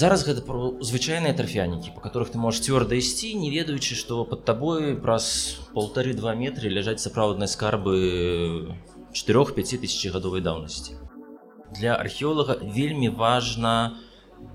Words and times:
зараз 0.00 0.22
гэта 0.24 0.40
звычайныя 0.80 1.36
трафянікі 1.36 1.92
по 1.92 2.00
которых 2.00 2.32
ты 2.32 2.38
можешь 2.40 2.64
цвёрда 2.64 2.96
ісці 2.96 3.34
не 3.36 3.50
ведаючы 3.52 3.98
што 3.98 4.24
под 4.24 4.46
табой 4.48 4.96
праз 4.96 5.60
полторы 5.76 6.14
два 6.16 6.32
метры 6.32 6.72
ляжаць 6.72 7.04
сапраўдныя 7.04 7.50
скарбы 7.50 8.72
4-5 9.12 9.76
тысяч 9.84 10.08
гадовай 10.14 10.40
даўнасці. 10.40 10.96
Для 11.76 11.96
археолага 11.96 12.56
вельмі 12.62 13.10
важна 13.12 14.00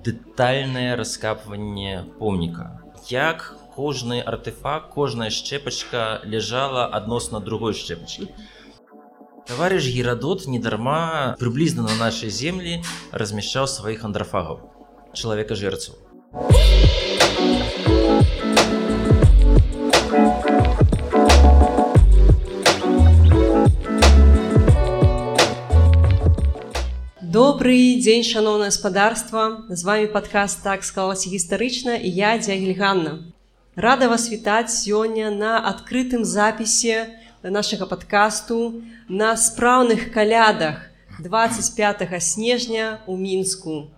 дэтальнае 0.07 0.95
раскапванне 0.95 2.05
помніка. 2.17 2.81
Як 3.09 3.53
кожны 3.75 4.21
артефакт 4.21 4.89
кожная 4.97 5.29
шчэпачка 5.29 6.21
ляжала 6.23 6.87
адносна 6.87 7.39
другой 7.39 7.73
шчэпачкі. 7.73 8.31
Товарищ 9.45 9.93
герадот 9.93 10.47
недарма 10.47 11.35
прыблізна 11.37 11.83
на 11.85 11.99
нашай 12.01 12.33
землі 12.33 12.81
размяшчаў 13.11 13.69
сваіх 13.69 14.07
андрафагаў 14.09 14.74
чалавека 15.15 15.55
жэрцу 15.55 15.95
Добрый 27.35 27.99
дзень 27.99 28.23
шаноўна 28.23 28.71
гаспадарства 28.71 29.67
з 29.69 29.83
вами 29.83 30.05
падкаст 30.11 30.63
так 30.63 30.85
склалася 30.87 31.27
гістарычна 31.31 31.95
і 31.99 32.11
я 32.11 32.37
дзягельганна 32.39 33.19
рада 33.75 34.07
вас 34.07 34.29
вітаць 34.31 34.71
сёння 34.71 35.31
на 35.31 35.59
адкрытым 35.71 36.23
запісе 36.23 37.11
нашага 37.43 37.85
падкасту 37.91 38.81
на 39.09 39.35
спраўных 39.35 40.11
калядах 40.15 40.87
25 41.19 42.07
снежня 42.23 42.99
у 43.05 43.17
мінску 43.17 43.91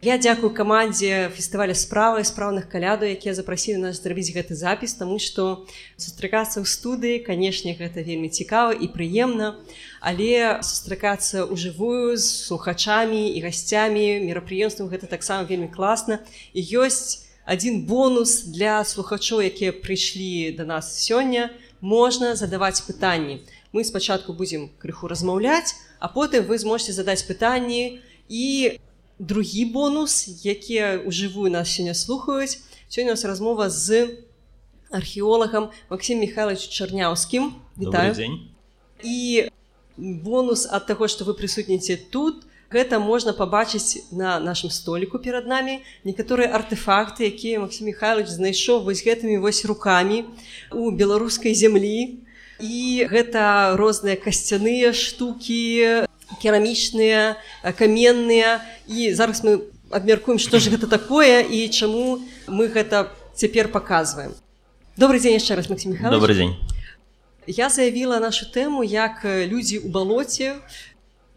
Я 0.00 0.16
дзякую 0.16 0.48
камандзе 0.56 1.28
фестываля 1.36 1.74
справы 1.76 2.24
спраўных 2.24 2.72
каляду 2.72 3.04
якія 3.04 3.34
запрасілі 3.36 3.84
нас 3.84 4.00
зрабіць 4.00 4.32
гэты 4.32 4.56
запіс 4.56 4.96
таму 4.96 5.20
што 5.20 5.68
сустракацца 6.00 6.56
ў 6.56 6.64
студыі 6.64 7.20
канешне 7.20 7.76
гэта 7.76 8.00
вельмі 8.00 8.32
цікава 8.32 8.72
і 8.72 8.88
прыемна. 8.96 9.60
Але 10.00 10.64
сустракацца 10.64 11.44
ў 11.44 11.52
жывую 11.52 12.16
з 12.16 12.24
слухачамі 12.24 13.28
і 13.28 13.44
гасцямі 13.44 14.24
мерапрыемствам 14.24 14.88
гэта 14.88 15.04
таксама 15.04 15.44
вельмі 15.44 15.68
класна. 15.68 16.24
І 16.56 16.64
ёсць 16.80 17.28
адзін 17.44 17.84
бонус 17.84 18.48
для 18.48 18.80
слухачоў 18.80 19.44
якія 19.44 19.76
прыйшлі 19.76 20.56
да 20.56 20.64
нас 20.64 20.96
сёння. 20.96 21.52
Можна 21.84 22.40
задаваць 22.40 22.80
пытанні. 22.88 23.44
Мы 23.76 23.84
спачатку 23.84 24.32
будзем 24.32 24.72
крыху 24.80 25.12
размаўляць 25.12 25.76
а 26.00 26.08
потым 26.08 26.48
вы 26.48 26.56
зможце 26.56 26.96
задаць 26.96 27.22
пытанні 27.28 28.00
і 28.32 28.80
другі 29.20 29.64
бонус 29.68 30.24
якія 30.42 31.04
ўжывую 31.04 31.52
нас 31.52 31.68
сёння 31.68 31.92
слухаюць. 31.92 32.64
Сёння 32.88 33.12
нас 33.12 33.24
размова 33.24 33.68
з 33.68 34.16
археолагам 34.90 35.70
Макссім 35.92 36.18
михайлович 36.18 36.66
чарняўскім. 36.72 37.52
Вітаю. 37.76 38.16
І 39.04 39.48
бонус 39.96 40.66
ад 40.72 40.88
таго 40.88 41.06
што 41.06 41.28
вы 41.28 41.36
прысутніце 41.36 42.00
тут 42.10 42.48
гэта 42.72 42.96
можна 42.98 43.36
пабачыць 43.36 44.08
на 44.10 44.40
нашым 44.40 44.72
століку 44.72 45.20
перад 45.20 45.44
намі. 45.46 45.84
Некаторыя 46.04 46.56
артефакты 46.56 47.28
якія 47.28 47.60
Макссім 47.60 47.92
михайлович 47.92 48.32
знайшоў 48.32 48.88
вось 48.88 49.04
гэтымі 49.04 49.36
вось 49.44 49.68
руками 49.68 50.24
у 50.72 50.90
беларускай 50.90 51.52
зямлі. 51.52 52.24
І 52.60 53.04
гэта 53.04 53.76
розныя 53.76 54.16
касцяныя 54.16 54.92
штукі 54.96 56.08
керамічныя 56.40 57.36
каменныя. 57.76 58.64
І 58.88 59.12
зараз 59.14 59.44
мы 59.44 59.68
абмяркуем 59.90 60.38
што 60.38 60.58
ж 60.58 60.72
гэта 60.72 60.88
такое 60.88 61.44
і 61.44 61.68
чаму 61.68 62.24
мы 62.48 62.72
гэта 62.72 63.12
цяпер 63.36 63.68
паказваем. 63.68 64.32
Добрый 64.96 65.20
дзень 65.20 65.36
яшчэ 65.36 65.54
раз 65.54 65.68
Максим 65.68 65.96
добрый 65.96 66.34
дзень. 66.34 66.54
Я 67.46 67.68
заявіла 67.68 68.20
нашу 68.20 68.46
тэму 68.48 68.82
як 68.82 69.24
людзі 69.24 69.82
ў 69.82 69.88
балоце 69.90 70.60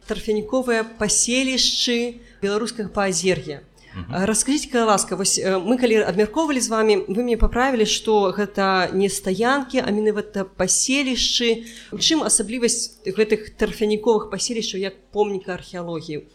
тарфяніковыя 0.08 0.84
паселішчы 1.00 2.20
беларускага 2.44 2.90
паазер'я 2.90 3.64
расскажите 4.10 4.84
ласка 4.84 5.16
вось 5.16 5.38
мы 5.38 5.78
калі 5.78 6.02
абмяркоўвалі 6.04 6.60
з 6.60 6.70
вами 6.70 6.94
вы 7.08 7.24
мне 7.24 7.38
паправілі 7.38 7.86
что 7.86 8.34
гэта 8.34 8.90
не 8.94 9.10
стаянкі 9.10 9.84
а 9.86 9.90
менавіта 9.92 10.46
паселішчы 10.46 11.66
у 11.92 12.00
чым 12.02 12.24
асаблівасць 12.26 13.06
гэтых 13.06 13.54
тарфяніковых 13.58 14.30
паселішчаў 14.34 14.82
як 14.82 14.98
помніка 15.14 15.54
археалогіі 15.54 16.26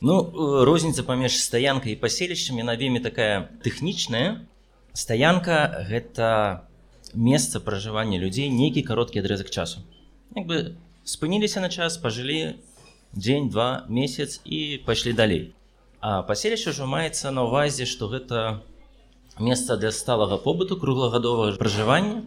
ну 0.00 0.14
розніца 0.64 1.02
паміж 1.02 1.42
стаянкай 1.42 1.92
і 1.92 2.00
паселішчамі 2.00 2.62
на 2.62 2.76
вельмі 2.76 3.00
такая 3.00 3.50
тэхнічная 3.64 4.46
стаянка 4.94 5.86
гэта 5.90 6.62
месца 7.14 7.60
пражывання 7.60 8.18
людзей 8.18 8.50
нейкі 8.50 8.82
кароткі 8.82 9.22
адрэзак 9.22 9.50
часу. 9.50 9.82
Як 10.34 10.46
бы 10.46 10.56
спыніліся 11.04 11.60
на 11.60 11.68
час 11.70 11.98
пажылі 11.98 12.58
дзень 13.14 13.50
два 13.50 13.86
месяц 13.88 14.40
і 14.44 14.82
пайшлі 14.86 15.12
далей 15.12 15.54
А 15.54 15.63
паселішча 16.28 16.76
ўжо 16.76 16.86
маецца 16.86 17.32
на 17.32 17.48
ўвазе, 17.48 17.88
што 17.88 18.12
гэта 18.12 18.60
месца 19.40 19.76
для 19.76 19.90
сталага 19.90 20.36
побыту 20.36 20.76
круглагадовага 20.76 21.56
пражывання. 21.56 22.22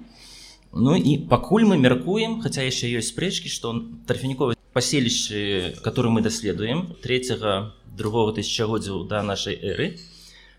Ну 0.74 0.96
і 0.98 1.18
пакуль 1.30 1.66
мы 1.66 1.78
мяркуем, 1.78 2.42
хаця 2.42 2.66
яшчэ 2.66 2.90
ёсць 3.00 3.14
спрэчкі, 3.14 3.50
што 3.54 3.74
тарфяніковыя 4.10 4.58
паселішчы, 4.74 5.78
которые 5.84 6.12
мы 6.12 6.22
даследуем 6.22 6.98
третьего 7.02 7.74
другого 7.98 8.34
тысячагоддзяў 8.34 9.08
да 9.08 9.24
нашай 9.24 9.56
эры 9.56 9.98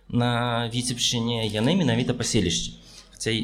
на 0.08 0.70
віцебшчыне 0.72 1.46
яны 1.46 1.76
менавіта 1.76 2.14
паселішчы. 2.14 2.78
Хаця 3.12 3.34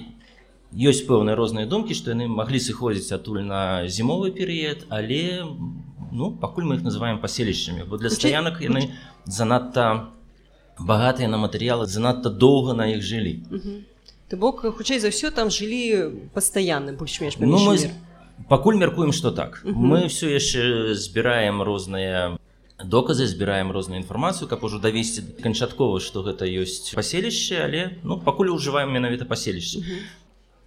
ёсць 0.74 1.04
пэўныя 1.06 1.36
розныя 1.38 1.66
думкі, 1.70 1.94
што 1.94 2.10
яны 2.10 2.26
маглі 2.26 2.58
сыходзіць 2.58 3.12
адтуль 3.14 3.44
на 3.46 3.86
зімовы 3.86 4.32
перыяд, 4.34 4.86
але 4.88 5.44
ну 6.14 6.30
пакуль 6.30 6.64
мы 6.64 6.76
их 6.76 6.82
называем 6.86 7.20
паселішчамі 7.20 7.84
бо 7.90 7.98
для 7.98 8.10
стаянак 8.10 8.62
яны 8.62 8.94
занадта 9.26 10.14
багатыя 10.78 11.28
на 11.28 11.42
матэрыялы 11.42 11.86
занадта 11.86 12.30
доўга 12.30 12.72
на 12.78 12.86
іх 12.94 13.02
жылі 13.02 13.42
ты 14.30 14.36
бок 14.38 14.62
хутчэй 14.62 15.02
за 15.02 15.10
ўсё 15.10 15.34
там 15.34 15.50
жылі 15.50 16.30
пастаянны 16.32 16.94
больш-менш 16.94 17.36
ну, 17.42 17.58
мы 17.58 17.90
пакуль 18.48 18.78
мяркуем 18.78 19.12
что 19.12 19.30
так. 19.30 19.62
-huh. 19.64 19.74
мы 19.74 20.06
все 20.06 20.30
яшчэ 20.30 20.94
збіраем 20.94 21.62
розныя 21.62 22.38
доказы 22.78 23.26
збіраем 23.26 23.72
розную 23.72 24.00
інфармацыю 24.00 24.48
каб 24.48 24.64
ужо 24.64 24.78
давесці 24.78 25.22
канчаткова 25.42 26.00
што 26.00 26.22
гэта 26.22 26.46
ёсць 26.46 26.94
паселішча 26.94 27.64
але 27.64 27.90
ну 28.02 28.20
пакуль 28.20 28.50
ужываем 28.54 28.90
менавіта 28.90 29.24
паселішча. 29.24 29.78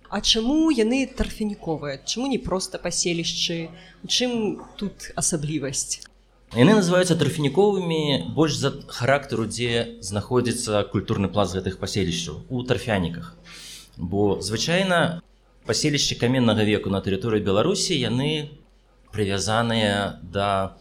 А 0.09 0.21
чаму 0.21 0.71
яны 0.71 1.03
тарфяніковыя? 1.07 1.99
Чаму 2.07 2.27
не 2.31 2.37
проста 2.39 2.79
паселішчы? 2.79 3.67
Чым 4.07 4.63
тут 4.79 5.11
асаблівасць? 5.19 5.99
Яны 6.55 6.79
называюцца 6.79 7.17
тарфяніковымі 7.19 8.31
больш 8.31 8.55
за 8.55 8.71
характару 8.87 9.43
дзе 9.51 9.99
знаходзіцца 9.99 10.87
культурны 10.93 11.27
пласт 11.27 11.59
гэтых 11.59 11.75
паселішчаў 11.83 12.47
у 12.47 12.63
тарфяніках. 12.63 13.35
Бо 13.97 14.39
звычайна 14.39 15.19
паселішчы 15.67 16.15
каменнага 16.15 16.63
веку 16.63 16.87
на 16.87 17.03
тэрыторыі 17.03 17.43
беларусі 17.43 17.99
яны 17.99 18.55
прывязаныя 19.11 20.23
да 20.23 20.79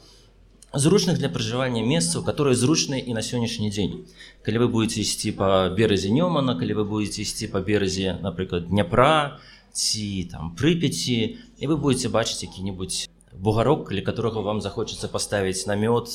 зручных 0.79 1.19
для 1.19 1.29
пражывання 1.29 1.83
месцаў 1.83 2.23
которые 2.25 2.55
зручныя 2.55 3.01
і 3.01 3.15
на 3.17 3.23
сённяшні 3.23 3.71
дзень 3.71 4.05
калі 4.45 4.59
вы 4.65 4.69
будете 4.69 5.01
ісці 5.01 5.33
по 5.33 5.73
беразе 5.73 6.13
нёмана 6.13 6.57
калі 6.59 6.75
вы 6.81 6.85
будете 6.85 7.23
ісці 7.23 7.49
по 7.49 7.61
беразе 7.61 8.19
напрыклад 8.21 8.69
дняпра 8.69 9.41
ці 9.73 10.29
там 10.33 10.55
прыпяці 10.57 11.39
і 11.59 11.65
вы 11.67 11.77
будете 11.77 12.09
бачыць 12.09 12.43
які-нибудь 12.43 13.09
бугарок 13.33 13.89
калі 13.89 14.01
которого 14.03 14.43
вам 14.43 14.61
захочется 14.61 15.09
поставить 15.09 15.67
намёт 15.67 16.13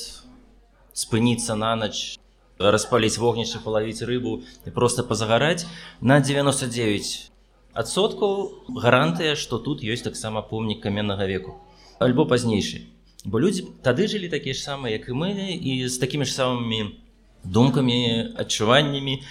спыніцца 0.94 1.56
на 1.56 1.76
ноч 1.76 2.18
распаліць 2.60 3.18
вогнішча 3.18 3.60
палавіць 3.66 4.06
рыбу 4.06 4.42
і 4.66 4.70
просто 4.72 5.04
позагараць 5.04 5.66
на 6.02 6.20
99 6.20 7.32
адсоткаў 7.74 8.52
гарантыя 8.78 9.36
что 9.36 9.58
тут 9.58 9.82
ёсць 9.82 10.06
таксама 10.06 10.42
помнік 10.42 10.82
каменнага 10.86 11.26
веку 11.26 11.58
альбо 12.00 12.26
пазнейшы 12.26 12.86
бо 13.26 13.40
людзі 13.40 13.68
тады 13.86 14.08
жылі 14.08 14.30
такія 14.30 14.54
ж 14.58 14.66
самыя 14.66 14.98
як 14.98 15.08
і 15.10 15.14
мы 15.14 15.32
і 15.54 15.88
з 15.88 15.98
такімі 16.02 16.26
ж 16.26 16.34
самымі 16.34 16.98
думкамі 17.46 18.34
адчуваннямі 18.42 19.22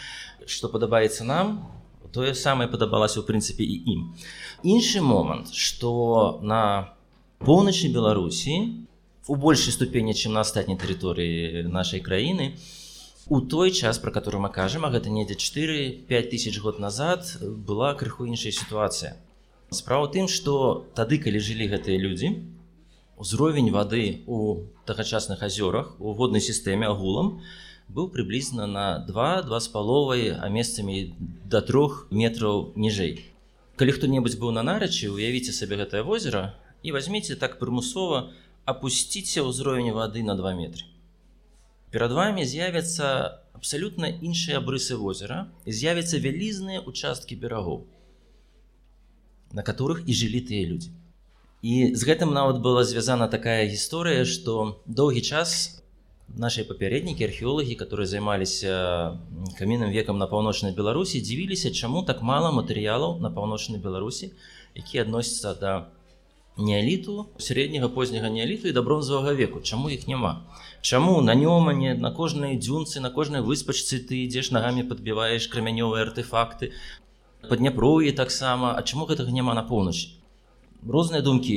што 0.47 0.71
падабаецца 0.71 1.27
нам 1.27 1.67
тое 2.13 2.35
самае 2.35 2.67
падабалася 2.71 3.23
ў 3.23 3.27
прынцыпе 3.27 3.63
і 3.63 3.77
ім. 3.95 4.01
Іншы 4.63 5.03
момант 5.03 5.55
што 5.55 6.39
на 6.43 6.95
поўначы 7.43 7.91
беларусі 7.91 8.87
у 9.27 9.35
большай 9.35 9.75
ступені 9.75 10.15
чым 10.15 10.39
на 10.39 10.47
астатняй 10.47 10.79
тэрыторыі 10.79 11.67
нашай 11.67 12.03
краіны 12.03 12.55
у 13.31 13.41
той 13.41 13.71
час 13.71 13.99
про 13.99 14.11
который 14.11 14.43
мы 14.43 14.51
кажам 14.51 14.87
а 14.87 14.91
гэта 14.91 15.11
недзе 15.11 15.35
4 15.35 16.07
5 16.07 16.31
тысяч 16.31 16.59
год 16.63 16.79
назад 16.79 17.27
была 17.43 17.95
крыху 17.95 18.27
іншая 18.27 18.55
сітуацыя. 18.55 19.19
Справа 19.71 20.11
тым 20.11 20.27
што 20.27 20.87
тады 20.95 21.19
калі 21.19 21.39
жылі 21.39 21.71
гэтыя 21.71 21.99
людзі 21.99 22.35
узровень 23.21 23.71
вады 23.71 24.25
у 24.27 24.65
тагачасных 24.87 25.43
азёрах 25.43 25.93
у 26.01 26.13
воднай 26.17 26.41
сістэме 26.41 26.89
агулам 26.89 27.43
быў 27.93 28.09
прыблізна 28.15 28.67
на 28.67 28.85
два 29.09 29.43
два 29.43 29.61
з 29.61 29.69
паловай 29.69 30.31
а 30.33 30.49
месцамі 30.49 31.13
да 31.55 31.61
трох 31.61 32.07
метраў 32.11 32.73
ніжэй 32.81 33.21
калі 33.77 33.93
хто-небудзь 33.97 34.41
быў 34.41 34.57
на 34.57 34.65
нарачы 34.65 35.11
уявіце 35.13 35.53
сабе 35.53 35.77
гэтае 35.83 36.01
возера 36.07 36.57
і 36.83 36.97
возьмите 36.97 37.37
так 37.37 37.59
прымусова 37.61 38.23
опусціце 38.73 39.45
ўзровень 39.45 39.93
вады 39.93 40.25
на 40.25 40.39
два 40.41 40.55
метры 40.57 40.89
перад 41.93 42.17
вами 42.17 42.49
з'явяцца 42.49 43.13
абсалютна 43.53 44.09
іншыя 44.09 44.65
абрысы 44.65 44.97
возера 44.97 45.43
з'явяцца 45.67 46.23
вялізныя 46.25 46.81
участкі 46.95 47.37
берагоў 47.45 47.85
на 49.53 49.67
которых 49.67 50.07
і 50.09 50.17
жылі 50.23 50.41
тыя 50.49 50.73
людзі 50.73 50.97
і 51.63 51.93
з 51.95 52.03
гэтым 52.09 52.33
нават 52.33 52.61
была 52.65 52.85
звязана 52.85 53.29
такая 53.29 53.69
гісторыя 53.69 54.25
што 54.25 54.81
доўгі 54.87 55.21
час 55.21 55.83
наши 56.33 56.65
папярэднікі 56.65 57.27
археолагі 57.27 57.77
которые 57.77 58.07
займаліся 58.07 59.21
каменным 59.59 59.93
векам 59.93 60.17
на 60.19 60.27
паўночнай 60.27 60.73
беларусі 60.73 61.21
дзівіліся 61.21 61.73
чаму 61.77 62.03
так 62.03 62.23
мало 62.23 62.53
матэрыялаў 62.57 63.19
на 63.21 63.31
паўночнай 63.31 63.81
беларусі 63.81 64.33
які 64.75 65.05
адносяцца 65.05 65.55
да 65.61 65.73
неаліту 66.57 67.27
сярэдняга 67.39 67.89
позняга 67.89 68.31
неаліту 68.31 68.69
і 68.69 68.73
да 68.73 68.83
бронзавага 68.83 69.33
веку. 69.33 69.61
Чаму 69.61 69.89
іх 69.91 70.07
няма? 70.09 70.45
Чаму 70.83 71.21
на 71.23 71.35
нёмане 71.35 71.95
на 71.95 72.11
кожнай 72.13 72.59
дзюнцы 72.59 73.01
на 73.01 73.11
кожнай 73.11 73.41
выспачцы 73.41 74.01
ты 74.05 74.25
ідзеш 74.27 74.51
нагамі 74.51 74.85
падбіваеш 74.85 75.49
крамянёвыя 75.49 76.05
артефакты? 76.05 76.73
Па 77.49 77.57
дняпроі 77.57 78.13
таксама. 78.13 78.75
А 78.77 78.83
чаму 78.83 79.07
гэтага 79.09 79.33
няма 79.33 79.55
на 79.55 79.63
поўначы 79.63 80.20
розныя 80.89 81.23
думкі 81.23 81.57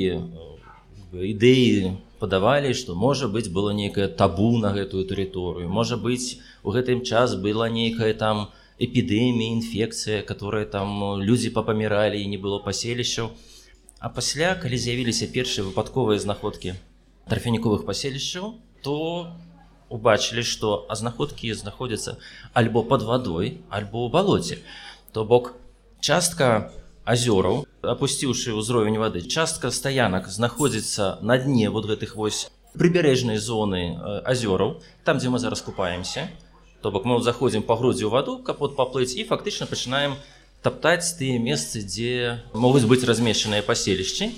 ідэі 1.13 1.95
падавалі 2.19 2.73
што 2.73 2.95
можа 2.95 3.27
быць 3.31 3.47
было 3.47 3.71
нейкае 3.71 4.07
табу 4.07 4.57
на 4.59 4.73
гэтую 4.75 5.05
тэрыторыю 5.07 5.69
можа 5.69 5.97
быць 5.97 6.39
у 6.63 6.75
гэтым 6.75 7.03
час 7.03 7.35
была 7.35 7.69
нейкая 7.69 8.13
там 8.13 8.49
эпідэмія 8.79 9.53
інфекцыя 9.55 10.23
которая 10.27 10.65
там 10.65 11.21
людзі 11.21 11.53
папаміралі 11.55 12.19
і 12.19 12.27
не 12.27 12.37
было 12.37 12.59
паселішчаў 12.59 13.31
а 13.99 14.09
пасля 14.09 14.55
калі 14.59 14.77
з'явіліся 14.77 15.31
першыя 15.31 15.63
выпадковыя 15.69 16.19
знаходкі 16.19 16.75
тарфяніковых 17.29 17.85
паселішчаў 17.87 18.59
то 18.83 19.31
убачылі 19.87 20.43
што 20.43 20.85
а 20.89 20.95
знаходкі 20.99 21.53
знаходзяцца 21.53 22.17
альбо 22.53 22.83
под 22.83 23.07
вадой 23.07 23.61
альбо 23.69 24.03
ў 24.03 24.09
балоце 24.11 24.57
то 25.13 25.23
бок 25.23 25.53
частка 26.01 26.73
азёраў 27.05 27.65
опусціўшы 27.83 28.55
ўзровень 28.55 28.97
вады 28.97 29.21
частка 29.27 29.71
стаянак 29.71 30.27
знаходзіцца 30.31 31.19
на 31.21 31.37
дне 31.37 31.69
вот 31.69 31.85
гэтых 31.85 32.15
вось 32.15 32.47
прыбярэжнай 32.79 33.37
зоны 33.37 33.99
азёраў 34.23 34.79
там 35.03 35.19
дзе 35.19 35.29
мы 35.29 35.39
зараз 35.39 35.61
купаемся. 35.61 36.29
То 36.81 36.91
бок 36.91 37.05
мы 37.05 37.21
заходзім 37.21 37.63
па 37.63 37.75
грудзі 37.75 38.07
ў 38.07 38.11
ваду 38.11 38.39
капот 38.39 38.75
паплыць 38.75 39.15
і 39.15 39.23
фактычна 39.23 39.67
пачынаем 39.67 40.15
таптаць 40.63 41.15
тыя 41.19 41.39
месцы 41.39 41.83
дзе 41.83 42.43
могуць 42.55 42.87
быць 42.87 43.03
размешчаныя 43.03 43.63
паселішчы. 43.63 44.31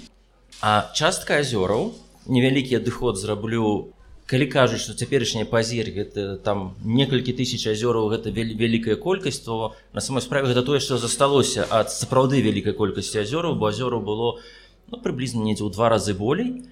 А 0.62 0.90
частка 0.94 1.42
азёраў 1.42 1.94
невялікі 2.26 2.82
адыход 2.82 3.18
зраблю 3.18 3.94
калі 4.26 4.46
кажуць 4.50 4.82
што 4.82 4.96
цяперашняя 4.98 5.46
пазір 5.46 5.90
гэта 5.94 6.24
там 6.46 6.74
некалькі 6.82 7.34
тысяч 7.38 7.62
азёраў 7.70 8.10
гэта 8.10 8.34
вялікая 8.34 8.98
колькасць 8.98 9.44
то 9.46 9.76
на 9.94 10.02
самой 10.02 10.26
справе 10.26 10.50
гэта 10.50 10.66
тое 10.66 10.80
што 10.82 10.98
засталося 10.98 11.66
ад 11.70 11.94
сапраўды 11.94 12.42
вялікай 12.42 12.74
колькасці 12.74 13.22
азёраў 13.22 13.54
бо 13.56 13.70
азёраў 13.70 14.02
было 14.02 14.40
ну, 14.90 14.98
прыблізна 14.98 15.46
недзе 15.46 15.66
ў 15.66 15.74
два 15.74 15.90
разы 15.90 16.14
болей. 16.14 16.66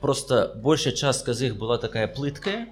Просто 0.00 0.56
большая 0.56 0.94
частка 0.96 1.34
з 1.34 1.52
іх 1.52 1.58
была 1.60 1.76
такая 1.78 2.08
плыткая 2.08 2.66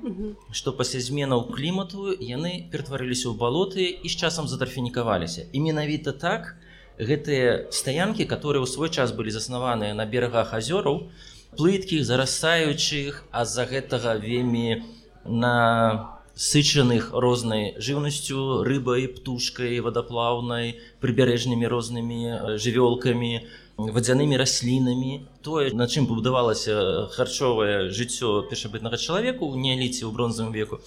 што 0.50 0.72
пасля 0.72 1.00
зменаў 1.04 1.46
клімату 1.52 2.10
яны 2.16 2.66
ператварыліся 2.72 3.28
ў 3.30 3.38
балоты 3.38 3.86
і 3.86 4.08
з 4.08 4.16
часам 4.16 4.48
затарфенікаваліся 4.48 5.46
і 5.52 5.58
менавіта 5.60 6.16
так 6.16 6.56
гэтыя 6.98 7.68
стаянкі 7.70 8.24
которые 8.24 8.64
ў 8.64 8.66
свой 8.66 8.88
час 8.88 9.12
былі 9.12 9.30
заснаваныя 9.36 9.92
на 9.92 10.08
берагах 10.08 10.56
азёраў 10.56 11.04
то 11.04 11.33
плыткіх 11.58 12.04
зарастаючых 12.04 13.24
а 13.30 13.44
з-за 13.44 13.64
гэтага 13.70 14.16
вельмі 14.20 14.82
на 15.24 16.14
сычаных 16.34 17.10
рознай 17.14 17.74
жыўнасцю 17.78 18.64
рыбай 18.66 19.06
птушкай 19.06 19.78
вадаплаўнай 19.78 20.80
прыбярэжнымі 20.98 21.70
рознымі 21.70 22.18
жывёлкамі 22.58 23.32
вадзянымі 23.76 24.36
раслінамі. 24.38 25.26
Тое 25.42 25.70
на 25.74 25.86
чым 25.86 26.06
пабудавалася 26.06 27.06
харчовае 27.14 27.90
жыццё 27.90 28.46
першабытнага 28.50 28.98
чалавеку 28.98 29.50
ў 29.50 29.54
неаліце 29.58 30.06
ў 30.06 30.10
бронзавым 30.14 30.54
веку 30.54 30.82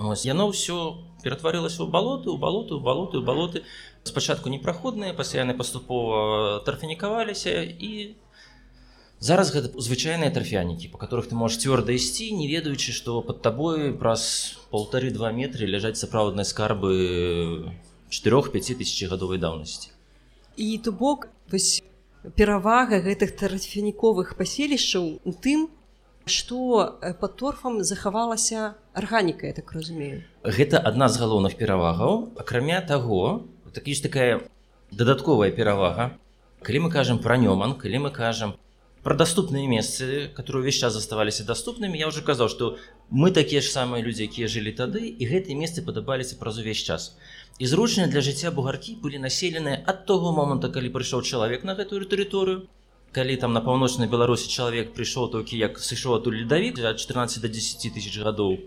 Ось, 0.00 0.24
яно 0.24 0.48
ўсё 0.48 0.96
ператварылася 1.20 1.84
ў 1.84 1.92
балоты 1.92 2.32
ў 2.32 2.40
балоты 2.40 2.72
ў 2.76 2.80
балоты 2.80 3.16
ў 3.20 3.24
балоты. 3.24 3.58
Спачатку 4.04 4.48
непраходныя 4.48 5.12
пасля 5.12 5.44
яны 5.44 5.52
паступова 5.52 6.64
тарфенікаваліся 6.64 7.60
і 7.76 8.16
Зараз 9.20 9.52
гэта 9.52 9.68
звычайныя 9.76 10.32
тарфянікі, 10.32 10.88
па 10.88 10.96
которых 10.96 11.28
ты 11.28 11.36
можаш 11.36 11.60
цвёрда 11.60 11.92
ісці, 11.92 12.32
не 12.32 12.48
ведаючы, 12.48 12.88
што 12.96 13.20
пад 13.20 13.44
табой 13.44 13.92
праз 13.92 14.56
полторы-два 14.72 15.28
метры 15.28 15.68
ляжаць 15.68 16.00
сапраўдныя 16.00 16.48
скарбы 16.48 17.68
4-5 18.08 18.80
тысяч 18.80 19.04
гадовай 19.12 19.36
даўнасці. 19.36 19.92
І 20.56 20.80
то 20.80 20.96
бок 20.96 21.28
перавага 22.32 23.04
гэтых 23.04 23.36
тарфяніковых 23.36 24.40
паселішчаў 24.40 25.20
у 25.20 25.32
тым, 25.36 25.68
што 26.24 26.96
пад 27.20 27.36
торфам 27.36 27.84
захавалася 27.84 28.72
арганіка, 28.96 29.52
я 29.52 29.52
так 29.52 29.68
разумею. 29.76 30.24
Гэта 30.48 30.80
адна 30.80 31.12
з 31.12 31.20
галоўных 31.20 31.60
перавагаў. 31.60 32.32
акрамя 32.40 32.80
таго, 32.80 33.44
так 33.76 33.84
ёсць 33.84 34.00
такая 34.00 34.40
дадатковая 34.88 35.52
перавага. 35.52 36.16
Калі 36.64 36.88
мы 36.88 36.90
кажам 36.90 37.20
пра 37.20 37.36
нёман, 37.36 37.76
калі 37.76 38.08
мы 38.08 38.10
кажам 38.10 38.56
про 39.02 39.14
доступные 39.14 39.66
месцы 39.66 40.30
которые 40.34 40.62
увесь 40.62 40.78
час 40.78 40.92
заставаліся 40.92 41.44
доступнымі 41.44 41.98
я 41.98 42.08
уже 42.08 42.22
казаў 42.22 42.48
что 42.48 42.76
мы 43.10 43.30
такія 43.30 43.60
ж 43.60 43.72
самыя 43.72 44.04
людзі 44.04 44.28
якія 44.28 44.48
жылі 44.48 44.72
тады 44.76 45.08
і 45.08 45.24
гэтыя 45.24 45.56
месцы 45.56 45.80
падабаліся 45.82 46.36
праз 46.36 46.58
увесь 46.58 46.84
час. 46.84 47.16
І 47.58 47.66
зручныя 47.66 48.08
для 48.08 48.20
жыцця 48.20 48.50
бугаркі 48.50 49.00
былі 49.00 49.18
населеныя 49.18 49.80
ад 49.86 50.04
того 50.04 50.32
моманта 50.32 50.68
калі 50.68 50.92
прыйшоў 50.92 51.24
чалавек 51.24 51.64
на 51.64 51.74
гэтую 51.74 52.04
тэрыторыю 52.04 52.68
калі 53.12 53.36
там 53.36 53.52
на 53.52 53.60
паўночнай 53.60 54.08
беларусі 54.08 54.52
чалавек 54.52 54.92
прыйшоў 54.92 55.30
толькі 55.32 55.56
як 55.56 55.80
сышоў 55.80 56.20
адтуль 56.20 56.36
ледавік 56.44 56.78
ад 56.84 57.00
14 57.00 57.40
до 57.40 57.48
10 57.48 57.92
тысяч 57.96 58.20
гадоў 58.20 58.60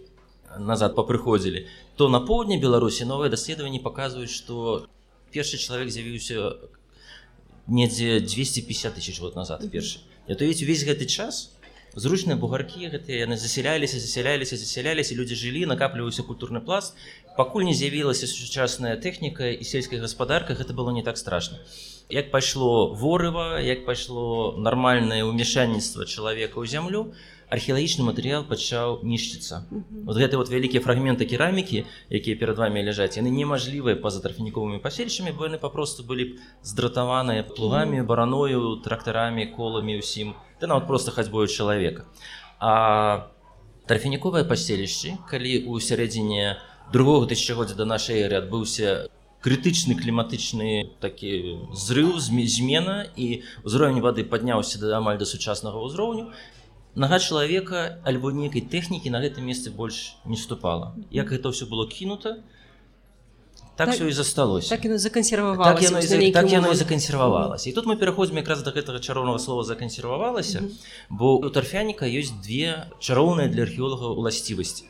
назад 0.57 0.95
попрыходзілі 0.95 1.67
то 1.95 2.09
на 2.09 2.19
поўдні 2.19 2.57
беларусі 2.57 3.05
новыя 3.05 3.29
даследаванні 3.29 3.79
паказваюць 3.85 4.33
что 4.33 4.87
першы 5.31 5.61
чалавек 5.61 5.93
з'явіўся 5.93 6.57
недзе 7.67 8.19
250 8.19 8.97
тысяч 8.97 9.21
год 9.21 9.35
назад 9.35 9.61
першы 9.71 10.01
то 10.27 10.45
ведь 10.45 10.61
увесь 10.63 10.83
гэты 10.87 11.05
час 11.05 11.51
зручныя 11.95 12.37
бугаркі 12.39 12.89
гэтыя 12.89 13.25
яны 13.25 13.37
засяляліся 13.37 13.99
засяляліся 13.99 14.57
засяляліся 14.57 15.15
людзі 15.15 15.35
жылі 15.37 15.65
накапліваўся 15.69 16.23
культурны 16.23 16.59
пласт. 16.59 16.97
Пакуль 17.37 17.65
не 17.65 17.73
з'явілася 17.73 18.27
сучасная 18.27 18.95
тэхніка 18.97 19.51
і 19.53 19.63
сельская 19.63 19.99
гаспадарка 20.01 20.53
гэта 20.57 20.73
было 20.73 20.89
не 20.89 21.03
так 21.03 21.17
страшно 21.17 21.59
як 22.09 22.31
пайшло 22.31 22.93
ворыва 22.93 23.61
як 23.61 23.85
пайшло 23.85 24.55
нармальнае 24.57 25.23
ўмешанніцтва 25.23 26.05
чалавека 26.05 26.59
ў 26.59 26.65
зямлю 26.67 27.13
археалагічны 27.53 28.03
матэрыял 28.07 28.43
пачаў 28.49 29.05
нішчыцца 29.05 29.65
mm 29.69 29.77
-hmm. 29.77 30.05
вот 30.05 30.17
гэты 30.17 30.35
вот 30.37 30.49
вялікія 30.49 30.81
фрагменты 30.81 31.25
керамікі 31.29 31.85
якія 32.09 32.35
перад 32.35 32.57
вами 32.57 32.83
ляжаць 32.83 33.17
яны 33.17 33.29
немажлівыя 33.29 33.95
па-за 33.95 34.19
тарфініковымі 34.25 34.79
пасельчамі 34.81 35.31
бо 35.37 35.45
яны 35.45 35.57
папросту 35.57 36.03
былі 36.03 36.23
б 36.25 36.31
здратаваныя 36.63 37.43
плугамі 37.43 38.01
бараною 38.01 38.81
трактарамі 38.83 39.45
коламі 39.55 39.99
ўсім 40.01 40.33
ты 40.59 40.67
нават 40.67 40.87
просто 40.87 41.11
хацьбою 41.11 41.47
чалавека 41.47 42.05
а 42.59 43.29
тарфініковыя 43.85 44.43
паселішчы 44.43 45.17
калі 45.29 45.67
у 45.67 45.79
сярэдзіне 45.79 46.57
другого 46.91 47.27
тысячагоддзя 47.27 47.75
да 47.75 47.85
нашай 47.85 48.25
эры 48.25 48.35
адбыўся 48.41 49.09
крытычны 49.43 49.99
кліматычны 49.99 50.95
такі 51.03 51.59
зрыў 51.75 52.17
змена 52.17 53.05
і 53.19 53.43
ўзровень 53.67 53.99
вады 53.99 54.23
падняўся 54.23 54.79
да 54.79 54.97
амаль 54.97 55.19
да 55.19 55.27
сучаснага 55.27 55.83
ўзроўню 55.83 56.31
нага 56.95 57.19
чалавека 57.19 57.99
альбо 58.03 58.31
нейкай 58.31 58.61
тэхнікі 58.61 59.09
на 59.09 59.21
гэтым 59.21 59.45
месцы 59.45 59.71
больш 59.71 60.17
не 60.25 60.37
ступала. 60.37 60.93
Як 61.09 61.33
гэта 61.33 61.49
ўсё 61.49 61.65
было 61.65 61.89
кінута 61.89 62.43
так, 63.75 63.87
так 63.87 63.95
все 63.95 64.07
і 64.07 64.11
засталося 64.11 64.77
так 64.77 64.99
закансервавала 64.99 65.73
так 65.73 65.81
так 66.33 66.51
яно 66.51 66.71
і 66.71 66.75
закансервавалася 66.75 67.69
і 67.69 67.73
тут 67.73 67.85
мы 67.85 67.95
пераходзім 67.97 68.37
якраз 68.37 68.61
да 68.61 68.71
гэтага 68.71 68.99
чароўнага 68.99 69.39
слова 69.39 69.63
закансервавалася 69.63 70.59
mm 70.59 70.65
-hmm. 70.65 70.71
бо 71.09 71.35
у 71.35 71.49
тарфяніка 71.49 72.05
ёсць 72.05 72.33
две 72.43 72.85
чароўныя 72.99 73.49
для 73.49 73.63
археолагаў 73.63 74.17
уласцівасці 74.17 74.83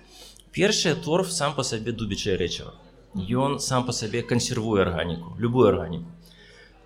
першае 0.52 0.96
торф 0.96 1.32
сам 1.32 1.56
па 1.56 1.64
сабе 1.64 1.92
дубічае 1.92 2.38
рэчыва 2.38 2.72
ён 3.16 3.60
сам 3.60 3.86
па 3.86 3.94
сабе 3.94 4.22
кансервуе 4.22 4.82
арганіку 4.82 5.38
любую 5.40 5.68
арганіку 5.68 6.06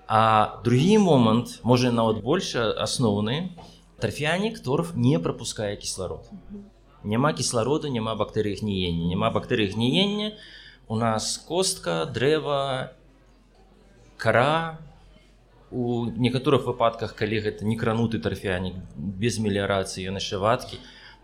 а 0.08 0.62
другі 0.64 0.98
момант 0.98 1.60
можа 1.64 1.92
нават 1.92 2.22
больше 2.24 2.60
асноўны 2.60 3.50
торфянік 4.00 4.60
торф 4.60 4.96
не 4.96 5.20
пропускае 5.20 5.76
кісларод 5.76 6.30
няма 7.04 7.34
кіслароду 7.34 7.90
няма 7.90 8.16
бактэрыі 8.16 8.60
гніення 8.62 9.08
няма 9.14 9.32
бактэрыі 9.32 9.74
гніення 9.74 10.34
у 10.88 10.96
нас 10.96 11.38
костка 11.38 12.06
дрэва 12.06 12.92
кара 14.18 14.80
у 15.72 16.06
некаторых 16.06 16.64
выпадках 16.66 17.16
калі 17.16 17.42
гэта 17.48 17.66
не 17.66 17.76
крануты 17.76 18.20
тарфянік 18.20 18.78
без 18.96 19.40
меліярацыі 19.40 20.08
ён 20.14 20.22
яшчэ 20.22 20.40
вадкі 20.40 20.80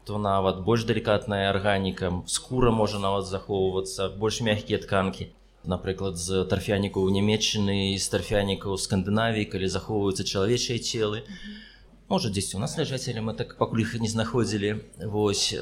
то 0.06 0.18
нават 0.18 0.60
больш 0.68 0.84
далікатная 0.84 1.50
арганіка 1.50 2.12
скура 2.28 2.72
можа 2.72 3.00
нават 3.00 3.30
захоўвацца 3.30 4.10
больш 4.10 4.42
мягкія 4.42 4.82
тканкі 4.84 5.30
напрыклад 5.64 6.20
з 6.20 6.44
тарфянікаў 6.52 7.08
нямметчыны 7.18 7.96
з 7.96 8.06
тарфянікаў 8.12 8.76
скандынавіі 8.86 9.48
калі 9.54 9.68
захоўваюцца 9.72 10.28
чалавечыя 10.28 10.84
целы 10.84 11.24
можа 12.10 12.30
дзесьці 12.30 12.58
у 12.58 12.60
нас 12.60 12.78
ляжаць 12.78 13.08
але 13.10 13.22
мы 13.22 13.34
так 13.34 13.58
пакуль 13.58 13.84
іх 13.84 13.96
не 14.00 14.10
знаходзілі 14.10 14.84
вось. 15.08 15.56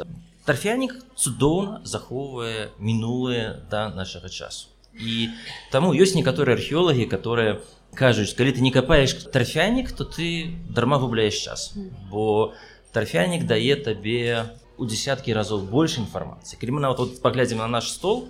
Тарфянік 0.46 0.98
цудоўна 1.16 1.82
захоўвае 1.86 2.74
мінулыя 2.80 3.62
да 3.70 3.90
нашага 3.94 4.30
часу. 4.30 4.68
І 4.98 5.30
таму 5.72 5.94
ёсць 5.94 6.18
некаторыя 6.18 6.58
археолагі 6.58 7.06
которые 7.06 7.62
кажуць 7.94 8.34
калі 8.34 8.52
ты 8.58 8.62
не 8.62 8.72
капаеш 8.72 9.14
тарфянік 9.32 9.92
то 9.92 10.04
ты 10.04 10.56
дарма 10.70 10.98
губляеш 10.98 11.38
час 11.38 11.74
бо 12.10 12.54
тарфянік 12.92 13.46
дае 13.46 13.76
табе 13.76 14.52
у 14.82 14.86
десяткі 14.86 15.34
разоў 15.38 15.62
больш 15.70 16.02
інфармацыі. 16.02 16.58
Калі 16.58 16.78
мы 16.78 16.82
нават 16.82 16.98
вот 17.00 17.22
паглядзім 17.22 17.62
на 17.62 17.68
наш 17.68 17.94
стол 17.94 18.28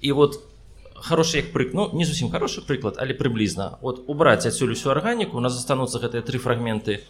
і 0.00 0.12
вот 0.12 0.38
хороший 0.94 1.40
як 1.40 1.52
прык 1.52 1.74
ну 1.74 1.90
не 1.92 2.04
зусім 2.04 2.30
хороший 2.30 2.62
прыклад 2.64 2.96
але 2.98 3.14
прыблізна. 3.14 3.78
Вот 3.80 4.04
убраць 4.06 4.46
адсюль 4.46 4.72
усю 4.72 4.90
арганіку 4.90 5.36
у 5.36 5.40
нас 5.40 5.52
застануцца 5.52 5.98
гэтыя 5.98 6.22
тры 6.22 6.38
фрагменты 6.38 7.00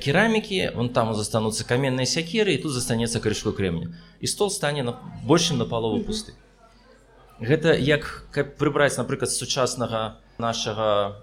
керамікі 0.00 0.74
вон 0.74 0.88
там 0.88 1.14
застануцца 1.14 1.64
каменныя 1.64 2.06
сякеры 2.06 2.54
і 2.54 2.62
тут 2.62 2.72
застанецца 2.72 3.20
крышку 3.20 3.52
крэмню 3.52 3.94
і 4.20 4.26
стол 4.26 4.50
стане 4.50 4.82
на 4.82 4.98
большым 5.24 5.58
на 5.58 5.66
палову 5.66 6.02
пусты. 6.02 6.34
Гэта 7.40 7.74
як 7.78 8.26
каб 8.32 8.56
прыбраць 8.56 8.96
напрыклад 8.96 9.30
сучаснага 9.30 10.18
нашага 10.38 11.22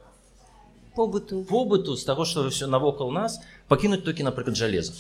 побыту. 0.95 1.43
побыту 1.43 1.95
з 1.95 2.03
таго 2.03 2.25
што 2.25 2.47
ўсё 2.47 2.67
навокал 2.67 3.11
нас 3.11 3.39
пакінуць 3.67 4.03
толькі 4.03 4.23
напрыклад 4.23 4.55
жалеза. 4.55 4.93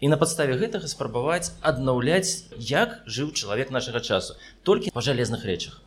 І 0.00 0.08
на 0.08 0.16
падставе 0.16 0.58
гэтага 0.58 0.86
спрабаваць 0.86 1.54
аднаўляць 1.62 2.50
як 2.58 3.02
жыў 3.06 3.32
чалавек 3.32 3.70
нашага 3.70 4.00
часу. 4.00 4.34
Толькі 4.62 4.90
па 4.90 5.00
жалезных 5.00 5.44
рэчах 5.44 5.80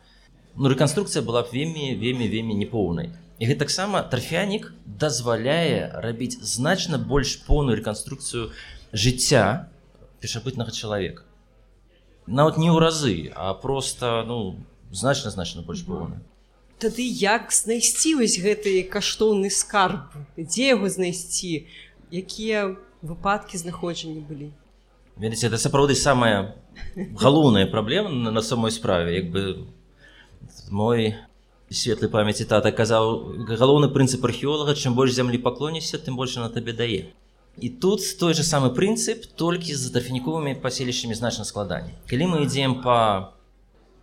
ну 0.56 0.68
рэканструкцыя 0.72 1.22
была 1.22 1.42
б 1.44 1.52
вельмі 1.52 1.94
вельмі 2.00 2.28
вельмі 2.28 2.54
непоўнай 2.56 3.10
і 3.38 3.48
гэта 3.48 3.66
таксама 3.66 4.02
тарфянік 4.02 4.72
дазваляе 4.86 5.92
рабіць 6.04 6.40
значна 6.40 6.98
больш 6.98 7.36
поўную 7.46 7.76
рэканструкцыю 7.80 8.52
жыцця 8.92 9.68
пешабытнага 10.20 10.72
чалавека 10.72 11.26
нават 12.26 12.56
не 12.56 12.72
ў 12.72 12.78
разы 12.80 13.32
а 13.36 13.52
просто 13.54 14.24
ну 14.26 14.56
значна 14.90 15.30
значна 15.30 15.62
больш 15.62 15.84
поўная 15.84 16.22
Тады 16.76 17.04
як 17.08 17.52
знайсці 17.56 18.20
вось 18.20 18.36
гэты 18.36 18.84
каштоўны 18.92 19.48
скарб 19.48 20.12
дзе 20.36 20.76
яго 20.76 20.92
знайсці? 20.92 21.64
Якія 22.12 22.76
выпадкі 23.00 23.56
знаходжання 23.56 24.20
былі? 24.20 24.52
Ведаце 25.16 25.48
это 25.48 25.56
сапраўды 25.56 25.96
самая 25.96 26.52
галоўная 27.24 27.64
праблема 27.64 28.12
на, 28.12 28.30
на 28.30 28.42
самой 28.42 28.70
справе. 28.70 29.16
Як 29.16 29.32
бы 29.32 29.64
мой 30.70 31.14
светлай 31.70 32.10
памяці 32.10 32.46
тата 32.46 32.70
казаў 32.70 33.44
галоўны 33.50 33.90
прынцып 33.90 34.24
археолага 34.28 34.74
чым 34.74 34.94
больш 34.94 35.14
зямлі 35.14 35.38
паклоніся 35.42 35.98
тым 35.98 36.16
больше 36.16 36.40
на 36.40 36.48
табе 36.48 36.72
дае 36.72 37.12
і 37.58 37.68
тут 37.70 38.02
той 38.20 38.34
же 38.34 38.44
самы 38.46 38.70
прынцып 38.76 39.26
толькі 39.34 39.74
з 39.74 39.90
дафініковымі 39.90 40.60
паселішчамі 40.62 41.14
значна 41.18 41.44
складаней 41.44 41.94
калі 42.06 42.30
мы 42.32 42.42
ідзем 42.46 42.82
по 42.82 43.32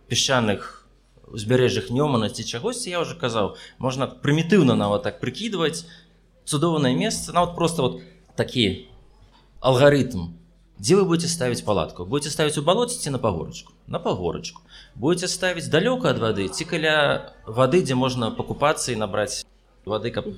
пясчаных 0.08 0.86
узбярэжжах 1.32 1.88
нёмана 1.90 2.28
ці 2.28 2.44
чагосьці 2.44 2.90
я 2.90 3.00
уже 3.00 3.16
казаў 3.16 3.56
можна 3.78 4.06
прымітыўна 4.06 4.76
нават 4.76 5.08
так 5.08 5.20
прыкідваць 5.20 5.86
цудоўнае 6.44 6.94
месца 6.94 7.32
нават 7.32 7.56
просто 7.56 7.82
вот 7.82 8.02
такі 8.36 8.88
алгарытм 9.60 10.36
дзе 10.78 10.96
вы 10.96 11.04
будете 11.04 11.28
ставіць 11.28 11.62
палатку? 11.62 12.04
Будете 12.04 12.30
ставіць 12.30 12.58
у 12.58 12.62
балоце 12.62 12.98
ці 12.98 13.10
на 13.10 13.18
пагорачку 13.18 13.72
на 13.86 13.98
пагорачку 13.98 14.60
будете 14.94 15.28
ставіць 15.28 15.68
далёка 15.70 16.14
ад 16.14 16.18
вады 16.22 16.48
ці 16.48 16.64
каля 16.64 17.34
вады 17.46 17.82
дзе 17.82 17.94
можна 17.98 18.30
пакупацца 18.30 18.92
і 18.92 18.98
набраць 19.02 19.42
вады 19.84 20.10
каб 20.14 20.30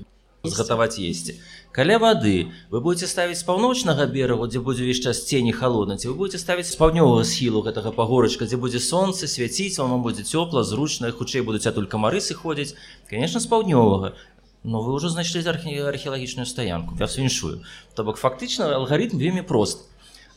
згатаваць 0.43 0.97
есці 0.97 1.37
каля 1.71 1.99
вады 2.01 2.49
вы 2.71 2.81
будете 2.81 3.07
ставіць 3.07 3.37
з 3.37 3.45
паўночнага 3.49 4.07
берагу 4.09 4.47
дзе 4.49 4.59
будзе 4.59 4.87
ўвесь 4.87 5.03
час 5.03 5.25
цені 5.29 5.53
холодна 5.53 5.97
ці 5.97 6.09
вы 6.09 6.15
будете 6.23 6.41
ставіць 6.41 6.69
з 6.69 6.79
паўднёвага 6.81 7.23
схілу 7.23 7.61
гэтага 7.67 7.93
пагорачка 7.93 8.49
дзе 8.49 8.57
будзе 8.57 8.81
сонца 8.81 9.29
свяціць 9.29 9.77
вам 9.77 10.01
будзе 10.01 10.25
цёпла 10.25 10.63
зручна 10.63 11.11
хутчэй 11.11 11.45
будуць 11.45 11.67
адтуль 11.69 11.91
камары 11.91 12.17
сыходзіць 12.17 12.73
конечно 13.09 13.39
з 13.39 13.45
паўднёвага 13.53 14.17
но 14.63 14.81
вы 14.81 14.97
ўжо 14.97 15.09
знайшлі 15.13 15.45
археалагічную 15.45 16.45
стаянку 16.49 16.97
я 16.99 17.07
свіншую 17.07 17.61
то 17.93 18.03
бок 18.03 18.17
фактычна 18.17 18.73
алгарытм 18.75 19.17
вельмі 19.17 19.41
прост. 19.41 19.85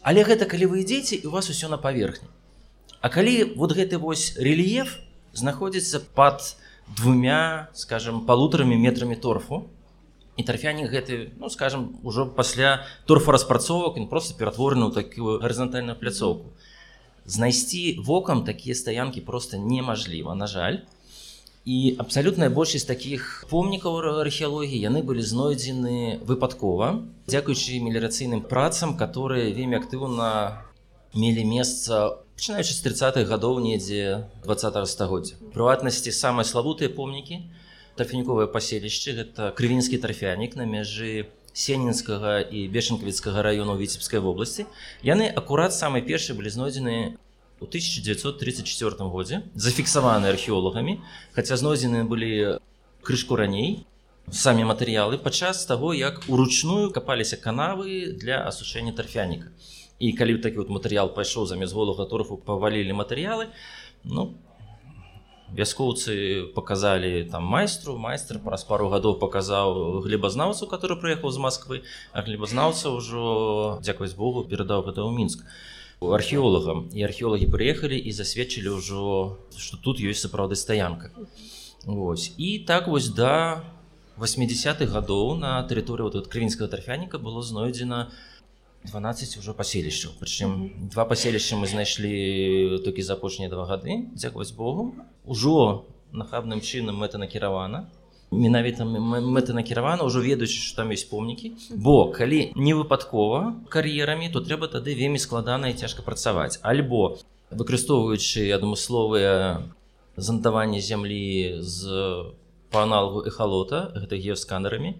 Але 0.02 0.24
гэта 0.24 0.44
калі 0.48 0.66
вы 0.72 0.84
ідзеце 0.84 1.16
і 1.16 1.28
у 1.28 1.30
вас 1.30 1.50
усё 1.52 1.68
на 1.68 1.76
паверхні 1.76 2.28
А 3.00 3.08
калі 3.08 3.56
вот 3.56 3.72
гэты 3.72 3.98
вось 3.98 4.36
рельеф 4.36 4.98
знаходзіцца 5.32 6.00
под 6.14 6.56
двумя 6.96 7.68
скажем 7.72 8.26
полуторамі 8.26 8.76
метрамі 8.76 9.16
торфу 9.16 9.70
і 10.36 10.42
тарфянік 10.42 10.90
гэты 10.90 11.32
ну 11.38 11.48
скажем 11.48 11.96
ужо 12.02 12.26
пасля 12.26 12.84
торфараспрацовак 13.06 13.96
ён 13.96 14.08
просто 14.08 14.36
ператворены 14.36 14.90
ў 14.90 14.92
такую 14.92 15.40
гарызантальную 15.40 15.96
пляцоўку 15.96 16.52
знайсці 17.24 18.02
вокам 18.04 18.44
такія 18.44 18.74
стаянкі 18.74 19.20
просто 19.20 19.56
немажліва 19.56 20.34
на 20.34 20.46
жаль. 20.46 20.84
І 21.64 21.94
абсалютная 22.00 22.48
большасць 22.48 22.88
такіх 22.88 23.44
помнікаў 23.50 24.00
археалогіі 24.24 24.80
яны 24.80 25.04
былі 25.04 25.20
знойдзены 25.20 26.18
выпадкова 26.24 27.04
дзякуючы 27.28 27.80
мелірацыйным 27.84 28.40
працам 28.48 28.96
которые 28.96 29.52
вельмі 29.52 29.76
актыўна 29.76 30.64
мелі 31.14 31.44
месца 31.44 32.24
пачынаючы 32.40 32.72
з 32.72 32.80
30-х 32.80 33.28
гадоў 33.28 33.60
недзе 33.60 34.24
20 34.48 34.88
стагоддзя. 34.88 35.36
Прыватнасці 35.52 36.08
самыя 36.08 36.48
славутыя 36.48 36.88
помнікі 36.88 37.36
тарфяніковае 38.00 38.48
паселішчы 38.48 39.12
гэта 39.12 39.52
крывінскі 39.52 40.00
тарфянік 40.00 40.56
на 40.56 40.64
мяжы 40.64 41.28
сенінскага 41.52 42.40
і 42.40 42.64
бешанкавіцкага 42.72 43.44
району 43.44 43.76
віцебскай 43.76 44.24
вобласці. 44.24 44.64
Яны 45.04 45.28
акурат 45.28 45.76
самыя 45.76 46.00
першыя 46.00 46.32
былі 46.32 46.48
знойдзены 46.48 47.20
у 47.60 47.68
1934 47.68 49.04
годзе 49.12 49.44
зафіксаваны 49.52 50.32
археолагамі 50.32 50.96
хаця 51.36 51.60
знойдзены 51.60 52.08
былі 52.08 52.56
крышку 53.04 53.36
раней. 53.36 53.84
Самі 54.32 54.64
матэрыялы 54.64 55.20
падчас 55.20 55.60
таго 55.68 55.92
як 55.92 56.24
уручную 56.24 56.88
капаліся 56.88 57.36
канавы 57.36 58.16
для 58.16 58.40
асушэння 58.48 58.96
тарфяніка 58.96 59.52
і 60.00 60.12
калі 60.16 60.40
такі 60.40 60.64
вот 60.64 60.72
матэрыял 60.72 61.12
пайшоў 61.12 61.46
замест 61.46 61.76
голага 61.76 62.08
торфу 62.08 62.40
павалілі 62.40 62.96
матэрыялы 62.96 63.52
ну 64.04 64.32
вяскоўцы 65.52 66.48
показалі 66.56 67.28
там 67.30 67.44
майстру 67.44 67.96
майстер 67.98 68.40
праз 68.40 68.64
пару 68.64 68.88
гадоў 68.88 69.18
паказаў 69.20 70.00
глебазнаўцу 70.06 70.66
который 70.72 70.96
прыехаў 70.96 71.30
з 71.30 71.42
Москвы 71.44 71.82
а 72.12 72.24
глебазнаўца 72.24 72.94
ўжо 72.96 73.76
дзякаваць 73.84 74.16
Богу 74.16 74.46
перадаў 74.48 74.88
гэта 74.88 75.04
ў 75.04 75.12
мінск 75.12 75.44
археолагам 76.00 76.88
і 76.96 77.04
археолагі 77.04 77.50
прыехалі 77.52 78.00
і 78.00 78.10
засведчылі 78.16 78.80
ўжо 78.80 79.36
что 79.52 79.76
тут 79.76 80.00
ёсць 80.00 80.24
сапраўды 80.24 80.56
стаянка 80.56 81.12
Вось 81.84 82.32
і 82.36 82.58
так 82.64 82.88
вось 82.88 83.12
да 83.12 83.64
80-х 84.16 84.88
гадоў 84.88 85.36
на 85.36 85.60
тэрыторыі 85.68 86.08
вот 86.08 86.28
крывінскага 86.28 86.72
тарфяніка 86.72 87.18
было 87.18 87.42
знойдзена 87.42 88.08
у 88.08 88.29
12 88.84 89.38
ўжо 89.38 89.52
паселішчаў. 89.54 90.10
Прычым 90.20 90.48
mm 90.48 90.62
-hmm. 90.62 90.88
два 90.90 91.04
паселішча 91.04 91.56
мы 91.56 91.66
знайшлі 91.66 92.80
толькі 92.84 93.02
за 93.02 93.12
апошнія 93.12 93.50
два 93.50 93.64
гады 93.64 94.08
дзякаваць 94.14 94.56
Богу 94.56 94.94
ужо 95.26 95.84
нахабным 96.12 96.60
чынам 96.60 97.04
это 97.04 97.18
накіравана 97.18 97.86
менавіта 98.30 98.84
мэта 98.86 99.52
накіравана 99.52 100.06
ўжо 100.06 100.22
ведаючы 100.22 100.58
што 100.62 100.82
там 100.82 100.90
ёсць 100.94 101.10
помнікі. 101.10 101.52
Бо 101.74 102.10
калі 102.14 102.52
не 102.54 102.74
выпадкова 102.74 103.66
кар'ерамі 103.68 104.30
то 104.30 104.40
трэба 104.40 104.70
тады 104.70 104.94
вельмі 104.94 105.18
складана 105.18 105.68
і 105.68 105.74
цяжка 105.74 106.02
працаваць. 106.02 106.58
Альбо 106.62 107.18
выкарыстоўваючы 107.50 108.54
адмысловыя 108.54 109.66
зандаванні 110.16 110.80
зямлі 110.80 111.58
з 111.60 111.82
па 112.70 112.82
аналогу 112.86 113.26
эхалота 113.26 113.90
гэта 113.98 114.16
геосканерамі 114.16 114.94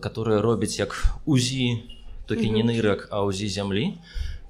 которые 0.00 0.40
робяць 0.40 0.78
як 0.78 0.96
узі 1.26 1.82
толькі 2.30 2.54
не 2.54 2.62
нырак 2.62 3.10
а 3.10 3.26
ўзі 3.26 3.50
зямлі. 3.50 3.98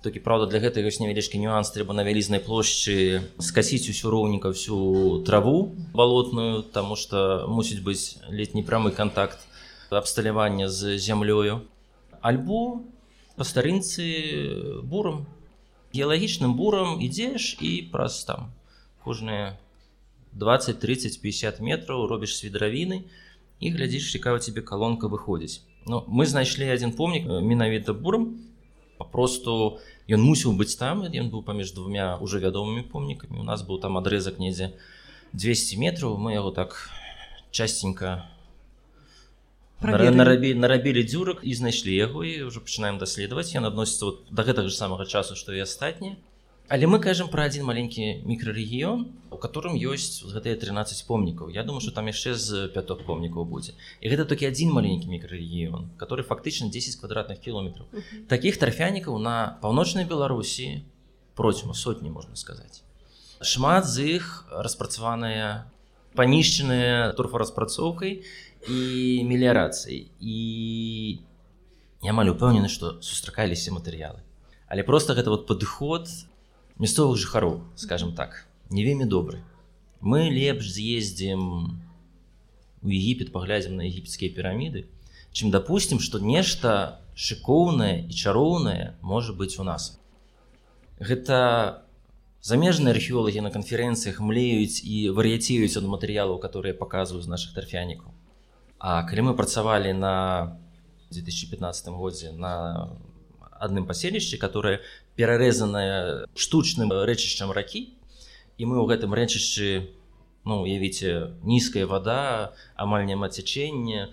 Толькі 0.05 0.21
праўда 0.25 0.49
для 0.53 0.61
гэтага 0.61 0.89
ёсць 0.89 1.01
невялічкі 1.01 1.41
нюанс 1.41 1.73
трэба 1.73 1.97
на 1.97 2.05
вялізнай 2.05 2.41
плошчы 2.45 3.25
скасіць 3.41 3.89
усю 3.89 4.13
роўніка 4.13 4.53
всю 4.53 5.21
траву 5.25 5.73
балотную 5.97 6.61
тому 6.65 6.97
что 6.97 7.49
мусіць 7.49 7.81
быць 7.81 8.21
летні 8.29 8.65
прамы 8.65 8.93
контакт 8.93 9.41
абсталявання 9.89 10.69
з 10.69 11.01
зямлёю. 11.01 11.65
Альбо 12.21 12.85
па 13.41 13.45
старынцы 13.49 14.85
бурам 14.85 15.25
геалагічным 15.97 16.53
бурам 16.57 17.01
ідзеш 17.01 17.57
і 17.65 17.89
праз 17.93 18.25
там 18.29 18.53
кожныя 19.05 19.57
20 20.33 20.81
30 20.81 21.21
50 21.21 21.61
метраў 21.61 22.07
робіш 22.07 22.37
свідравіны 22.37 23.05
і 23.61 23.67
глядзіш 23.73 24.13
цікава 24.13 24.39
тебе 24.39 24.63
калонка 24.63 25.09
выходзіць 25.09 25.65
Ну 25.87 26.05
мы 26.09 26.27
знайшлі 26.27 26.71
один 26.71 26.93
помнік 26.93 27.27
менавіта 27.27 27.93
бурам 27.93 28.37
папросту 28.99 29.81
ён 30.09 30.21
мусіў 30.21 30.53
быць 30.61 30.77
там 30.77 31.07
ён 31.09 31.31
быў 31.33 31.43
паміж 31.47 31.73
двумя 31.73 32.17
уже 32.21 32.39
вядомымі 32.39 32.85
помнікамі. 32.85 33.41
У 33.41 33.47
нас 33.47 33.65
быў 33.65 33.81
там 33.81 33.97
адрезак 33.97 34.39
недзе 34.39 34.77
200 35.33 35.81
метраў 35.81 36.19
мы 36.21 36.37
яго 36.37 36.53
так 36.53 36.91
частенька 37.51 38.29
нарабі 39.81 40.53
нарабілі 40.55 41.05
дзюрак 41.09 41.41
і 41.43 41.55
знайшлі 41.55 41.97
яго 41.97 42.25
і 42.29 42.53
ўжо 42.53 42.61
пачынаем 42.61 43.01
даследаваць. 43.01 43.57
Ён 43.57 43.65
адносіцца 43.65 44.05
вот 44.05 44.29
да 44.29 44.45
гэтага 44.45 44.69
ж 44.69 44.77
самага 44.77 45.09
часу 45.09 45.33
што 45.33 45.57
і 45.57 45.65
астатнія 45.65 46.21
Але 46.71 46.87
мы 46.87 47.03
кажам 47.03 47.27
пра 47.27 47.51
адзін 47.51 47.67
маленькі 47.67 48.23
мікрарэгіён, 48.31 49.01
у 49.35 49.39
которым 49.43 49.75
ёсць 49.75 50.23
гэтыя 50.23 50.55
13 50.55 51.03
помнікаў. 51.09 51.51
Я 51.51 51.67
думаю, 51.67 51.83
што 51.83 51.91
там 51.91 52.07
яшчэ 52.07 52.39
з 52.39 52.71
пяток 52.71 53.03
помнікаў 53.09 53.43
будзе. 53.43 53.75
І 53.99 54.07
гэта 54.07 54.23
толькі 54.23 54.47
адзін 54.47 54.71
маленькі 54.71 55.11
мікрарэгіён, 55.11 55.99
который 55.99 56.23
фактычна 56.23 56.71
10 56.71 56.95
квадратных 57.03 57.43
кіloметраў. 57.43 57.91
Такіх 58.31 58.55
тарфянікаў 58.63 59.19
на 59.19 59.59
паўночнай 59.59 60.07
Беларусі 60.07 60.87
процьма 61.35 61.75
сотні 61.75 62.15
можна 62.15 62.39
сказаць. 62.39 62.87
Шмат 63.43 63.91
з 63.91 64.23
іх 64.23 64.47
распрацаваныя 64.55 65.67
панішчаныя 66.15 67.11
торфараспрацоўкай 67.19 68.23
і 68.71 68.79
меліярацыяй. 69.27 70.07
І 70.23 70.37
амаль 72.07 72.31
упэўнены, 72.31 72.71
што 72.71 73.03
сустракаліся 73.03 73.75
матэрыялы. 73.75 74.23
Але 74.71 74.87
просто 74.87 75.19
гэта 75.19 75.35
вот 75.35 75.51
падыход 75.51 76.07
мясцовых 76.81 77.21
жыхароў 77.21 77.61
скажем 77.77 78.17
так. 78.17 78.49
Не 78.71 78.85
вельмі 78.85 79.05
добры. 79.05 79.45
Мы 80.01 80.33
лепш 80.33 80.73
з'ездзім 80.73 81.77
у 82.81 82.89
егіпет 82.89 83.33
паглядзім 83.37 83.77
на 83.77 83.85
егіпецкія 83.85 84.33
піраміды 84.33 84.89
чым 85.33 85.51
допустим 85.51 86.01
что 86.01 86.19
нешта 86.19 87.01
шыкоўнае 87.15 88.09
і 88.09 88.13
чароўнае 88.13 88.97
можа 89.03 89.33
быць 89.33 89.61
у 89.61 89.65
нас. 89.65 90.01
Гэта 90.99 91.85
замежныя 92.41 92.95
археолагі 92.97 93.45
на 93.45 93.53
канферэнцыях 93.53 94.21
млеюць 94.21 94.81
і 94.81 95.11
вар'яцеюць 95.13 95.77
ад 95.77 95.85
матэрыялаў 95.85 96.41
которые 96.41 96.75
паказваюць 96.75 97.29
наших 97.29 97.55
тарфянікаў. 97.55 98.11
А 98.79 99.05
калі 99.05 99.31
мы 99.31 99.37
працавалі 99.37 99.93
на 99.93 100.57
2015 101.13 101.93
годзе 101.93 102.33
на 102.33 102.89
адным 103.61 103.87
паселішчы 103.87 104.39
которое 104.39 104.81
перарэзаная 105.21 106.25
штучным 106.33 106.89
рэчышчам 106.89 107.53
ракі 107.53 107.93
і 108.57 108.63
мы 108.65 108.81
ў 108.81 108.89
гэтым 108.89 109.13
рэчышчы 109.13 109.93
ну 110.49 110.65
уявіце 110.65 111.37
нізкая 111.45 111.85
вода 111.85 112.57
амаль 112.81 113.05
няма 113.05 113.29
цячэння 113.29 114.09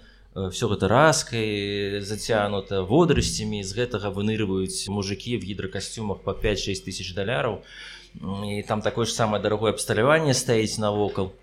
все 0.52 0.68
гэта 0.70 0.88
раскай 0.88 2.02
зацянута 2.06 2.84
водарасцямі 2.86 3.64
з 3.66 3.72
гэтага 3.74 4.14
вынырваюць 4.14 4.86
мужикі 4.94 5.40
в 5.42 5.48
гідракасцюмах 5.50 6.22
по 6.22 6.38
5-6 6.38 6.86
тысяч 6.86 7.16
даляраў. 7.18 7.66
І 8.46 8.62
там 8.68 8.82
такое 8.86 9.10
ж 9.10 9.18
самае 9.18 9.42
дарагое 9.42 9.74
абсталяванне 9.74 10.38
стаіць 10.38 10.78
навокал. 10.78 11.34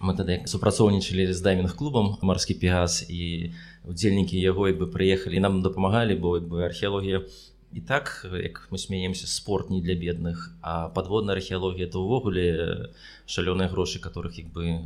Мы 0.00 0.12
тады 0.14 0.44
супрацоўнічалі 0.44 1.32
з 1.32 1.40
дайвінг 1.40 1.72
клубам 1.74 2.18
марскі 2.20 2.54
пегас 2.54 3.02
і 3.08 3.50
удзельнікі 3.88 4.36
яго 4.36 4.68
як 4.68 4.76
бы 4.76 4.92
прыехалі 4.92 5.40
нам 5.40 5.62
дапамагалі 5.64 6.14
бо 6.14 6.36
як 6.36 6.46
бы 6.46 6.62
археологія 6.68 7.24
і 7.72 7.80
так 7.80 8.26
як 8.32 8.68
мы 8.70 8.78
смеемся 8.78 9.26
спорт 9.26 9.70
не 9.70 9.80
для 9.80 9.94
бедных 9.94 10.52
а 10.62 10.88
подводная 10.88 11.34
археалогія 11.36 11.86
это 11.86 11.98
увогуле 11.98 12.92
шалёныя 13.26 13.68
грошы 13.68 13.98
которых 13.98 14.38
як 14.38 14.52
бы 14.52 14.80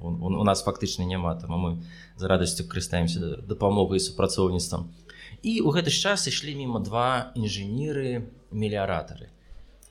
у, 0.00 0.26
у 0.26 0.44
нас 0.44 0.62
фактычна 0.62 1.02
няма. 1.02 1.34
Там 1.34 1.50
мы 1.50 1.82
за 2.16 2.28
радасцю 2.28 2.64
карыстаемся 2.64 3.36
дапамогай 3.42 4.00
супрацоўніцтвам. 4.00 4.92
І 5.42 5.60
у 5.60 5.70
гэты 5.72 5.90
час 5.90 6.26
ішлі 6.28 6.54
мімо 6.54 6.80
два 6.80 7.32
інжынеры 7.34 8.30
меліаратары 8.50 9.30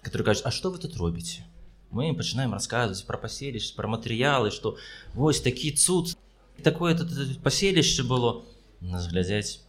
которые 0.01 0.25
кажуць 0.25 0.45
А 0.45 0.51
что 0.51 0.71
вы 0.71 0.77
тут 0.77 0.97
робіце? 0.97 1.43
Мы 1.91 2.13
пачынаем 2.15 2.53
расказваць 2.53 3.01
про 3.01 3.17
паселішч 3.17 3.75
про 3.75 3.87
матэрыялы 3.87 4.51
что 4.51 4.77
вось 5.13 5.41
такі 5.41 5.71
цуд. 5.71 6.15
Такое 6.63 6.95
тут 6.95 7.09
паселішча 7.43 8.03
было. 8.03 8.43
Нас 8.81 9.07
глядзяць 9.07 9.61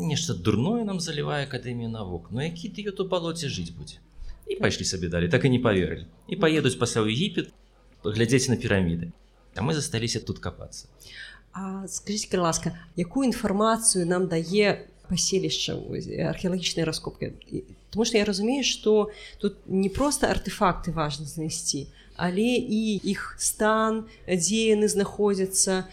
нешта 0.00 0.34
дурное 0.34 0.84
нам 0.84 1.00
залівае 1.00 1.44
акадэмію 1.46 1.90
навук 1.90 2.30
но 2.30 2.42
які 2.42 2.68
ты 2.68 2.90
то 2.90 3.04
балоце 3.04 3.48
жыць 3.48 3.74
будзе 3.74 3.98
і 4.46 4.56
пайшлі 4.56 4.84
сабе 4.84 5.08
далі 5.08 5.28
так 5.28 5.44
і 5.44 5.50
не 5.50 5.58
поверылі 5.58 6.06
і 6.28 6.36
паедуць 6.36 6.78
пасля 6.80 7.02
ў 7.02 7.12
егіпет 7.12 7.52
глядзець 8.04 8.48
на 8.48 8.56
піраміды 8.56 9.12
а 9.56 9.62
мы 9.62 9.74
засталіся 9.74 10.20
тут 10.20 10.38
капацца 10.38 10.86
скажите 11.88 12.38
ласка 12.38 12.76
якую 12.96 13.28
інфармацыю 13.28 14.06
нам 14.06 14.28
дае 14.28 14.88
паселішча 15.08 15.76
археалагічнай 16.32 16.84
раскопки 16.84 17.34
потому 17.90 18.04
что 18.04 18.18
я 18.18 18.24
разумею 18.24 18.64
что 18.64 19.10
тут 19.38 19.56
не 19.66 19.88
просто 19.88 20.30
артефакты 20.30 20.92
важно 20.92 21.26
знайсці 21.26 21.88
але 22.16 22.58
і 22.58 23.00
іх 23.06 23.34
стан 23.38 24.04
дзе 24.26 24.74
яны 24.74 24.88
знаходзяцца 24.90 25.86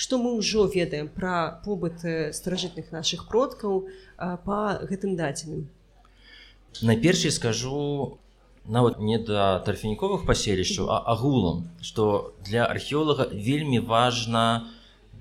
што 0.00 0.16
мы 0.16 0.32
ўжо 0.38 0.64
ведаем 0.72 1.12
пра 1.12 1.60
побыт 1.64 2.00
старажытных 2.32 2.88
наших 2.96 3.28
продкаў 3.28 3.84
по 4.16 4.58
гэтым 4.88 5.16
дадзеным? 5.20 5.68
Найперш 6.80 7.28
скажу 7.36 8.16
нават 8.64 9.00
не 9.00 9.18
да 9.18 9.60
тарфяніковых 9.66 10.24
паселішчаў 10.28 10.88
а 10.94 10.98
агулам 11.12 11.68
что 11.80 12.34
для 12.48 12.64
археолага 12.64 13.26
вельмі 13.32 13.80
важна 13.80 14.44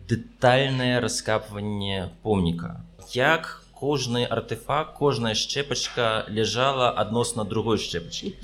дэтальнае 0.10 1.00
раскапванне 1.00 2.12
помніка. 2.24 2.80
Як 3.14 3.64
кожны 3.74 4.24
артефакт 4.26 4.96
кожная 4.98 5.36
шчэпачка 5.36 6.26
ляжала 6.28 6.90
адносна 7.04 7.46
другой 7.46 7.78
шчэпачкі 7.78 8.36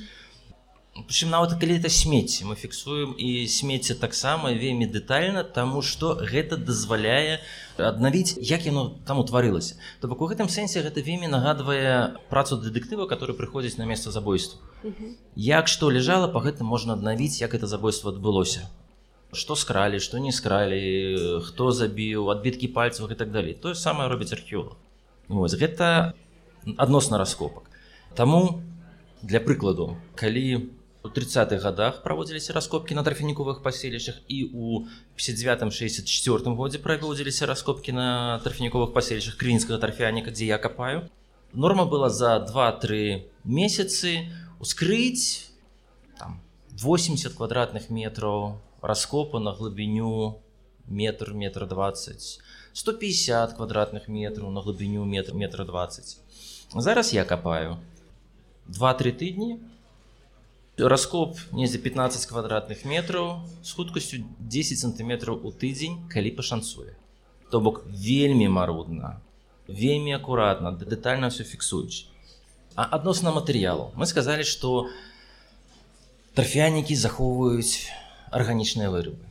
Прычым 0.95 1.27
нават 1.29 1.59
калі 1.59 1.75
это 1.75 1.89
смецце 1.91 2.45
мы 2.47 2.55
фіксуем 2.55 3.17
і 3.19 3.43
смецце 3.51 3.95
таксама 3.99 4.55
вельмі 4.55 4.87
дэтальна 4.87 5.43
таму 5.43 5.81
што 5.83 6.15
гэта 6.15 6.55
дазваляе 6.55 7.43
аднавіць 7.75 8.39
як 8.39 8.63
яно 8.63 8.95
там 9.03 9.19
утварылася. 9.19 9.75
То 9.99 10.07
бок 10.07 10.23
у 10.23 10.29
гэтым 10.31 10.47
сэнсе 10.47 10.79
гэта 10.87 11.03
вельмі 11.03 11.27
нагадвае 11.27 12.15
працу 12.31 12.55
дэтэктыва 12.63 13.09
который 13.11 13.35
прыходзіць 13.35 13.75
на 13.75 13.83
месца 13.83 14.07
забойства. 14.15 14.63
Як 15.35 15.67
што 15.67 15.91
ляжала 15.91 16.31
по 16.31 16.39
гэтым 16.39 16.71
можна 16.71 16.95
аднавіць 16.95 17.43
як 17.43 17.59
это 17.59 17.67
забойство 17.67 18.15
адбылося. 18.15 18.63
Што 19.35 19.59
скралі 19.59 19.99
што 19.99 20.23
не 20.23 20.31
скралі 20.31 21.43
хто 21.43 21.75
забіў 21.75 22.31
адбіткі 22.31 22.71
пальцаў 22.71 23.11
і 23.11 23.19
так 23.19 23.35
далей. 23.35 23.51
Тое 23.51 23.75
самае 23.75 24.07
робіць 24.07 24.31
археолог 24.31 24.79
вось 25.27 25.59
гэта 25.59 26.15
адносна 26.79 27.19
раскопак. 27.19 27.67
Таму 28.15 28.63
для 29.21 29.43
прыкладу 29.43 29.97
калі 30.15 30.71
у 31.05 31.07
у 31.07 31.09
30-х 31.09 31.63
годах 31.63 32.03
праводзіліся 32.03 32.53
раскопкі 32.53 32.95
на 32.95 33.03
тарфяніковых 33.03 33.61
паселішчах 33.61 34.15
і 34.27 34.43
у 34.53 34.87
59-64 35.17 36.55
годзе 36.55 36.79
праводзіліся 36.79 37.45
раскопкі 37.45 37.91
на 37.91 38.39
тарфяніковых 38.43 38.93
паселішчах 38.93 39.37
крынскага 39.37 39.77
тарфяніка 39.77 40.31
дзе 40.31 40.45
я 40.45 40.57
капаю 40.57 41.09
норма 41.53 41.85
была 41.85 42.09
за 42.09 42.41
2-3 42.41 43.21
месяцы 43.45 44.33
ускрыць 44.59 45.53
там 46.17 46.41
80 46.81 47.33
квадратных 47.33 47.89
метров 47.89 48.57
раскопа 48.81 49.39
на 49.39 49.53
глыбіню 49.53 50.41
метр 50.87 51.33
метр 51.33 51.67
20 51.67 52.39
150 52.73 53.53
квадратных 53.53 54.07
метров 54.07 54.51
на 54.51 54.61
глыбіню 54.61 55.05
метр 55.05 55.33
метр 55.33 55.65
20 55.65 56.17
зараз 56.73 57.13
я 57.13 57.25
капаю 57.25 57.77
2-3 58.69 59.13
тыдні 59.13 59.59
раскоп 60.77 61.37
недзе 61.51 61.79
15 61.79 62.25
квадратных 62.27 62.83
метраў 62.85 63.47
з 63.63 63.71
хуткасцю 63.77 64.23
10 64.39 64.79
сантиметраў 64.79 65.39
у 65.39 65.51
тыдзень 65.51 66.09
калі 66.11 66.35
пашанцуе 66.35 66.97
то 67.51 67.61
бок 67.61 67.85
вельмі 67.87 68.49
марудна 68.49 69.21
вельмі 69.67 70.17
акуратна 70.19 70.75
дэтальна 70.75 71.31
все 71.31 71.43
фіксуюць 71.43 72.11
адносна 72.75 73.31
матэрыялу. 73.31 73.91
Мы 73.95 74.05
сказалі 74.05 74.43
что 74.43 74.91
тарфянікі 76.35 76.95
захоўваюць 76.95 77.87
арганічныя 78.35 78.91
вырубы 78.91 79.23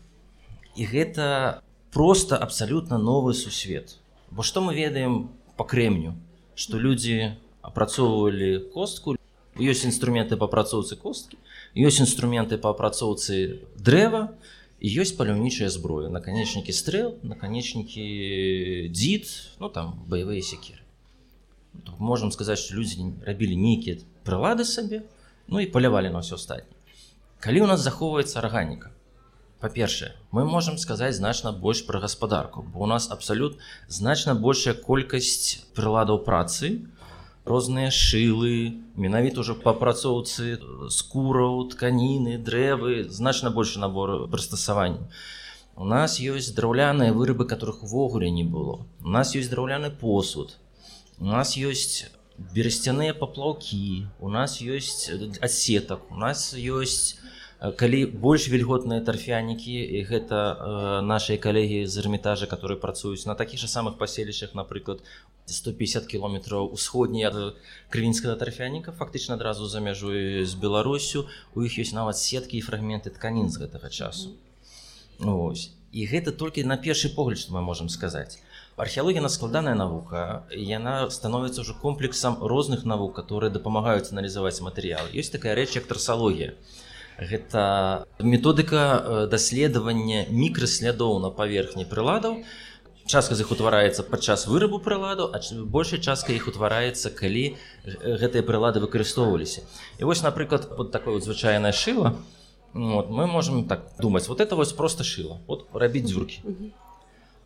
і 0.75 0.89
гэта 0.89 1.61
просто 1.93 2.37
абсалютна 2.41 2.99
новы 2.99 3.35
сусвет. 3.35 4.01
Бо 4.31 4.43
што 4.43 4.65
мы 4.65 4.75
ведаем 4.75 5.31
по 5.57 5.65
крэмню 5.65 6.17
что 6.57 6.81
людзі 6.81 7.37
апрацоўвалі 7.61 8.73
костку 8.73 9.17
ёсць 9.59 9.85
інструменты 9.87 10.37
па 10.37 10.47
апрацоўцы 10.51 10.97
косткі 10.99 11.39
ёсць 11.79 12.01
інструменты 12.03 12.59
па 12.59 12.75
апрацоўцы 12.75 13.63
дрэва 13.79 14.35
і 14.81 14.89
ёсць 15.01 15.15
паляўнічая 15.15 15.71
зброя 15.71 16.11
наканечнікі 16.11 16.75
стрэл 16.75 17.15
наканечнікі 17.23 18.07
дзід 18.91 19.31
ну 19.63 19.71
там 19.71 19.95
баявыя 20.11 20.43
секеры 20.43 20.83
можам 21.99 22.33
сказаць 22.35 22.59
што 22.59 22.75
людзі 22.75 23.15
рабілі 23.27 23.55
нейкія 23.55 24.03
прылады 24.27 24.67
сабе 24.67 25.05
ну 25.47 25.63
і 25.63 25.71
палявалі 25.71 26.11
на 26.11 26.27
ўсё 26.27 26.35
астатні 26.41 26.75
калі 27.39 27.65
у 27.65 27.71
нас 27.71 27.81
захоўваецца 27.87 28.43
арганіка 28.43 28.91
па-першае 29.63 30.13
мы 30.37 30.45
можам 30.45 30.77
сказаць 30.83 31.15
значна 31.17 31.53
больш 31.53 31.87
пра 31.87 32.03
гаспадарку 32.03 32.67
бо 32.75 32.85
у 32.85 32.91
нас 32.91 33.11
абсалют 33.11 33.63
значна 33.89 34.35
большая 34.35 34.75
колькасць 34.75 35.65
прыладаў 35.79 36.21
працы 36.27 36.75
розныя 37.45 37.93
шылы 37.93 38.81
менавіта 38.97 39.45
ўжо 39.45 39.57
па 39.61 39.75
апрацоўцы 39.77 40.59
скураў 40.97 41.65
тканіны 41.75 42.37
дрэвы 42.49 43.05
значна 43.21 43.55
больше 43.55 43.83
набор 43.85 44.17
прыстасаванняў 44.35 45.09
у 45.77 45.85
нас 45.91 46.21
ёсць 46.23 46.53
драўляныя 46.57 47.13
вырабы 47.13 47.47
которых 47.51 47.83
увогуле 47.83 48.31
не 48.31 48.45
было. 48.45 48.87
У 49.03 49.11
нас 49.11 49.35
ёсць 49.35 49.51
драўляны 49.51 49.91
посуд. 49.91 50.55
У 51.19 51.27
нас 51.27 51.57
есть 51.57 52.07
берасцяныя 52.39 53.15
паплаўкі 53.15 54.07
у 54.21 54.29
нас 54.29 54.61
есть 54.61 55.11
асетак 55.41 56.11
у 56.11 56.17
нас 56.17 56.53
есть 56.55 57.19
калі 57.73 58.07
больш 58.07 58.49
вільготныя 58.53 59.01
тарфянікі 59.01 60.05
гэта 60.09 60.37
э, 60.37 61.01
нашыя 61.01 61.39
калегі 61.41 61.87
з 61.87 61.95
эрмітажа 62.03 62.47
которые 62.47 62.77
працуюць 62.77 63.25
на 63.25 63.35
такіх 63.35 63.61
жа 63.61 63.69
самых 63.73 63.97
паселішчах 63.97 64.53
напрыклад 64.55 65.01
150 65.47 66.05
кіметраў 66.07 66.69
усходні 66.69 67.25
ад 67.25 67.57
крывінскага 67.89 68.37
тарфяніка 68.37 68.93
фактычна 68.93 69.39
адразу 69.41 69.69
за 69.69 69.81
мяжу 69.81 70.13
з 70.45 70.55
беларусю 70.61 71.25
у 71.55 71.65
іх 71.65 71.79
ёсць 71.81 71.97
нават 71.97 72.21
сеткі 72.21 72.61
і 72.61 72.67
фрагменты 72.67 73.15
тканін 73.15 73.49
з 73.49 73.65
гэтага 73.65 73.89
часу. 73.89 74.37
Ось. 75.21 75.71
і 75.95 76.07
гэта 76.11 76.35
толькі 76.35 76.65
на 76.67 76.77
першы 76.77 77.09
погляд 77.15 77.39
што 77.39 77.55
мы 77.55 77.63
можемм 77.63 77.89
сказаць. 77.89 78.43
Археалогія 78.77 79.23
на 79.23 79.31
складаная 79.31 79.79
навука 79.79 80.43
яна 80.51 81.09
становіцца 81.09 81.63
ўжо 81.63 81.79
комплексам 81.81 82.43
розных 82.43 82.83
навук 82.85 83.15
которые 83.15 83.55
дапамагаюць 83.55 84.11
аналізаваць 84.11 84.61
матэрыял. 84.61 85.07
Ёсць 85.15 85.31
такая 85.31 85.55
рэч 85.55 85.79
як 85.79 85.87
трасалогія 85.87 86.59
гэта 87.19 88.07
методыка 88.19 88.81
э, 88.81 89.27
даследавання 89.31 90.27
мікраслядоў 90.31 91.21
на 91.21 91.31
паверхні 91.31 91.85
прыладаў. 91.85 92.45
Частка 93.07 93.37
з 93.37 93.45
іх 93.45 93.53
утвараецца 93.53 94.03
падчас 94.09 94.47
вырабу 94.49 94.81
прыладу 94.81 95.29
а 95.29 95.39
большая 95.69 96.01
частка 96.01 96.33
іх 96.33 96.49
утвараецца 96.49 97.13
калі 97.13 97.57
гэтыя 97.85 98.43
прылады 98.43 98.81
выкарыстоўваліся. 98.81 99.63
І 100.01 100.05
вось 100.09 100.23
напрыклад 100.23 100.73
вот 100.77 100.91
такое 100.91 101.15
вот 101.15 101.25
звычайнае 101.25 101.73
шыла. 101.73 102.17
Вот, 102.73 103.11
мы 103.11 103.27
можемм 103.27 103.69
так 103.69 103.93
думаць 104.01 104.27
вот 104.27 104.41
это 104.41 104.57
вось 104.57 104.73
просто 104.73 105.05
шыла. 105.05 105.39
Вот 105.47 105.69
рабіць 105.73 106.09
дзюркі 106.09 106.43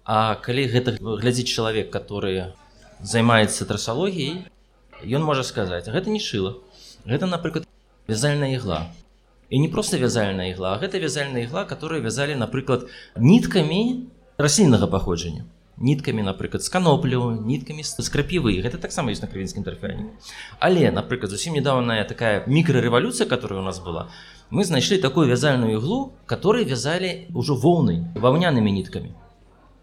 А 0.05 0.37
калі 0.41 0.65
гэта 0.73 0.97
глядзіць 0.97 1.53
чалавек, 1.53 1.91
который 1.93 2.57
займаецца 3.05 3.67
трасалогіяй, 3.69 4.49
ён 5.05 5.23
можа 5.23 5.45
сказаць, 5.45 5.85
гэта 5.85 6.09
не 6.09 6.19
шыла. 6.19 6.57
Гэта, 7.05 7.29
напрыклад, 7.29 7.69
вязальная 8.09 8.57
ігла. 8.57 8.89
І 9.51 9.61
не 9.61 9.69
проста 9.69 9.97
вязальная 9.97 10.51
ігла, 10.53 10.79
гэта 10.81 10.99
вязальная 10.99 11.43
ігла, 11.43 11.65
которую 11.65 12.03
вязалі, 12.03 12.35
напрыклад, 12.35 12.89
ніткамі 13.17 14.09
расліннага 14.39 14.87
паходжання. 14.87 15.45
Ніткамі, 15.79 16.23
напрыклад, 16.23 16.63
з 16.63 16.69
каноплю, 16.69 17.39
ніткамі 17.47 17.85
з 17.85 18.09
крапівы. 18.11 18.59
Гэта 18.61 18.83
таксама 18.83 19.15
ёсць 19.15 19.23
на 19.23 19.29
крывінскім 19.31 19.63
тарфяне. 19.63 20.11
Але, 20.59 20.91
напрыклад, 20.91 21.31
зусім 21.31 21.55
недавняя 21.55 22.05
такая 22.05 22.43
мікрарэвалюцыя, 22.47 23.29
которая 23.31 23.61
у 23.61 23.65
нас 23.65 23.79
была, 23.79 24.11
мы 24.51 24.65
знайшлі 24.65 24.99
такую 24.99 25.29
вязальную 25.29 25.79
іглу, 25.79 26.13
которой 26.27 26.65
вязалі 26.65 27.31
ўжо 27.31 27.55
воўнай 27.55 28.05
ваўнянымі 28.19 28.73
ніткамі 28.73 29.15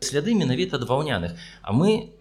сляды 0.05 0.35
менавіта 0.35 0.77
ад 0.77 0.87
ваўняных 0.89 1.35
а 1.61 1.73
мы 1.73 2.11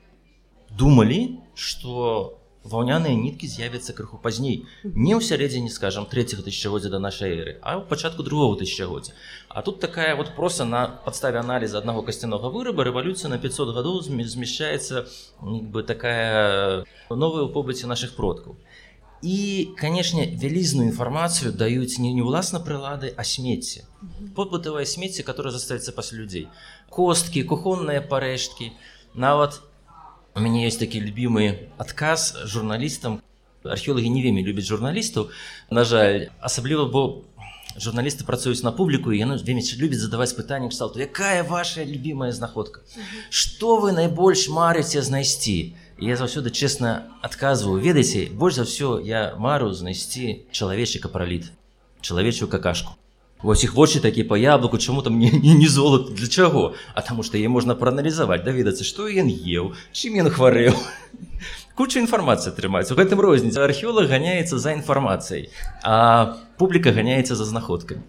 думалі 0.71 1.41
что 1.55 2.39
ваўняныя 2.65 3.15
ніткі 3.15 3.47
з'явяцца 3.47 3.93
крыху 3.93 4.17
пазней 4.17 4.65
не 4.85 5.13
ў 5.13 5.21
сярэдзіне 5.21 5.69
скажем 5.69 6.07
третьего 6.09 6.43
тысячагоддзя 6.43 6.89
до 6.89 6.99
нашай 6.99 7.37
эры 7.37 7.53
а 7.61 7.77
ў 7.77 7.85
пачатку 7.85 8.25
другого 8.25 8.57
тысячагоддзя 8.57 9.13
а 9.49 9.63
тут 9.63 9.81
такая 9.81 10.17
вот 10.17 10.35
просто 10.35 10.65
на 10.65 10.87
подставе 11.05 11.39
аналіза 11.39 11.79
аднаго 11.79 12.03
касцянога 12.03 12.49
выраба 12.49 12.89
рэвалюцыя 12.89 13.29
на 13.29 13.39
500 13.39 13.75
гадоў 13.77 14.01
змяшчаецца 14.01 15.05
бы 15.45 15.85
такая 15.85 16.85
новая 17.11 17.45
ў 17.45 17.53
побыце 17.53 17.87
наших 17.87 18.17
продкаў 18.17 18.57
і 19.25 19.37
канешне 19.77 20.25
вялізную 20.41 20.89
інфармацыю 20.89 21.53
даюць 21.53 22.01
не 22.01 22.17
не 22.17 22.25
ўласна 22.25 22.65
прылады 22.65 23.13
а 23.13 23.29
смецце 23.29 23.85
побытавае 24.37 24.89
смецце 24.89 25.23
которое 25.23 25.53
заставіцца 25.53 25.93
пасля 25.93 26.25
людзей 26.25 26.49
косткі 26.89 27.45
кухонныя 27.45 28.01
парэшткі 28.01 28.73
нават 29.15 29.61
у 30.35 30.41
мяне 30.41 30.65
есть 30.67 30.79
такі 30.79 31.01
любімы 31.01 31.71
адказ 31.79 32.35
журналістам 32.45 33.23
археолагі 33.63 34.11
не 34.11 34.23
вельмі 34.23 34.43
любяць 34.43 34.67
журналістаў 34.67 35.31
на 35.71 35.85
жаль 35.85 36.27
асабліва 36.41 36.91
бо 36.91 37.23
журналісты 37.79 38.27
працуюць 38.27 38.67
на 38.67 38.73
публіку 38.75 39.15
і 39.15 39.21
яны 39.23 39.39
вельмі 39.39 39.63
любяць 39.79 40.03
задаваць 40.03 40.35
пытанне 40.35 40.69
кшталту 40.75 40.99
якая 40.99 41.47
ваша 41.47 41.87
любимая 41.87 42.33
знаходка 42.33 42.83
что 43.31 43.79
вы 43.79 43.93
найбольш 43.93 44.49
марыце 44.49 45.03
знайсці 45.03 45.75
я 46.03 46.19
заўсёды 46.19 46.51
чесна 46.51 47.07
адказваю 47.23 47.79
ведаеце 47.79 48.27
больш 48.35 48.59
за 48.59 48.67
ўсё 48.67 48.99
я 49.07 49.39
мару 49.39 49.71
знайсці 49.71 50.51
чалавечы 50.51 50.99
капраліт 50.99 51.55
чалавечую 52.03 52.51
какашку 52.51 52.99
Вось 53.45 53.61
іх 53.61 53.75
вочы 53.77 54.01
такі 54.01 54.25
по 54.25 54.39
яблыку 54.41 54.79
чаму 54.81 55.03
там 55.05 55.19
не, 55.21 55.29
не, 55.29 55.53
не 55.53 55.69
золат 55.69 56.15
для 56.17 56.29
чаго? 56.33 56.73
А 56.95 57.03
таму 57.05 57.21
што 57.23 57.37
е 57.37 57.45
можна 57.53 57.75
прааналізаваць 57.77 58.41
даведацца 58.41 58.89
што 58.89 59.05
ён 59.05 59.29
еў 59.29 59.77
чым 59.93 60.17
ён 60.25 60.33
хварэў. 60.33 60.73
Куча 61.77 62.01
інфармацыі 62.01 62.55
атрымаць. 62.57 62.89
У 62.89 62.97
гэтым 62.97 63.21
розніцы 63.21 63.61
археолог 63.61 64.09
ганяецца 64.09 64.57
за 64.57 64.73
інфармацыяй 64.81 65.53
а 65.85 66.41
публіка 66.57 66.97
ганяецца 66.97 67.37
за 67.37 67.45
знаходкай 67.45 68.01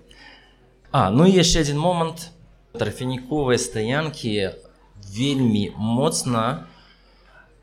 А 0.96 1.12
ну 1.12 1.28
і 1.28 1.36
яшчэ 1.36 1.68
адзін 1.68 1.84
момант. 1.84 2.32
Трафініковыя 2.80 3.60
стаянкі 3.60 4.56
вельмі 5.12 5.76
моцна 5.76 6.72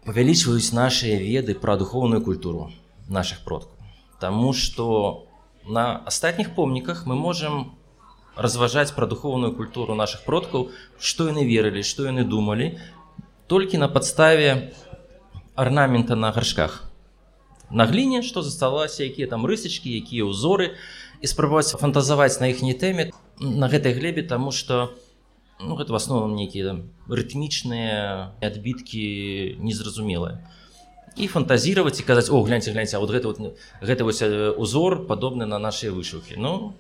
павялічваюць 0.05 0.77
нашыя 0.77 1.17
веды 1.17 1.57
пра 1.57 1.81
духовную 1.81 2.21
культуру 2.21 2.69
наших 3.09 3.41
продкаў. 3.49 3.81
Таму 4.21 4.53
што 4.53 5.25
на 5.67 6.03
астатніх 6.07 6.55
помніках 6.55 7.07
мы 7.07 7.15
можем 7.15 7.73
разважаць 8.37 8.93
пра 8.93 9.07
духовную 9.07 9.53
культуру 9.55 9.95
наших 9.95 10.25
продкаў 10.25 10.71
што 10.99 11.29
яны 11.29 11.45
верылі 11.45 11.83
што 11.85 12.09
яны 12.09 12.25
думалі 12.25 12.79
толькі 13.47 13.79
на 13.79 13.89
падставе 13.89 14.73
арнамента 15.55 16.17
на 16.17 16.33
гаршках 16.33 16.89
на 17.71 17.87
гліне 17.87 18.23
што 18.23 18.43
засталася 18.43 19.05
якія 19.05 19.29
там 19.29 19.47
рысачкі 19.47 19.93
якія 19.93 20.25
ўзоры 20.25 20.75
і 21.21 21.27
спрабаваць 21.27 21.77
фантазаваць 21.77 22.41
на 22.41 22.51
іхняй 22.51 22.75
тэме 22.75 23.11
на 23.41 23.69
гэтай 23.69 23.93
глебе 23.93 24.23
тому 24.23 24.51
что 24.51 24.97
ну, 25.61 25.77
гэта 25.77 25.93
в 25.93 25.97
асноўным 25.97 26.35
нейкія 26.35 26.81
рытмічныя 27.07 28.35
адбіткі 28.41 29.61
незразумелыя 29.61 30.43
і 31.17 31.27
фантазировать 31.27 32.01
і 32.01 32.03
казаць 32.03 32.31
о 32.31 32.43
гляньте 32.43 32.73
гляньте 32.73 32.99
вот 32.99 33.11
гэта 33.11 33.29
вот 33.29 33.59
гэта 33.81 34.05
вось 34.05 34.23
узор 34.23 35.07
падобны 35.07 35.47
на 35.47 35.59
нашыя 35.59 35.93
вышыўкі 35.93 36.37
ну 36.37 36.75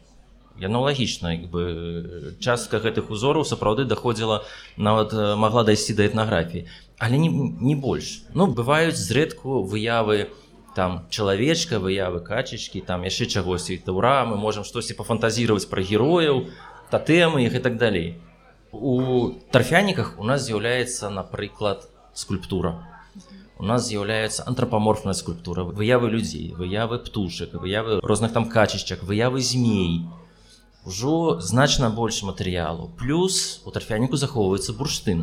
яно 0.58 0.82
лагічна 0.82 1.34
як 1.34 1.50
бы 1.50 2.36
частка 2.40 2.78
гэтых 2.78 3.10
узораў 3.10 3.44
сапраўды 3.44 3.84
даходзіла 3.84 4.44
нават 4.76 5.12
могла 5.12 5.64
дайсці 5.64 5.94
да 5.94 6.04
этнаграфіі. 6.06 6.66
Але 6.98 7.18
не, 7.18 7.28
не 7.28 7.74
больш. 7.74 8.22
Ну 8.34 8.46
бываюць 8.46 8.96
зрэдку 8.96 9.62
выявы 9.64 10.28
там 10.76 11.06
чалавечка 11.10 11.80
выявы 11.80 12.20
качачкі 12.20 12.80
там 12.80 13.02
яшчэ 13.02 13.26
чагосьці 13.26 13.80
таура 13.84 14.24
мы 14.24 14.36
можемм 14.36 14.64
штосьці 14.64 14.94
пафантазировать 14.94 15.68
пра 15.68 15.82
герояў 15.82 16.48
татэмы 16.90 17.44
іх 17.48 17.54
і 17.54 17.60
так 17.60 17.76
далей. 17.76 18.20
У 18.72 19.32
тарфяніках 19.50 20.18
у 20.18 20.24
нас 20.24 20.44
з'яўляецца 20.44 21.10
напрыклад 21.10 21.88
скульптура 22.14 22.91
у 23.62 23.64
нас 23.64 23.86
з'яўляецца 23.86 24.42
антрапаморфная 24.50 25.14
скульптура 25.14 25.62
выявы 25.62 26.10
людзей 26.10 26.50
выявы 26.58 26.98
птушак 26.98 27.54
выявы 27.54 28.00
розных 28.02 28.32
там 28.34 28.48
качышчак 28.50 29.04
выявы 29.06 29.40
змей. 29.40 30.02
Ужо 30.84 31.38
значна 31.38 31.90
больш 31.90 32.24
матэрыялу. 32.26 32.90
Плюс 32.98 33.62
у 33.64 33.70
тарфяніку 33.70 34.18
захоўваецца 34.18 34.74
бурштын. 34.74 35.22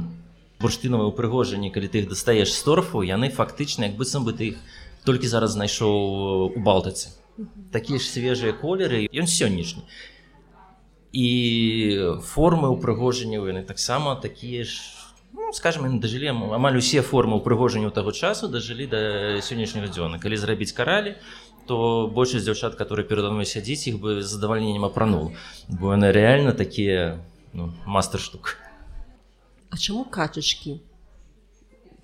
Бурштынавыя 0.64 1.12
упрыгожанні 1.12 1.68
калі 1.76 1.92
ты 1.92 2.06
іх 2.06 2.08
дастаеш 2.16 2.56
з 2.56 2.64
торфу 2.64 3.04
яны 3.04 3.28
фактычна 3.28 3.92
як 3.92 4.00
быццам 4.00 4.24
бы 4.24 4.32
ты 4.32 4.54
іх 4.54 4.64
толькі 5.04 5.28
зараз 5.28 5.60
знайшоў 5.60 6.56
у 6.56 6.64
балтацы 6.64 7.12
такія 7.76 8.00
ж 8.00 8.08
свежыя 8.08 8.54
колеры 8.56 9.08
ён 9.12 9.28
сённяшні. 9.28 9.84
І 11.12 11.28
формы 12.24 12.72
ўпрыгожання 12.72 13.44
яны 13.44 13.68
таксама 13.68 14.16
такія 14.16 14.64
ж 14.64 14.80
ну, 15.34 15.54
скажем 15.54 15.86
яны 15.86 16.00
дажылі 16.00 16.32
амаль 16.34 16.78
усе 16.78 17.02
формы 17.02 17.40
ўпрыгожанню 17.40 17.92
таго 17.92 18.12
часу 18.12 18.48
дажылі 18.48 18.90
да 18.90 19.00
сённяшняга 19.42 19.90
дзёна 19.94 20.20
калі 20.20 20.38
зрабіць 20.38 20.74
каралі 20.74 21.16
то 21.70 22.10
большасць 22.10 22.46
дзяўчат 22.46 22.76
которые 22.76 23.06
перада 23.06 23.32
мной 23.32 23.46
сядзіць 23.46 23.88
іх 23.94 24.00
бы 24.02 24.22
задавальненнем 24.22 24.86
апранул 24.86 25.34
бо 25.68 25.94
яны 25.94 26.12
реально 26.12 26.54
такія 26.54 27.22
ну, 27.54 27.74
мастер 27.86 28.20
штук. 28.20 28.58
А 29.70 29.78
чаму 29.78 30.06
качачкі 30.06 30.82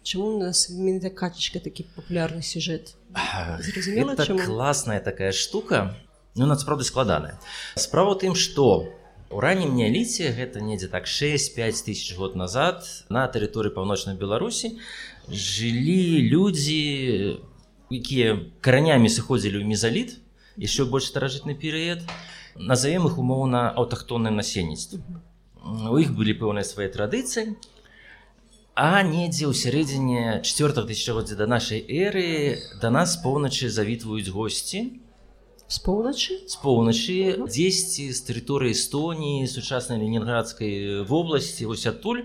Чаму 0.04 0.38
у 0.38 0.40
нас 0.40 0.70
менавіта 0.70 1.10
качачка 1.10 1.60
такі 1.60 1.86
папулярны 1.96 2.42
сюжэт 2.42 2.94
Зразумела, 3.60 4.16
классная 4.16 5.00
такая 5.00 5.32
штука. 5.32 5.96
Ну 6.36 6.46
насправді 6.46 6.86
складаная 6.86 7.40
справа 7.76 8.14
тым 8.14 8.36
что? 8.36 8.86
у 8.86 9.05
раннім 9.30 9.74
неаліце 9.76 10.30
гэта 10.36 10.62
недзе 10.62 10.88
так 10.88 11.08
6-5 11.10 11.86
тысяч 11.86 12.16
год 12.18 12.36
назад 12.36 12.86
на 13.10 13.26
тэрыторыі 13.28 13.74
паўночнай 13.74 14.16
беларусі 14.16 14.78
жылі 15.30 16.30
людзі 16.30 17.42
якія 17.90 18.38
каранямі 18.62 19.10
сыходзілі 19.10 19.62
ў 19.62 19.66
мезаліт 19.66 20.18
яшчэ 20.62 20.86
больш 20.86 21.10
старажытны 21.10 21.58
перыяд 21.58 22.06
назовем 22.56 23.08
их 23.08 23.18
умоўна 23.18 23.70
аўтахтонным 23.76 24.36
насельніцтвам. 24.36 25.24
У 25.66 25.98
іх 26.00 26.14
былі 26.16 26.38
пэўныя 26.40 26.64
свае 26.64 26.88
традыцыі 26.94 27.58
а 28.76 29.02
недзе 29.02 29.48
ў 29.48 29.54
сярэдзіне 29.56 30.46
4 30.46 30.86
тысячагоддзя 30.86 31.36
да 31.40 31.48
нашай 31.48 31.82
эры 31.82 32.62
да 32.82 32.94
нас 32.94 33.16
з 33.16 33.24
поўначы 33.24 33.72
завітваюць 33.74 34.30
госці 34.30 35.02
з 35.68 35.80
поўначы 35.82 36.38
з 36.46 36.56
поўначы 36.62 37.16
дзесьці 37.50 38.12
з 38.14 38.20
тэрыторыі 38.28 38.76
эстоніі 38.78 39.48
сучаснай 39.50 39.98
ленінградскай 39.98 41.02
вобласці 41.10 41.66
вось 41.66 41.88
адтуль 41.90 42.22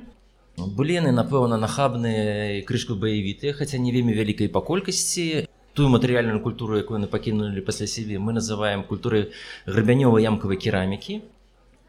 былі 0.61 0.99
яны 1.01 1.13
напэўна 1.17 1.57
нахабныя 1.57 2.61
крышку 2.69 2.99
баявітыя 3.01 3.57
хаця 3.57 3.81
не 3.81 3.97
вельмі 3.97 4.13
вялікай 4.13 4.53
па 4.53 4.61
колькасці 4.61 5.49
тую 5.73 5.89
матэрыяльную 5.89 6.45
культуру 6.45 6.77
якую 6.77 7.01
яны 7.01 7.09
пакінулі 7.09 7.65
пасля 7.65 7.89
сябе 7.89 8.21
мы 8.21 8.37
называем 8.37 8.85
культуры 8.85 9.33
грабянёвай 9.65 10.29
ямкавай 10.29 10.61
керамікі 10.61 11.23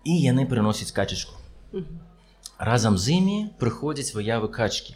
і 0.08 0.14
яны 0.24 0.48
прыносяць 0.48 0.96
качачку 0.96 1.36
разам 2.72 2.96
з 2.96 3.20
імі 3.20 3.38
прыходзяць 3.60 4.16
выявы 4.16 4.48
качкі 4.48 4.96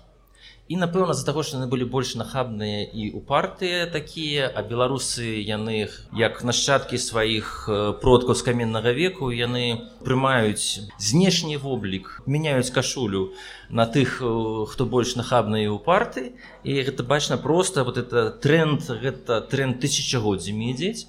і 0.67 0.77
напэўна 0.81 1.13
з-за 1.13 1.27
таго 1.29 1.43
што 1.45 1.59
яны 1.59 1.69
былі 1.69 1.85
больш 1.85 2.15
нахабныя 2.17 2.81
і 2.89 3.11
упартыя 3.19 3.85
такія 3.85 4.49
а 4.49 4.65
беларусы 4.65 5.45
яны 5.45 5.89
як 6.17 6.41
нашчадкі 6.41 6.97
сваіх 6.97 7.69
э, 7.69 7.93
продкаў 8.01 8.33
з 8.33 8.45
каменнага 8.49 8.89
веку 8.97 9.29
яны 9.29 9.85
прымаюць 10.01 10.89
знешні 10.97 11.61
воблік 11.61 12.09
мяняюць 12.25 12.73
кашулю 12.73 13.29
на 13.69 13.85
тых 13.85 14.17
э, 14.25 14.65
хто 14.65 14.85
больш 14.89 15.13
нахабныя 15.15 15.69
упарты. 15.69 16.33
І 16.63 16.81
гэта 16.81 17.05
бачна 17.05 17.37
просто 17.37 17.83
вот 17.83 17.97
это 17.97 18.31
тренд 18.31 18.81
гэта 18.89 19.41
тренд 19.41 19.77
тысячагоддзямі 19.77 20.73
ідзець 20.73 21.05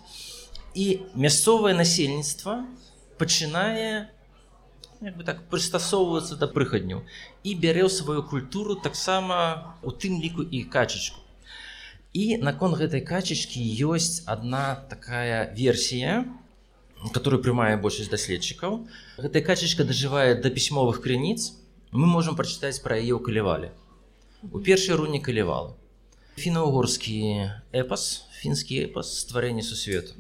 і 0.76 1.00
мясцовае 1.16 1.72
насельніцтва 1.72 2.60
пачынае 3.16 4.12
як 5.06 5.16
бы 5.16 5.24
так 5.24 5.46
прыстасоўвацца 5.52 6.36
да 6.42 6.50
прыхадню 6.50 7.00
і 7.46 7.54
бярэ 7.54 7.86
ў 7.86 7.90
сваю 7.94 8.26
культуру 8.26 8.76
таксама 8.88 9.38
у 9.86 9.94
тым 9.94 10.18
ліку 10.18 10.42
і 10.42 10.64
качачку. 10.66 11.22
І 12.12 12.42
наконт 12.42 12.76
гэтай 12.82 13.06
качачкі 13.06 13.62
ёсць 13.86 14.26
адна 14.26 14.82
такая 14.90 15.46
версія 15.54 16.26
которую 17.14 17.38
прымае 17.40 17.76
большасць 17.78 18.10
даследчыкаў. 18.10 18.82
Гэтая 19.22 19.42
качачка 19.46 19.84
дажывае 19.86 20.34
да 20.42 20.50
пісьмовых 20.50 21.02
крыніц. 21.04 21.54
Мы 21.92 22.06
можемм 22.10 22.34
прачытаць 22.34 22.82
пра 22.82 22.98
яе 22.98 23.14
ў 23.14 23.22
калівалі 23.22 23.70
у 24.52 24.60
першай 24.60 24.96
руні 24.96 25.20
калівал 25.20 25.74
фіна-угорскі 26.36 27.16
эпас 27.72 28.26
фінскі 28.38 28.82
эпас 28.84 29.12
стварэння 29.22 29.64
сусвету 29.64 30.14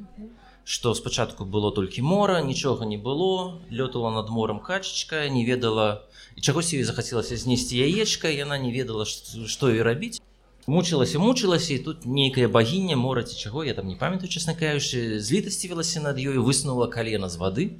што 0.66 0.94
спачатку 0.98 1.44
было 1.46 1.70
толькі 1.70 2.02
мора 2.02 2.42
нічога 2.42 2.86
не 2.90 2.98
было 2.98 3.62
лётала 3.70 4.10
над 4.10 4.30
морем 4.34 4.58
качачка 4.58 5.28
не 5.30 5.46
ведала 5.46 6.02
і 6.34 6.42
чагось 6.42 6.74
ёй 6.74 6.82
захацелася 6.82 7.38
знесці 7.38 7.78
яечка 7.78 8.26
яна 8.26 8.58
не 8.58 8.74
ведала 8.74 9.06
што 9.06 9.70
і 9.70 9.78
рабіць 9.86 10.18
мучылася 10.66 11.22
мучылася 11.22 11.78
і 11.78 11.78
тут 11.86 12.02
нейкая 12.02 12.50
багіня 12.50 12.98
мора 12.98 13.22
ці 13.22 13.38
чаго 13.38 13.62
я 13.62 13.78
там 13.78 13.86
не 13.86 13.94
памятаю 13.94 14.26
чесна 14.26 14.58
каюшы 14.58 15.22
з 15.22 15.38
літасцівілася 15.38 16.02
над 16.02 16.18
ёю 16.18 16.42
выснула 16.42 16.90
калена 16.90 17.30
з 17.30 17.38
вады 17.38 17.70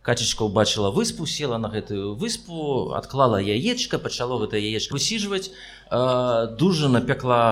качачка 0.00 0.48
ўбачыла 0.48 0.88
выспу 0.96 1.28
села 1.28 1.60
на 1.60 1.68
гэтую 1.68 2.16
выспу 2.16 2.96
адклала 2.96 3.44
яечка 3.44 4.00
пачало 4.00 4.40
гэта 4.40 4.56
яечка 4.56 4.96
высіжваць 4.96 5.52
дужа 6.56 6.88
напякла 6.88 7.42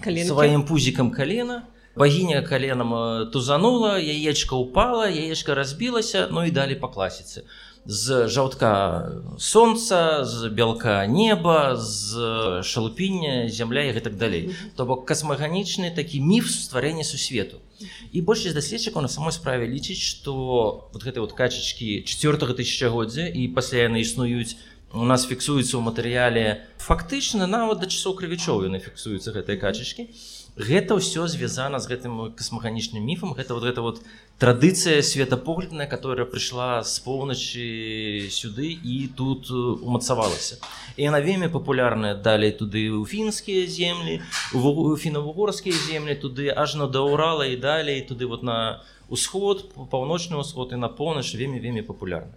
Каленкі. 0.00 0.32
сваім 0.32 0.64
пузікам 0.64 1.12
калена 1.12 1.68
багіня 1.98 2.42
каленам 2.42 2.94
э, 2.94 3.30
тузанула 3.30 3.98
яечка 3.98 4.56
упала 4.56 5.08
яечка 5.08 5.54
разбілася 5.54 6.28
ну 6.30 6.46
і 6.46 6.50
далі 6.50 6.78
па 6.78 6.88
класіцы 6.88 7.44
з 7.88 8.28
жаўтка 8.28 9.10
солнца 9.38 10.24
з 10.24 10.48
бялка 10.48 11.06
неба 11.06 11.76
з 11.76 12.62
шалупіння 12.62 13.48
зямля 13.48 13.88
і 13.88 13.94
гэтак 13.96 14.20
далей 14.20 14.52
то 14.76 14.84
бок 14.84 15.06
касмаганічны 15.08 15.88
такі 15.96 16.20
міф 16.20 16.52
стварэння 16.52 17.00
сусвету. 17.00 17.64
І 18.12 18.20
большасць 18.20 18.52
даследчыкаў 18.52 19.00
на 19.00 19.08
самой 19.08 19.32
справе 19.32 19.64
лічыць 19.64 20.04
што 20.04 20.90
вот 20.92 21.00
гэтай 21.00 21.24
вот 21.24 21.32
качачкі 21.32 22.04
4 22.04 22.52
тысячагоддзя 22.60 23.32
і 23.32 23.48
пасля 23.56 23.88
яны 23.88 24.04
існуюць 24.04 24.60
у 24.92 25.08
нас 25.08 25.24
фіксуецца 25.24 25.76
ў 25.76 25.82
матэрыяле 25.84 26.68
фактычна 26.76 27.48
нават 27.48 27.80
да 27.80 27.88
часоў 27.88 28.20
крывічоў 28.20 28.68
яны 28.68 28.84
фіксуюцца 28.84 29.32
гэтай 29.32 29.56
качачкі 29.56 30.12
гэта 30.58 30.98
ўсё 30.98 31.30
звязана 31.30 31.78
з 31.78 31.86
гэтым 31.86 32.34
касмаганічным 32.34 33.02
міфам. 33.06 33.32
Гэта 33.38 33.54
вот 33.54 33.62
гэта 33.62 33.80
вот 33.80 34.02
традыцыя 34.42 35.02
светапоглядная 35.02 35.86
которая 35.86 36.26
прыйшла 36.26 36.82
з 36.82 36.98
поўначы 36.98 38.26
сюды 38.30 38.74
і 38.74 39.08
тут 39.14 39.46
э, 39.50 39.54
умацавалася. 39.54 40.58
І 40.98 41.06
яна 41.06 41.22
вельмі 41.22 41.46
папулярная 41.48 42.18
далей 42.18 42.50
туды 42.50 42.90
ў 42.90 43.06
фінскія 43.06 43.70
землі 43.70 44.18
фіна-вугорскія 44.52 45.74
землі 45.86 46.18
туды 46.18 46.50
ажно 46.50 46.90
да 46.90 47.06
урала 47.06 47.46
і 47.46 47.56
далей 47.56 48.02
туды 48.02 48.26
вот 48.26 48.42
на 48.42 48.82
усход 49.08 49.70
паўночны 49.90 50.42
ўсход 50.42 50.74
і 50.74 50.82
на 50.82 50.90
поўнач 50.90 51.34
вельмі 51.38 51.62
вельмі 51.62 51.82
папулярна 51.86 52.34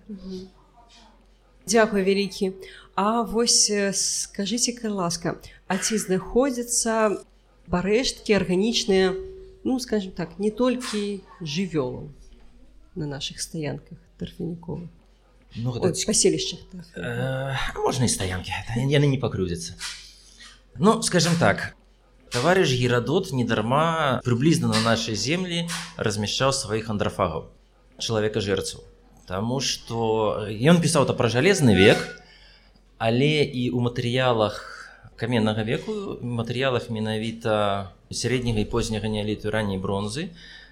Дзякуй 1.65 2.03
вялікі. 2.05 2.53
А 2.95 3.23
вось 3.23 3.69
э, 3.73 3.93
скажыце 3.93 4.77
кай 4.77 4.93
ласка 4.93 5.41
А 5.67 5.77
ці 5.77 5.97
знаходзяцца 5.97 7.17
парэшткі 7.71 8.35
арганічныя 8.35 9.15
ну 9.63 9.79
скажем 9.79 10.11
так 10.11 10.39
не 10.39 10.51
толькі 10.51 11.23
жывёлаў 11.39 12.11
на 12.95 13.07
наших 13.07 13.39
стаянках 13.39 13.97
тарфяніковых 14.19 14.89
ну, 15.55 15.71
Ой, 15.71 15.93
паселішчах 16.05 16.59
э, 16.95 17.55
можна 17.79 18.05
і 18.05 18.11
стаянкі 18.11 18.51
яны 18.75 19.07
не 19.07 19.17
пакрудзяцца 19.17 19.75
Ну 20.79 21.01
скажем 21.03 21.35
так 21.39 21.75
товарищ 22.31 22.71
герадот 22.75 23.31
недарма 23.31 24.21
прыблізна 24.23 24.67
на 24.67 24.81
нашай 24.81 25.15
землі 25.15 25.67
размяшчаў 25.97 26.51
сваіх 26.55 26.89
андрафагаў 26.89 27.51
чалавека 27.99 28.39
жэрцаў 28.39 28.83
Таму 29.27 29.61
што 29.63 30.43
ён 30.49 30.83
пісаў 30.83 31.07
то 31.07 31.15
пра 31.15 31.31
жалезны 31.31 31.75
век 31.75 31.99
але 32.97 33.47
і 33.47 33.71
ў 33.71 33.79
матэрыялах 33.79 34.80
каменнага 35.15 35.63
веку. 35.63 36.17
Матэрыялах 36.21 36.89
менавіта 36.89 37.93
сярэдняга 38.09 38.65
і 38.65 38.69
позняга 38.71 39.07
неаліту 39.07 39.51
ранняй 39.51 39.77
бронзы. 39.77 40.31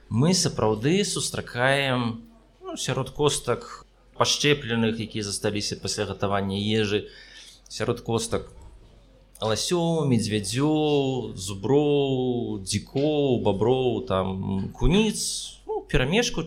Мы 0.10 0.34
сапраўды 0.34 1.06
сустракаем 1.06 2.26
ну, 2.62 2.78
сярод 2.78 3.12
костак 3.12 3.86
пашчепленых 4.18 5.00
якія 5.00 5.24
засталіся 5.24 5.78
пасля 5.78 6.06
гатавання 6.06 6.58
ежы. 6.58 7.08
Сярод 7.70 8.02
костак 8.02 8.50
ласёў 9.40 10.10
медзвядзёў 10.10 11.38
зуброў 11.38 12.60
дзікоў 12.66 13.40
баброў 13.46 14.06
там 14.10 14.72
куніц. 14.74 15.62
Ну, 15.68 15.82
перамешку 15.86 16.44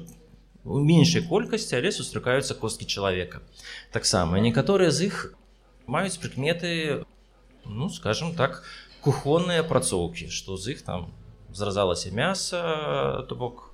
у 0.65 0.79
меншай 0.79 1.23
колькасці 1.23 1.79
але 1.79 1.93
сустракаюцца 1.93 2.55
косткі 2.55 2.87
чалавека. 2.87 3.41
Таксама 3.91 4.39
некаторыя 4.39 4.91
з 4.91 5.09
іх 5.09 5.35
маюць 5.87 6.19
прыкметы 6.19 7.07
ну 7.67 7.89
скажем 7.89 8.35
так 8.35 8.63
кухонныя 9.01 9.61
апрацоўкі 9.67 10.31
што 10.31 10.57
з 10.57 10.77
іх 10.77 10.83
там 10.83 11.11
зразалася 11.53 12.11
мяса 12.11 13.27
то 13.29 13.35
бок 13.35 13.73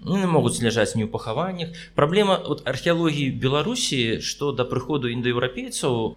не 0.00 0.26
могуць 0.26 0.62
ляжаць 0.62 0.94
не 0.94 1.04
ў 1.06 1.10
пахаваннях 1.10 1.74
праблема 1.94 2.36
от 2.36 2.66
археалогіі 2.66 3.34
беларусі 3.38 4.20
што 4.20 4.52
да 4.52 4.64
прыходу 4.64 5.12
індаеўрапейцаў 5.12 6.16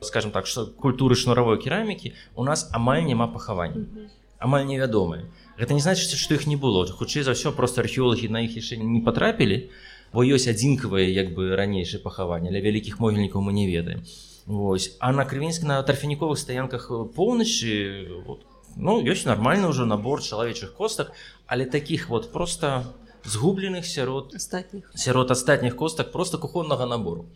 скажем 0.00 0.30
так 0.30 0.46
что 0.46 0.66
культуры 0.66 1.16
шнуравой 1.16 1.58
керамікі 1.58 2.14
у 2.34 2.44
нас 2.44 2.68
амаль 2.72 3.04
няма 3.04 3.28
пахавання 3.28 4.08
амаль 4.38 4.64
невядомыя 4.68 5.28
гэта 5.58 5.72
не 5.72 5.80
значыць 5.80 6.12
што 6.20 6.36
іх 6.36 6.46
не 6.46 6.56
было. 6.56 6.84
Хутчэй 6.84 7.24
за 7.24 7.32
ўсё 7.32 7.52
просто 7.56 7.80
археолагі 7.80 8.28
на 8.28 8.44
іх 8.44 8.56
яшчэ 8.56 8.76
не 8.76 9.00
патрапілі 9.00 9.70
бо 10.12 10.24
ёсць 10.24 10.48
адзінкавыя 10.52 11.08
як 11.08 11.32
бы 11.34 11.56
ранейшае 11.56 12.00
пахаванне 12.04 12.52
для 12.52 12.60
вялікіх 12.60 13.00
могільнікаў 13.00 13.40
мы 13.40 13.52
не 13.52 13.66
ведаем 13.68 14.04
Вось 14.46 14.96
а 15.00 15.12
на 15.12 15.24
крывінск 15.24 15.64
на 15.66 15.82
тарфяніковых 15.82 16.38
стаянках 16.38 16.86
поўначы 17.16 18.06
вот, 18.26 18.46
ну 18.76 19.02
ёсць 19.02 19.26
нармальны 19.26 19.66
ўжо 19.74 19.86
набор 19.90 20.22
чалавечых 20.22 20.74
костак 20.78 21.10
але 21.46 21.66
таких 21.66 22.08
вот 22.08 22.30
просто 22.30 22.94
згубленых 23.24 23.84
сярод 23.86 24.34
астатніх 24.38 24.92
сярод 24.94 25.30
астатніх 25.30 25.74
костак 25.74 26.12
просто 26.12 26.38
кухоннага 26.38 26.86
набору 26.86 27.26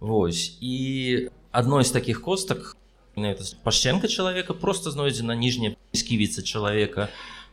Вось 0.00 0.56
і 0.60 1.28
адной 1.52 1.84
з 1.84 1.90
таких 1.90 2.22
костак 2.22 2.76
пашченка 3.62 4.08
чалавека 4.08 4.54
просто 4.54 4.90
знойдзена 4.90 5.36
ніжняя 5.36 5.76
сківіца 5.92 6.42
чалавека 6.42 7.08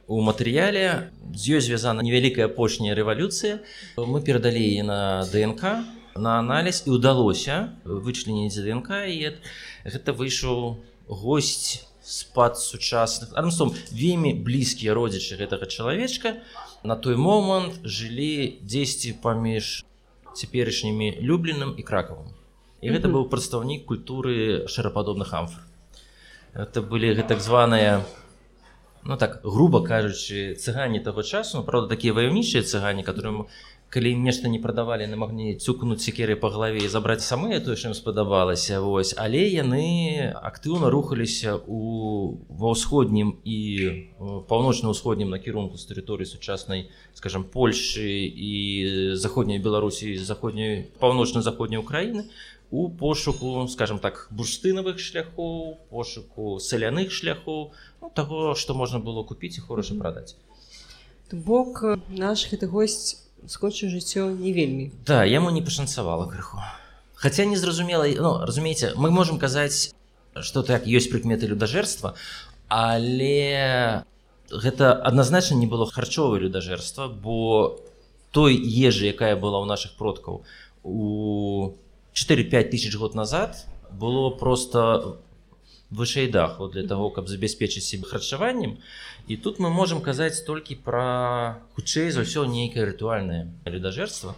у 0.07 0.21
матэрыяле 0.21 1.11
з 1.35 1.57
ёй 1.57 1.59
звязана 1.59 1.99
невялікая 1.99 2.47
апошняя 2.47 2.95
рэвалюцыя 2.95 3.59
мы 3.97 4.23
перадалі 4.23 4.61
яе 4.61 4.87
на 4.87 5.27
днк 5.27 5.83
на 6.15 6.39
аналіз 6.39 6.83
і 6.87 6.95
ўдалося 6.95 7.75
вычленіць 7.83 8.55
днк 8.55 8.87
і 9.11 9.35
гэта 9.83 10.15
выйшаў 10.15 10.79
госць 11.11 11.83
спад 11.99 12.55
сучасных 12.55 13.35
армсом 13.35 13.75
вельмі 13.91 14.31
блізкія 14.47 14.95
родзічы 14.95 15.35
гэтага 15.35 15.67
чалавечка 15.67 16.39
на 16.87 16.95
той 16.95 17.19
момант 17.19 17.83
жылі 17.83 18.63
дзесьці 18.63 19.19
паміж 19.19 19.83
цяперашнімі 20.31 21.19
любленым 21.19 21.75
і 21.75 21.83
кракавым 21.83 22.31
і 22.79 22.95
гэта 22.95 23.11
быў 23.11 23.27
прадстаўнік 23.27 23.83
культуры 23.83 24.67
шарападобных 24.71 25.33
амфор. 25.35 25.67
Это 26.55 26.79
былі 26.79 27.11
гэтак 27.11 27.43
званыя 27.43 28.05
ну 29.03 29.17
так 29.17 29.41
грубо 29.43 29.83
кажучы 29.83 30.55
цыгане 30.55 30.99
таго 31.03 31.21
часу 31.21 31.57
ну, 31.57 31.63
правда 31.63 31.91
такія 31.91 32.13
ваяўнічыя 32.13 32.63
цыгане 32.63 33.03
которым 33.03 33.47
калі 33.95 34.11
нешта 34.19 34.51
не 34.51 34.59
прадавалі 34.59 35.07
на 35.07 35.15
магні 35.15 35.55
цукнуць 35.55 36.03
секеры 36.03 36.35
па 36.35 36.49
галаве 36.51 36.83
і 36.83 36.91
забраць 36.91 37.23
самыя 37.23 37.61
тое 37.63 37.79
чым 37.79 37.95
спадабалася 37.95 38.81
вось 38.83 39.15
але 39.15 39.47
яны 39.47 40.35
актыўна 40.35 40.91
рухаліся 40.91 41.55
у 41.63 41.79
ва 42.51 42.75
ўсходнім 42.75 43.31
і 43.47 43.57
паўночна-ўсходнім 44.51 45.31
накірунку 45.31 45.79
з 45.79 45.87
тэрыторыі 45.87 46.27
сучаснай 46.27 46.91
скажем 47.15 47.47
польльшы 47.47 48.03
і 48.27 49.15
заходняй 49.15 49.63
беларусі 49.63 50.19
заходняй 50.19 50.91
паўночна-заходняй 50.99 51.79
украіны 51.79 52.27
у 52.75 52.89
пошуку 52.91 53.63
скажем 53.71 54.03
так 54.03 54.27
бурштынавых 54.27 54.99
шляхоў 54.99 55.79
пошуку 55.87 56.59
саляных 56.59 57.15
шляхоў 57.15 57.71
ну, 58.01 58.11
таго 58.11 58.55
што 58.59 58.75
можна 58.75 58.99
было 58.99 59.23
купіць 59.23 59.55
і 59.55 59.63
хораша 59.63 59.95
прадаць 59.95 60.35
бок 61.31 61.79
наш 62.11 62.51
гэты 62.51 62.67
госць 62.67 63.24
скончыў 63.47 63.89
жыццё 63.89 64.31
не 64.31 64.51
вельмі 64.51 64.91
да 65.05 65.23
яму 65.23 65.49
не 65.49 65.61
пашанцавала 65.61 66.25
крыху. 66.29 66.59
Хаця 67.15 67.45
не 67.45 67.55
зразумела 67.55 68.05
ну, 68.07 68.45
разумееце 68.45 68.93
мы 68.95 69.11
можемм 69.11 69.39
казаць 69.39 69.93
что 70.41 70.63
так 70.63 70.87
ёсць 70.87 71.09
прыкметы 71.11 71.47
людажэрства 71.47 72.15
але 72.67 74.03
гэта 74.49 74.93
адназначна 74.93 75.55
не 75.55 75.67
было 75.67 75.85
харчовае 75.89 76.41
людажэрства 76.41 77.07
бо 77.07 77.79
той 78.31 78.55
ежы 78.55 79.07
якая 79.07 79.35
была 79.35 79.63
ў 79.63 79.65
наших 79.65 79.95
продкаў 79.95 80.43
у 80.83 81.73
4-5 82.13 82.69
тысяч 82.69 82.95
год 82.95 83.15
назад 83.15 83.65
было 83.91 84.29
просто 84.29 85.17
вышэй 85.95 86.27
даху 86.31 86.67
для 86.67 86.87
того 86.87 87.09
каб 87.09 87.27
забяспечыць 87.27 87.85
себе 87.85 88.05
харчаваннем. 88.05 88.77
І 89.27 89.37
тут 89.37 89.59
мы 89.59 89.69
можемм 89.69 90.01
казаць 90.01 90.43
толькі 90.45 90.75
пра 90.75 91.61
хутчэй 91.75 92.11
за 92.11 92.27
ўсё 92.27 92.45
нейкае 92.45 92.91
рытуальнае 92.91 93.47
людажэрства 93.65 94.35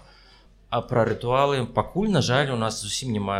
а 0.69 0.81
пра 0.81 1.05
рытуалы 1.07 1.65
пакуль 1.65 2.09
на 2.11 2.21
жаль 2.21 2.51
у 2.51 2.57
нас 2.59 2.81
зусім 2.83 3.13
няма 3.15 3.37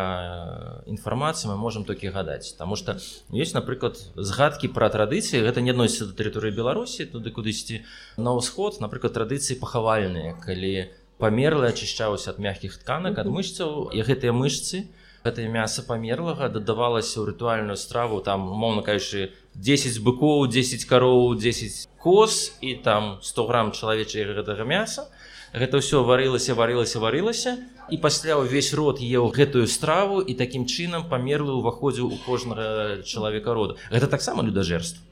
інфармацыі 0.88 1.52
мы 1.52 1.58
можемм 1.60 1.84
толькі 1.84 2.08
гадаць. 2.16 2.56
Таму 2.56 2.80
что 2.80 2.96
ёсць 3.36 3.52
напрыклад 3.52 4.00
згадкі 4.16 4.72
пра 4.72 4.88
традыцыі 4.88 5.44
гэта 5.44 5.60
не 5.60 5.76
адносіцца 5.76 6.08
да 6.08 6.16
тэрыторыі 6.16 6.56
беларусі 6.56 7.04
туды 7.12 7.36
кудысьці 7.36 7.84
на 8.16 8.32
ўсход. 8.32 8.80
Напрыклад 8.80 9.12
традыцыі 9.20 9.60
пахавальныя 9.60 10.40
калі 10.40 10.88
памерлы 11.20 11.68
ачышчаўся 11.68 12.32
ад 12.32 12.40
мягкіх 12.40 12.80
тканак 12.80 13.20
ад 13.20 13.28
мышцаў 13.28 13.92
і 13.92 14.08
гэтыя 14.08 14.32
мышцы 14.32 14.88
гэтае 15.28 15.52
мяса 15.52 15.84
памерлага 15.84 16.48
дадавалася 16.48 17.20
ў 17.20 17.36
рытуальную 17.36 17.76
страву 17.76 18.24
там 18.24 18.48
умоўна 18.48 18.82
кажучы 18.88 19.36
10 19.54 20.02
быкоў 20.08 20.48
10 20.48 20.88
кароў 20.88 21.36
10 21.36 21.88
коз 22.00 22.58
і 22.62 22.76
там 22.88 23.18
100 23.22 23.48
грамм 23.48 23.72
чалавечай 23.76 24.24
гэтага 24.24 24.64
мяса. 24.64 25.12
Гэта 25.52 25.80
ўсё 25.80 26.04
варылася 26.04 26.56
варылася 26.56 27.00
варылася 27.00 27.58
і 27.90 27.98
пасля 28.04 28.36
ўвесь 28.38 28.74
род 28.76 29.00
еў 29.00 29.32
гэтую 29.32 29.68
страву 29.68 30.20
і 30.20 30.36
такім 30.36 30.68
чынам 30.68 31.08
памерлы 31.08 31.56
ўваходзіў 31.56 32.12
у 32.12 32.18
кожнага 32.26 33.00
чалавека 33.04 33.54
роду 33.56 33.78
гэта 33.92 34.08
таксама 34.12 34.44
людажэрства 34.44 35.04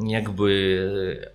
як 0.00 0.32
бы 0.34 1.32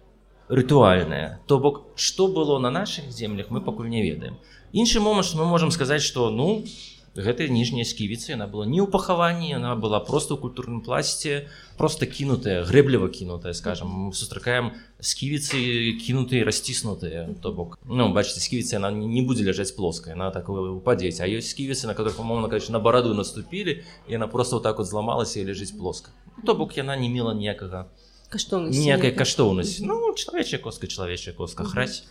рытуальная 0.49 1.39
то 1.45 1.59
бок 1.59 1.93
што 1.95 2.27
было 2.27 2.57
на 2.59 2.71
наших 2.73 3.11
землях 3.11 3.49
мы 3.49 3.61
пакуль 3.61 3.89
не 3.89 4.01
ведаем. 4.01 4.37
Іншы 4.73 4.99
момант 4.99 5.33
мы 5.35 5.45
можемм 5.45 5.71
сказаць 5.71 6.01
что 6.01 6.29
ну 6.29 6.65
гэтая 7.15 7.47
ніжняя 7.49 7.85
сківіца 7.85 8.33
яна 8.33 8.45
была 8.45 8.65
не 8.65 8.81
ў 8.81 8.87
пахаванні 8.91 9.55
она 9.57 9.75
была 9.75 9.99
просто 9.99 10.35
ў 10.35 10.41
культурным 10.41 10.81
пласце 10.81 11.49
просто 11.77 12.05
кінутая 12.05 12.63
грэбліва 12.63 13.09
кінутая 13.09 13.53
скажем 13.53 13.89
мы 13.89 14.13
сустракаем 14.13 14.75
сківіцы 14.99 15.97
кінутыя 15.97 16.45
расціснутыя 16.45 17.33
то 17.41 17.51
бок. 17.51 17.79
Ну 17.85 18.13
бачыце 18.13 18.43
сківіцы 18.43 18.77
она 18.77 18.91
не 18.91 19.21
будзе 19.21 19.47
ляжаць 19.47 19.73
плоскай 19.73 20.15
на 20.15 20.29
так 20.31 20.49
упадзець 20.49 21.19
а 21.19 21.27
ёсць 21.27 21.53
сківіцы 21.55 21.87
на 21.87 21.95
которых 21.97 22.19
умоўна 22.19 22.49
конечно 22.49 22.77
на 22.77 22.79
бараду 22.79 23.13
наступілі 23.13 23.83
яна 24.07 24.27
просто 24.27 24.57
вот 24.57 24.63
так 24.63 24.77
вот 24.77 24.87
зламалася 24.87 25.39
і 25.39 25.49
ляжыць 25.49 25.73
плоска 25.73 26.11
то 26.45 26.55
бок 26.55 26.77
яна 26.77 26.95
не 26.95 27.09
мела 27.09 27.33
ніякага 27.33 27.89
ніякай 28.33 29.11
каштоўнасць 29.11 29.81
ну 29.81 30.13
чалавечая 30.13 30.61
коска 30.61 30.87
чалавечая 30.87 31.33
коска 31.33 31.65
храць 31.65 32.05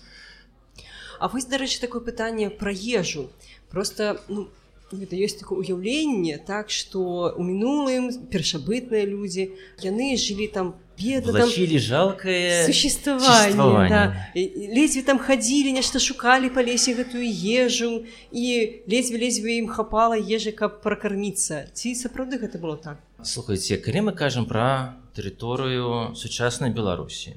А 1.19 1.29
вось 1.29 1.47
дарэчы 1.51 1.81
такое 1.81 2.01
пытанне 2.01 2.49
пра 2.51 2.71
ежу. 2.73 3.29
Просто 3.71 4.21
ну, 4.29 4.49
гэта 4.93 5.17
ёсць 5.17 5.37
такое 5.37 5.61
уяўленне 5.61 6.39
так 6.39 6.71
что 6.71 7.35
у 7.37 7.43
мінулым 7.45 8.09
першабытныя 8.33 9.05
людзі 9.05 9.53
яны 9.85 10.17
жылі 10.17 10.49
там 10.49 10.75
бедачылі 10.99 11.79
жалкае 11.79 12.67
существаванне 12.67 13.89
да. 13.93 14.17
ледзьве 14.35 15.03
там 15.03 15.19
хадзілі 15.19 15.73
нешта 15.77 16.01
шукалі 16.01 16.49
па 16.51 16.65
лесе 16.65 16.97
гэтую 16.97 17.23
ежу 17.23 18.09
і 18.33 18.47
ледзьве 18.89 19.21
ледзьве 19.21 19.59
ім 19.61 19.69
хапала 19.69 20.17
ежы 20.17 20.57
каб 20.57 20.81
пракарміцца 20.81 21.69
ці 21.73 21.95
сапраўды 21.95 22.41
гэта 22.41 22.59
было 22.59 22.77
так. 22.77 22.99
Слухайте 23.23 23.77
калі 23.77 24.11
мы 24.11 24.13
кажам 24.17 24.49
пра 24.49 24.97
тэрыторыю 25.15 26.17
сучаснай 26.17 26.73
беларусі 26.73 27.37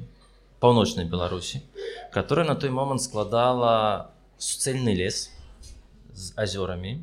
паўночнай 0.64 1.06
беларусі 1.06 1.62
которая 2.16 2.48
на 2.48 2.56
той 2.56 2.72
момант 2.72 3.02
складала 3.02 4.16
суцэльны 4.38 4.96
лес 4.96 5.30
з 6.16 6.34
азёрамі 6.36 7.02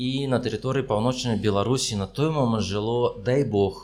і 0.00 0.26
на 0.32 0.38
тэрыторыі 0.40 0.86
паўночнай 0.88 1.36
беларусі 1.44 1.96
на 2.00 2.06
той 2.18 2.30
момант 2.32 2.64
жыло 2.64 3.20
дай 3.26 3.44
бог 3.44 3.80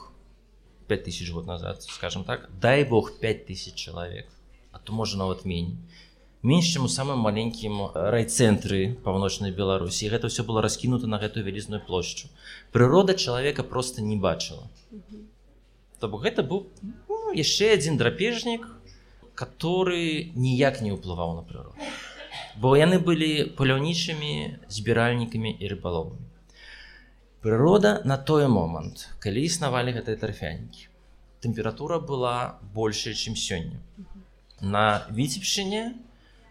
5000 0.88 1.32
год 1.36 1.46
назад 1.46 1.82
скажем 1.82 2.24
так 2.24 2.48
дай 2.60 2.84
бог 2.84 3.12
5000 3.20 3.74
чалавек 3.74 4.26
а 4.72 4.78
то 4.78 4.92
можа 4.92 5.18
нават 5.18 5.44
меней 5.44 5.76
менш 6.42 6.70
чым 6.72 6.88
у 6.88 6.90
самым 6.94 7.20
маленькім 7.26 7.82
райцэнтры 8.14 8.80
паўночнай 9.04 9.52
беларусі 9.60 10.08
гэта 10.14 10.32
ўсё 10.32 10.46
было 10.48 10.64
раскінута 10.64 11.10
на 11.12 11.20
гэтую 11.20 11.44
вялізную 11.44 11.82
плошчу 11.84 12.32
прырода 12.72 13.18
чалавека 13.26 13.66
просто 13.74 14.00
не 14.00 14.16
бачыла 14.16 14.64
то 16.00 16.08
бок 16.08 16.24
гэта 16.24 16.46
быў 16.46 16.64
ну, 17.12 17.32
яшчэ 17.36 17.74
адзін 17.76 18.00
драпежнік 18.00 18.68
который 19.36 20.32
ніяк 20.32 20.80
не 20.80 20.96
ўплываў 20.96 21.36
на 21.36 21.44
прыроду 21.44 21.76
бо 22.56 22.76
яны 22.76 22.98
былі 22.98 23.52
паляўнічымі 23.58 24.32
збіральнікамі 24.68 25.50
і 25.60 25.68
рыбаловамі. 25.72 26.24
Прырода 27.42 28.02
на 28.04 28.16
той 28.16 28.48
момант, 28.48 29.08
калі 29.22 29.44
існавалі 29.46 29.94
гэтыя 29.94 30.18
тарфянікі. 30.18 30.88
Тэмпература 31.44 32.00
была 32.00 32.58
большая, 32.74 33.14
чым 33.14 33.36
сёння. 33.36 33.78
На 34.60 35.06
віцебшыне 35.12 35.94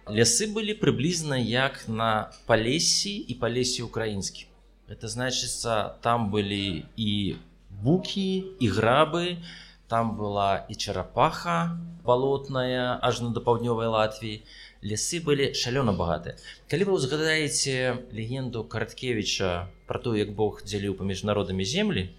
лясы 0.08 0.48
былі 0.48 0.78
прыблізна 0.78 1.36
як 1.42 1.84
на 1.90 2.32
палесі 2.46 3.18
і 3.18 3.34
палесе 3.42 3.84
украінскі. 3.84 4.48
Это 4.88 5.10
значыцца 5.10 5.98
там 6.06 6.30
былі 6.30 6.86
і 6.96 7.36
букі 7.70 8.56
і 8.62 8.68
грабы, 8.70 9.42
там 9.88 10.18
была 10.18 10.66
і 10.70 10.76
чарапаха 10.76 11.78
балотная 12.06 13.00
ажно 13.02 13.34
да 13.34 13.42
паўднёвай 13.42 13.90
Латвіі, 13.90 14.46
лясы 14.92 15.22
былі 15.26 15.52
шалёна 15.62 15.96
багатыя 15.98 16.38
калі 16.70 16.90
вы 16.90 17.00
узгадаеце 17.00 18.06
легенду 18.12 18.64
караткевича 18.64 19.68
про 19.88 20.00
то 20.00 20.16
як 20.16 20.36
Бог 20.38 20.62
дзяліў 20.66 21.00
паміж 21.02 21.26
народамі 21.32 21.66
землі 21.66 22.10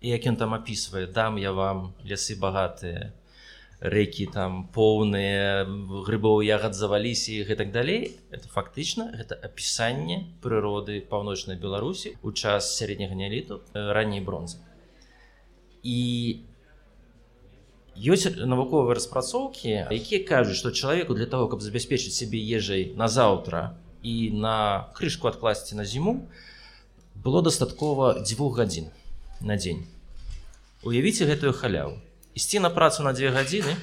і 0.00 0.14
як 0.14 0.26
ён 0.26 0.36
там 0.36 0.58
опісвае 0.58 1.06
дам 1.06 1.38
я 1.38 1.52
вам 1.52 1.94
лясы 2.02 2.34
багатыя 2.34 3.12
рэкі 3.80 4.26
там 4.34 4.66
поўныя 4.74 5.62
грыбоў 6.06 6.42
ягад 6.42 6.74
заваліся 6.74 7.32
і 7.32 7.46
гэтак 7.46 7.70
далей. 7.70 8.18
Это 8.30 8.50
фактычна 8.50 9.14
гэта 9.14 9.38
апісанне 9.38 10.26
прыроды 10.42 11.00
паўночнай 11.00 11.56
беларусі 11.56 12.18
у 12.22 12.32
час 12.32 12.74
сярэдняга 12.74 13.14
неаліту 13.14 13.62
ранняй 13.74 14.20
бронзы. 14.20 14.58
І 15.82 16.42
ёсць 17.98 18.30
навуковыя 18.38 18.94
распрацоўкі 18.94 19.90
якія 19.90 20.22
кажуць 20.22 20.58
што 20.60 20.70
чалавеку 20.70 21.18
для 21.18 21.26
того 21.26 21.50
каб 21.50 21.62
забяспечыць 21.62 22.14
сябе 22.14 22.38
ежай 22.38 22.92
на 22.94 23.08
заўтра 23.10 23.74
і 24.02 24.30
на 24.30 24.88
крышку 24.94 25.28
адкласці 25.28 25.74
на 25.74 25.84
зіму 25.84 26.28
было 27.18 27.42
дастаткова 27.42 28.22
дзвюх 28.22 28.58
гадзін 28.62 28.90
на 29.40 29.56
дзень 29.56 29.86
уявіце 30.82 31.26
гэтую 31.26 31.52
халяву. 31.52 31.98
Ісці 32.34 32.60
на 32.62 32.70
працу 32.70 33.02
на 33.02 33.12
две 33.12 33.30
гадзіны 33.34 33.74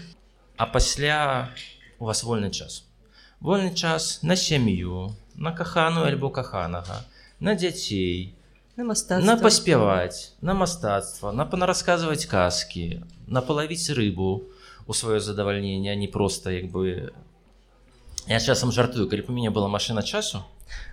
а 0.57 0.65
пасля 0.65 1.51
у 1.99 2.05
вас 2.05 2.23
вольны 2.23 2.51
час. 2.51 2.83
Вольны 3.39 3.75
час 3.75 4.23
на 4.23 4.35
сям'ю 4.35 5.11
на 5.35 5.51
каханую 5.51 6.07
альбо 6.07 6.29
каханага 6.29 7.03
на 7.39 7.55
дзяцей 7.55 8.34
на 8.77 8.83
на 8.83 8.89
мастацтва 8.89 9.35
паспяваць 9.39 10.35
на 10.41 10.53
мастацтва 10.53 11.31
на 11.31 11.45
панарасказваць 11.47 12.25
казкі 12.27 13.03
на 13.27 13.39
палавіць 13.39 13.95
рыбу 13.95 14.51
у 14.85 14.91
сваё 14.91 15.19
задавальненне 15.19 15.91
а 15.91 15.95
не 15.95 16.07
просто 16.07 16.51
як 16.51 16.67
бы 16.71 17.13
я 18.27 18.39
часам 18.39 18.75
жартую 18.75 19.07
калі 19.07 19.21
б 19.21 19.31
у 19.31 19.35
мяне 19.35 19.49
была 19.49 19.69
машина 19.71 20.03
часу 20.03 20.43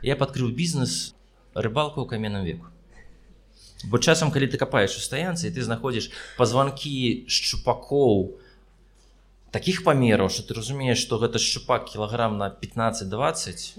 я 0.03 0.15
падкрыў 0.15 0.55
бізнес 0.55 1.15
рыбалку 1.55 2.07
ў 2.07 2.07
каменным 2.07 2.45
веку. 2.45 2.71
Бо 3.91 3.99
часам 3.99 4.31
калі 4.31 4.47
ты 4.47 4.63
капаеш 4.63 4.95
у 4.95 5.03
стаянцы 5.03 5.51
ты 5.51 5.59
знаходзіш 5.59 6.15
пазванкі 6.39 7.27
шчупакоў 7.27 8.39
таких 9.51 9.83
памераў 9.83 10.31
что 10.31 10.47
ты 10.47 10.55
разумееш 10.55 11.03
что 11.03 11.19
гэта 11.19 11.43
шчупак 11.43 11.91
кілаграм 11.91 12.39
на 12.39 12.47
15-20 12.47 13.75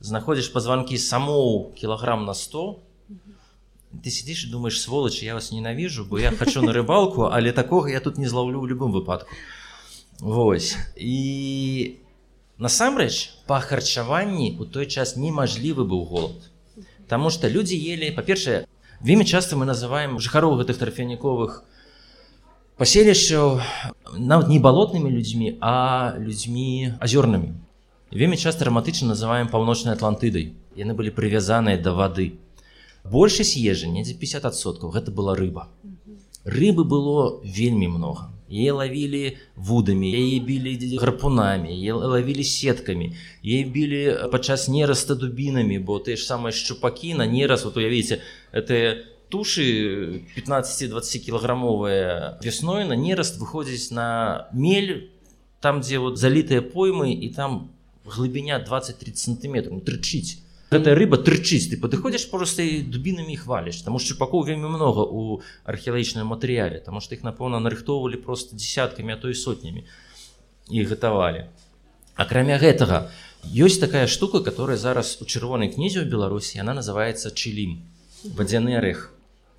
знаходзіш 0.00 0.50
пазванкі 0.50 0.98
самоў 0.98 1.70
кілаграм 1.78 2.26
на 2.26 2.34
100 2.34 2.82
ты 4.02 4.10
сидишь 4.10 4.44
и 4.44 4.50
думаешь 4.50 4.80
сволочь 4.80 5.22
я 5.22 5.34
вас 5.34 5.52
ненавижу 5.52 6.04
бо 6.04 6.18
я 6.18 6.30
хочу 6.30 6.62
на 6.62 6.72
рыбалку 6.72 7.26
але 7.32 7.52
такого 7.52 7.86
я 7.86 8.00
тут 8.00 8.18
не 8.18 8.26
зловлю 8.26 8.60
в 8.60 8.66
любым 8.66 8.92
выпадку 8.92 9.30
Вось. 10.20 10.76
І 10.96 11.96
насамрэч 12.58 13.44
па 13.46 13.60
харчаванні 13.60 14.56
у 14.60 14.64
той 14.64 14.86
час 14.86 15.16
немажлівы 15.16 15.84
быў 15.84 16.08
голод 16.08 16.48
Таму 17.06 17.30
что 17.30 17.48
людзі 17.48 17.76
ели 17.76 18.08
па-першае 18.16 18.64
вельмі 19.04 19.24
часто 19.28 19.56
мы 19.60 19.68
называем 19.68 20.16
жыхароў 20.18 20.56
гэтых 20.56 20.80
тарфяніковых 20.80 21.62
паселішчаў 22.80 23.60
нават 24.16 24.48
не 24.48 24.58
балотнымі 24.58 25.12
людзьмі 25.12 25.58
а 25.60 26.16
людзьмі 26.16 26.96
азёрнымі. 26.96 27.52
Вельмі 28.10 28.36
часто 28.40 28.64
раматычна 28.64 29.12
называем 29.12 29.52
паўночнай 29.52 29.92
атлантыдай. 29.92 30.56
Яны 30.76 30.96
былі 30.96 31.12
прывязаныя 31.12 31.76
да 31.76 31.92
вады 31.92 32.40
большасць 33.10 33.56
ежы 33.56 33.88
недзе 33.88 34.14
50соткаў 34.14 34.94
гэта 34.94 35.10
была 35.10 35.36
рыба. 35.36 35.68
Рыбы 36.44 36.84
было 36.84 37.40
вельмі 37.42 37.88
много. 37.88 38.30
Е 38.46 38.70
лавілі 38.70 39.36
вудамі 39.58 40.06
яе 40.06 40.38
білі 40.38 40.78
гарпунамі 41.02 41.74
лавілі 41.90 42.44
сеткамі 42.46 43.10
е 43.42 43.58
білі 43.66 44.30
падчас 44.30 44.68
нераста 44.70 45.18
дубінамі 45.18 45.82
бо 45.82 45.98
ты 45.98 46.14
ж 46.14 46.22
самыя 46.22 46.54
шчупакі 46.54 47.18
на 47.18 47.26
нераз 47.26 47.66
вот 47.66 47.76
уявіце 47.76 48.22
это 48.54 49.02
тушы 49.34 50.22
15-20 50.38 51.26
кілаграмовыя 51.26 52.38
вясной 52.38 52.86
на 52.86 52.94
нераст 52.94 53.42
выходзіць 53.42 53.90
на 53.90 54.46
мель 54.54 55.10
там 55.58 55.82
дзе 55.82 55.98
вот 55.98 56.14
залітыя 56.14 56.62
поймы 56.62 57.18
і 57.18 57.34
там 57.34 57.74
глыбіня 58.06 58.62
20-30 58.62 59.16
сантиметров 59.18 59.82
трычыць 59.82 60.45
гэтая 60.70 60.94
рыба 60.98 61.18
трычыць 61.22 61.70
ты 61.70 61.78
падыходзіш 61.82 62.26
просто 62.30 62.66
дубінамі 62.90 63.36
хваліш 63.38 63.82
таму 63.86 64.02
шчупакоў 64.02 64.46
вельмі 64.48 64.72
много 64.72 65.06
у 65.06 65.40
археалагічным 65.64 66.26
матэрыяле 66.34 66.82
таму 66.82 67.00
што 67.00 67.14
іх 67.14 67.22
напэўна 67.22 67.62
нарыхтоўвалі 67.62 68.18
просто 68.22 68.58
десяткамі 68.58 69.14
а 69.14 69.18
то 69.22 69.30
і 69.30 69.38
сотнямі 69.38 69.86
і 70.70 70.86
гатавалі 70.90 71.46
акрамя 72.16 72.58
гэтага 72.58 73.06
ёсць 73.54 73.78
такая 73.78 74.06
штука 74.06 74.42
которая 74.42 74.76
зараз 74.76 75.18
у 75.22 75.24
чырвонай 75.24 75.70
кнізе 75.70 76.02
ў 76.02 76.10
беларусі 76.10 76.58
яна 76.58 76.74
называется 76.74 77.30
чылім 77.30 77.78
вадзяны 78.34 78.76
орех. 78.78 79.12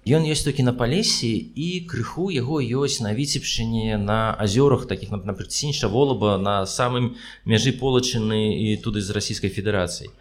Ён 0.07 0.23
ёсць 0.23 0.43
толькі 0.47 0.63
на 0.63 0.71
палесе 0.71 1.27
і 1.35 1.83
крыху 1.87 2.29
яго 2.31 2.59
ёсць 2.63 3.03
на 3.03 3.11
віцебшыне 3.11 3.99
на 3.99 4.31
азёрах 4.35 4.87
таких 4.87 5.11
напрыклад 5.11 5.51
сіньша 5.51 5.87
волаба 5.91 6.37
на 6.37 6.65
самым 6.65 7.15
мяжы 7.43 7.75
полачыны 7.75 8.55
і 8.55 8.75
туды 8.79 9.03
з 9.03 9.11
расійскай 9.11 9.51
федэрацыі 9.51 10.11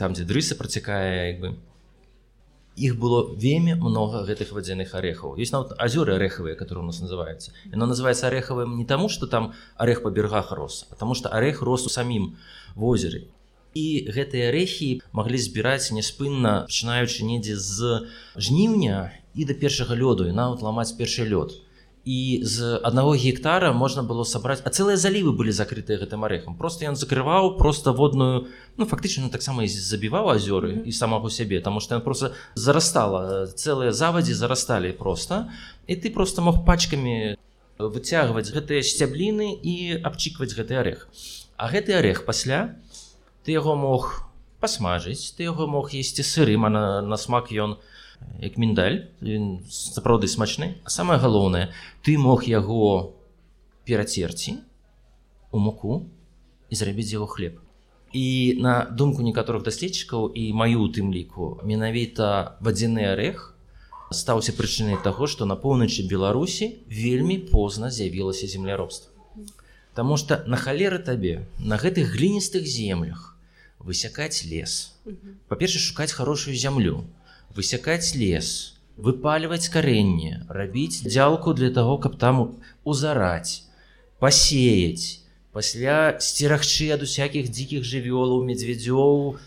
там 0.00 0.16
дзе 0.16 0.24
дрыса 0.24 0.56
працякае 0.56 1.36
як 1.36 1.40
бы. 1.44 1.48
Іх 2.80 2.96
было 2.96 3.34
вельмі 3.36 3.74
много 3.76 4.22
гэтых 4.24 4.54
вадзяных 4.56 4.94
арэхаў 4.96 5.36
есть 5.36 5.52
нават 5.52 5.74
азёры 5.76 6.14
арэхавыя 6.16 6.56
которые 6.56 6.84
у 6.84 6.86
нас 6.86 7.00
называется 7.04 7.52
яно 7.68 7.84
называется 7.84 8.28
арэхавым 8.28 8.78
не 8.78 8.86
таму 8.86 9.10
что 9.10 9.26
там 9.26 9.52
арех 9.76 10.02
па 10.02 10.10
берагах 10.10 10.52
рос 10.52 10.86
потому 10.88 11.14
что 11.14 11.28
арех 11.28 11.60
рос 11.60 11.84
у 11.84 11.92
самім 11.92 12.38
возеры. 12.74 13.28
І 13.74 14.08
гэтыя 14.10 14.50
рэхі 14.50 15.02
маглі 15.12 15.38
збіраць 15.38 15.92
няспынна 15.92 16.64
пачынаючы 16.70 17.28
недзе 17.28 17.60
з 17.60 18.08
жніўня 18.34 19.12
і 19.34 19.44
да 19.44 19.54
першага 19.54 19.94
лёду 19.94 20.26
і 20.26 20.32
нават 20.32 20.62
ламаць 20.62 20.96
першы 20.96 21.28
лёд 21.28 21.60
і 22.10 22.42
з 22.42 22.80
аднаго 22.82 23.14
гектара 23.14 23.70
можна 23.72 24.02
было 24.02 24.24
сабраць 24.26 24.58
а 24.66 24.70
цэлыя 24.74 24.98
залівы 24.98 25.30
былі 25.30 25.54
закрытыя 25.54 26.00
гэтым 26.00 26.26
арэхам. 26.26 26.56
Просто 26.58 26.88
ён 26.90 26.98
закрываў 26.98 27.54
просто 27.54 27.94
водную 27.94 28.50
ну 28.76 28.86
фактычна 28.92 29.30
таксама 29.30 29.62
забіваў 29.70 30.34
азёры 30.34 30.82
і 30.82 30.92
самого 30.92 31.30
сябе 31.30 31.60
таму 31.62 31.78
што 31.78 31.94
ён 31.94 32.02
просто 32.02 32.32
зарастала 32.54 33.46
цэлыя 33.46 33.94
завадзі 33.94 34.34
зарасталі 34.34 34.90
просто 34.90 35.46
і 35.86 35.94
ты 35.94 36.10
просто 36.10 36.42
мог 36.42 36.66
пачкамі 36.66 37.38
выцягваць 37.78 38.50
гэтыя 38.50 38.82
сцябліны 38.82 39.54
і 39.54 40.02
абчікваць 40.02 40.50
гэты 40.58 40.82
арех 40.82 41.06
а 41.56 41.70
гэты 41.70 41.94
арех 41.94 42.26
пасля 42.26 42.74
ты 43.46 43.54
яго 43.54 43.78
мог 43.78 44.26
пасмажыць 44.58 45.30
ты 45.38 45.46
яго 45.46 45.70
мог 45.70 45.94
есці 45.94 46.26
сырым 46.26 46.66
а 46.66 46.74
на, 46.74 46.84
на 47.06 47.16
смак 47.16 47.54
ён 47.54 47.78
у 47.78 47.89
як 48.40 48.56
міндаль 48.56 49.12
сапраўды 49.68 50.28
смачны. 50.28 50.80
А 50.84 50.90
самае 50.90 51.18
галоўнае 51.20 51.70
ты 52.02 52.16
мог 52.18 52.44
яго 52.48 53.12
перацерці 53.84 54.60
у 55.52 55.58
муку 55.58 56.06
і 56.70 56.74
зрабіць 56.74 57.12
яго 57.12 57.26
хлеб. 57.26 57.60
І 58.12 58.58
на 58.58 58.84
думку 58.90 59.22
некаторых 59.22 59.62
даследчыкаў 59.62 60.32
і 60.34 60.50
маю 60.52 60.82
у 60.82 60.88
тым 60.90 61.12
ліку 61.14 61.60
менавіта 61.62 62.56
вадзяны 62.60 63.06
арех 63.12 63.54
стаўся 64.10 64.52
прычынай 64.56 64.98
таго 65.04 65.30
што 65.30 65.46
на 65.46 65.54
поўначы 65.54 66.02
беларусі 66.10 66.82
вельмі 66.90 67.38
позна 67.38 67.90
з'явілася 67.90 68.50
земляробства. 68.50 69.12
Таму 69.94 70.16
што 70.16 70.42
на 70.46 70.56
халеры 70.56 70.98
табе 70.98 71.46
на 71.58 71.78
гэтых 71.78 72.10
гліністых 72.16 72.66
землях 72.66 73.36
высякаць 73.78 74.44
лес. 74.44 74.96
Па-перша 75.48 75.78
шукаць 75.78 76.12
хорошую 76.12 76.56
зямлю 76.56 77.04
высякаць 77.54 78.14
лес, 78.14 78.78
выпаліваць 78.96 79.68
карэнне, 79.68 80.46
рабіць 80.48 81.02
дзялку 81.04 81.54
для 81.54 81.70
таго, 81.70 81.98
каб 81.98 82.16
там 82.16 82.58
узараць, 82.84 83.64
пасеяць, 84.18 85.24
пасля 85.52 86.16
сцерагчы 86.20 86.90
ад 86.94 87.02
усякіх 87.02 87.50
дзікіх 87.50 87.82
жывёлаў, 87.82 88.44
медведзёў, 88.46 89.40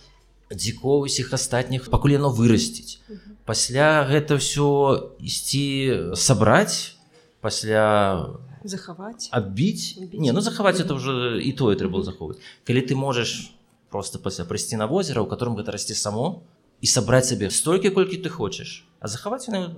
дзікоў 0.54 1.08
усіх 1.10 1.34
астатніх 1.34 1.90
пакуль 1.90 2.18
яно 2.18 2.30
вырасціць. 2.30 3.00
Пасля 3.46 4.06
гэта 4.08 4.38
ўсё 4.40 5.14
ісці 5.20 6.14
сабраць, 6.16 6.96
пасля 7.42 8.40
захаваць. 8.64 9.28
адбіць. 9.32 10.00
Не 10.14 10.32
ну 10.32 10.42
захаваць 10.42 10.80
это 10.80 10.96
уже 10.96 11.42
і 11.44 11.52
тое 11.52 11.76
трэба 11.76 12.04
захоўваць. 12.04 12.40
Калі 12.64 12.82
ты 12.82 12.96
можаш 12.96 13.52
просто 13.90 14.20
пасля 14.20 14.46
прыйсці 14.46 14.80
на 14.80 14.88
возера 14.88 15.22
у 15.22 15.28
котором 15.28 15.56
гэта 15.56 15.72
расці 15.72 15.94
само 15.94 16.44
і 16.84 16.92
сабраць 16.92 17.30
сабе 17.32 17.50
столькі 17.50 17.96
колькі 17.96 18.20
ты 18.20 18.34
хочаш 18.34 18.84
а 19.00 19.08
захаваць 19.08 19.48
яны 19.48 19.72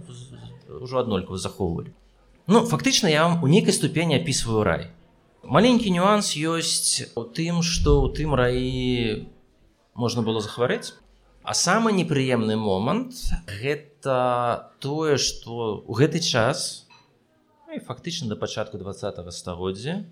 ўжо 0.81 1.05
аднолькава 1.05 1.37
захоўвалі 1.37 1.93
Ну 2.47 2.61
фактычна 2.61 3.07
я 3.09 3.27
вам 3.27 3.43
у 3.43 3.47
нейкай 3.47 3.73
ступені 3.73 4.21
опісваю 4.21 4.63
рай. 4.63 4.91
Маленькі 5.41 5.89
нюанс 5.89 6.37
ёсць 6.37 7.09
у 7.17 7.25
тым 7.25 7.65
што 7.65 8.05
ў 8.05 8.13
тым 8.13 8.37
раі 8.37 9.25
можна 9.97 10.21
было 10.21 10.41
захварэць 10.45 10.93
а 11.41 11.53
самы 11.57 11.93
непрыемны 11.93 12.57
момант 12.57 13.17
гэта 13.49 14.69
тое 14.77 15.17
што 15.17 15.81
у 15.85 15.93
гэты 15.97 16.21
час 16.21 16.85
ну, 17.65 17.81
фактычна 17.81 18.29
да 18.29 18.37
пачатку 18.37 18.77
два 18.77 18.93
стагоддзя 18.93 20.05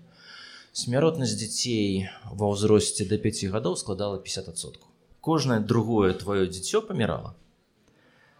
смяротнасць 0.74 1.38
дзяцей 1.38 2.10
ва 2.30 2.50
ўзросце 2.50 3.06
да 3.06 3.18
5 3.18 3.50
гадоў 3.54 3.78
складала 3.78 4.18
50соткаў 4.18 4.93
кожнае 5.24 5.60
другое 5.60 6.12
твоё 6.12 6.44
дзіцё 6.50 6.80
памірала? 6.88 7.34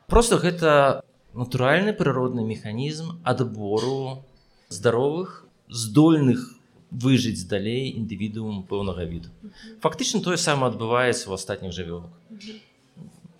Просто 0.07 0.37
гэта 0.37 1.03
натуральны 1.33 1.95
прыродны 1.97 2.45
механізм 2.45 3.21
адбору 3.25 4.25
здаровых 4.69 5.47
здольных 5.69 6.45
выжыць 6.91 7.49
далей 7.51 7.91
індывідуум 7.97 8.63
пэўнага 8.71 9.09
віду. 9.09 9.33
Фактычна 9.81 10.21
тое 10.21 10.37
самае 10.37 10.71
адбываецца 10.71 11.31
у 11.31 11.35
астатніх 11.39 11.73
жывёлак 11.73 12.13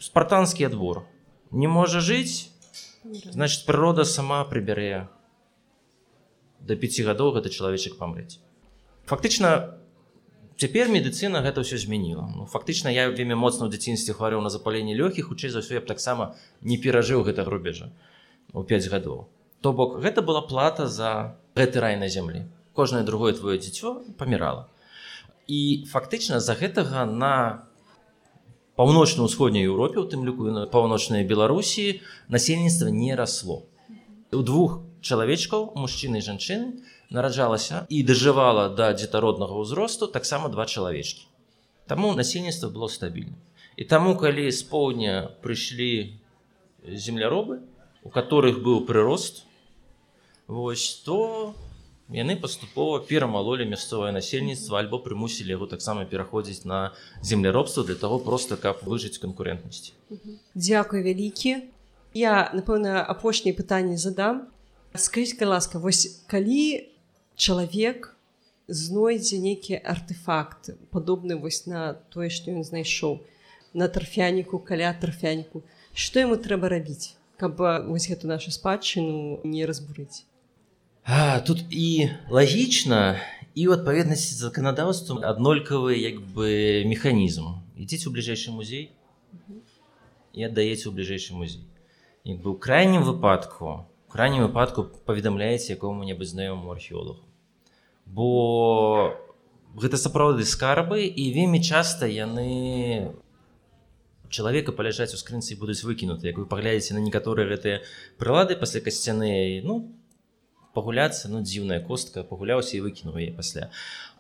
спартанскі 0.05 0.67
адбор. 0.69 1.05
Не 1.51 1.69
можа 1.69 2.01
жыць 2.01 2.51
значит 3.31 3.65
прырода 3.69 4.05
сама 4.05 4.43
прыбярэ. 4.45 5.07
До 6.61 6.75
5 6.77 7.05
гадоў 7.07 7.37
гэта 7.37 7.53
чалавечак 7.53 8.01
памрэць 8.01 8.41
фактычна 9.07 9.79
цяпер 10.61 10.89
медыцына 10.89 11.43
гэта 11.43 11.65
ўсё 11.65 11.79
змяніла 11.79 12.27
ну, 12.35 12.47
фактычна 12.47 12.93
я 12.95 13.09
вельмі 13.11 13.35
моцна 13.35 13.67
ў 13.67 13.75
дзяцінстве 13.75 14.15
хварэў 14.15 14.43
на 14.45 14.51
запаленне 14.51 14.95
лёгкіх 14.95 15.31
хутчэй 15.31 15.51
за 15.51 15.65
ўсё 15.65 15.79
я 15.79 15.83
б 15.83 15.91
таксама 15.91 16.35
не 16.63 16.79
перажыў 16.79 17.27
гэта 17.27 17.45
рубежа 17.45 17.91
у 18.53 18.63
5 18.63 18.91
гадоў 18.91 19.27
то 19.61 19.73
бок 19.73 19.99
гэта 20.01 20.23
была 20.23 20.43
плата 20.47 20.87
за 20.87 21.39
гэты 21.59 21.81
рай 21.81 21.99
на 21.99 22.09
зямлі 22.09 22.47
кожнае 22.73 23.03
другое 23.03 23.35
твоё 23.35 23.59
дзіцё 23.59 24.17
памірала 24.19 24.69
і 25.47 25.85
фактычна 25.91 26.41
з-за 26.41 26.55
гэтага 26.57 27.05
на 27.05 27.67
паўночна-ўсходняй 28.77 29.67
Еўропе 29.69 30.01
у 30.03 30.07
тым 30.09 30.25
ліку 30.27 30.51
на 30.51 30.67
паўночнай 30.67 31.25
беларусі 31.25 32.01
насельніцтва 32.29 32.91
не 32.91 33.15
расло. 33.15 33.63
У 34.33 34.43
двух 34.43 34.81
чалавечкаў 35.05 35.77
мужчыны 35.79 36.19
і 36.19 36.27
жанчыны 36.27 36.67
нараджалася 37.15 37.87
і 37.89 38.03
дажывала 38.03 38.69
да 38.75 38.91
дзетароднага 38.99 39.55
ўзросту 39.63 40.11
таксама 40.11 40.51
два 40.51 40.67
чалавечкі. 40.67 41.31
Таму 41.87 42.15
насельніцтва 42.19 42.75
было 42.75 42.91
стабільна 42.91 43.39
і 43.77 43.85
таму 43.85 44.15
калі 44.17 44.51
з 44.51 44.63
поўдня 44.71 45.31
прыйшлі 45.43 46.15
земляробы 46.87 47.61
у 48.05 48.11
которых 48.11 48.63
быў 48.63 48.87
прырост 48.87 49.43
вось 50.47 51.03
то 51.03 51.55
яны 52.13 52.37
паступова 52.37 53.01
перамалолі 53.01 53.67
мясцовае 53.67 54.13
насельніцтва 54.15 54.79
альбо 54.79 55.01
прымусілі 55.03 55.57
яго 55.57 55.67
таксама 55.67 56.05
пераходзіць 56.05 56.65
на 56.65 56.95
земляробства 57.23 57.83
для 57.83 57.99
таго 57.99 58.19
просто 58.19 58.57
каб 58.57 58.85
выжыць 58.87 59.19
канкурентнасці 59.19 59.95
Дзякуй 60.55 61.03
вялікі. 61.03 61.67
Я 62.15 62.51
напэўна 62.55 63.03
апошняе 63.03 63.51
пытанне 63.51 63.99
задам. 63.99 64.47
Скажитека 64.95 65.51
ласка 65.51 65.83
вось 65.83 66.23
калі 66.31 66.94
чалавек 67.37 68.15
знойдзе 68.69 69.39
нейкі 69.39 69.77
артефакт 69.77 70.73
падобны 70.91 71.37
вось 71.37 71.67
на 71.67 71.93
тое 72.15 72.31
што 72.31 72.55
ён 72.55 72.65
знайшоў 72.65 73.21
на 73.75 73.89
тарфяніку 73.89 74.59
каля 74.59 74.95
тарфяніку 74.95 75.63
што 75.93 76.25
яму 76.25 76.41
трэба 76.41 76.73
рабіць 76.73 77.15
каб 77.37 77.59
вось 77.87 78.09
гэту 78.09 78.31
нашу 78.31 78.51
спадчыну 78.55 79.41
не 79.45 79.67
разбурыць? 79.67 80.25
А, 81.05 81.41
тут 81.41 81.65
і 81.69 82.09
лагічна 82.31 83.21
і 83.55 83.69
ў 83.69 83.77
адпаведнасці 83.77 84.33
з 84.33 84.49
заканадаўствам 84.49 85.21
аднолькавы 85.21 85.99
як 85.99 86.23
бы 86.35 86.87
механізм 86.89 87.61
ідзіце 87.77 88.09
ў 88.09 88.13
бліжэйшы 88.17 88.55
музей 88.55 88.85
і 90.33 90.41
аддаеце 90.49 90.89
ў 90.89 90.93
бліжэйшы 90.97 91.37
музей. 91.37 91.67
Як 92.25 92.41
бы 92.41 92.55
ў 92.55 92.59
крайнім 92.59 93.05
выпадку 93.05 93.85
крайнім 94.15 94.47
выпадку 94.47 94.87
паведамляеце 95.11 95.75
якому-небудзь 95.75 96.33
знаёмому 96.39 96.71
археолагу 96.79 97.27
бо 98.07 99.17
гэта 99.75 99.99
сапраўды 99.99 100.47
скарбы 100.47 101.03
і 101.03 101.25
вельмі 101.35 101.59
часта 101.59 102.07
яны 102.07 103.11
чалавека 104.31 104.73
паляжаць 104.73 105.15
у 105.15 105.19
скрынцы 105.19 105.57
будуць 105.59 105.83
выкінуты. 105.87 106.27
Як 106.27 106.39
вы 106.39 106.47
паглядзеце 106.47 106.95
на 106.95 107.03
некаторыя 107.03 107.47
гэтыя 107.49 107.83
прылады 108.19 108.57
пасля 108.59 108.81
касцяны 108.81 109.63
ну 109.65 109.95
пагуляцца 110.75 111.31
ну 111.31 111.43
дзіўная 111.43 111.81
костка 111.87 112.27
пагуляўся 112.27 112.77
і 112.79 112.85
выкінуў 112.87 113.19
яе 113.19 113.33
пасля. 113.35 113.71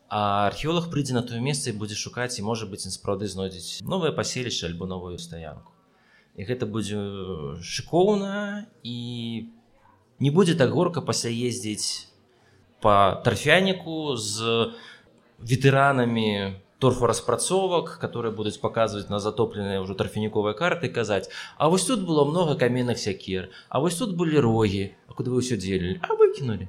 А 0.08 0.46
археолог 0.46 0.90
прыйдзе 0.90 1.14
на 1.14 1.22
тое 1.26 1.40
месца 1.42 1.70
і 1.70 1.78
будзе 1.78 1.98
шукаць 1.98 2.38
і 2.38 2.46
можа 2.46 2.66
быць 2.70 2.86
сапраўды 2.86 3.26
знойдзець 3.26 3.82
новае 3.82 4.12
паселішча 4.12 4.70
альбо 4.70 4.86
новую 4.86 5.18
стаянку. 5.18 5.72
І 6.34 6.46
гэта 6.46 6.66
будзе 6.66 6.98
шыкоўна 7.62 8.66
і 8.82 8.98
не 10.24 10.32
будзе 10.32 10.56
так 10.60 10.72
горка 10.72 11.04
пасля 11.12 11.30
ездзіць 11.30 12.08
по 12.84 12.96
тарфяніку 13.24 14.16
з 14.16 14.70
ветэранамі 15.52 16.28
торфораспрацовак 16.84 17.98
которые 18.00 18.32
будуць 18.38 18.60
паказваць 18.62 19.08
на 19.12 19.20
затопленыя 19.24 19.82
ўжо 19.84 19.96
тарфяніковыя 20.00 20.56
карты 20.58 20.88
казаць 20.88 21.28
А 21.56 21.68
вось 21.68 21.86
тут 21.88 22.06
было 22.08 22.24
много 22.24 22.56
каменных 22.60 22.98
сякер 22.98 23.50
А 23.68 23.80
вось 23.80 23.96
тут 24.00 24.16
былі 24.16 24.40
рогі 24.40 24.92
А 25.08 25.12
куды 25.12 25.30
вы 25.34 25.44
ўсё 25.44 25.60
дзелілі 25.60 26.00
а 26.02 26.16
выкінулі 26.20 26.68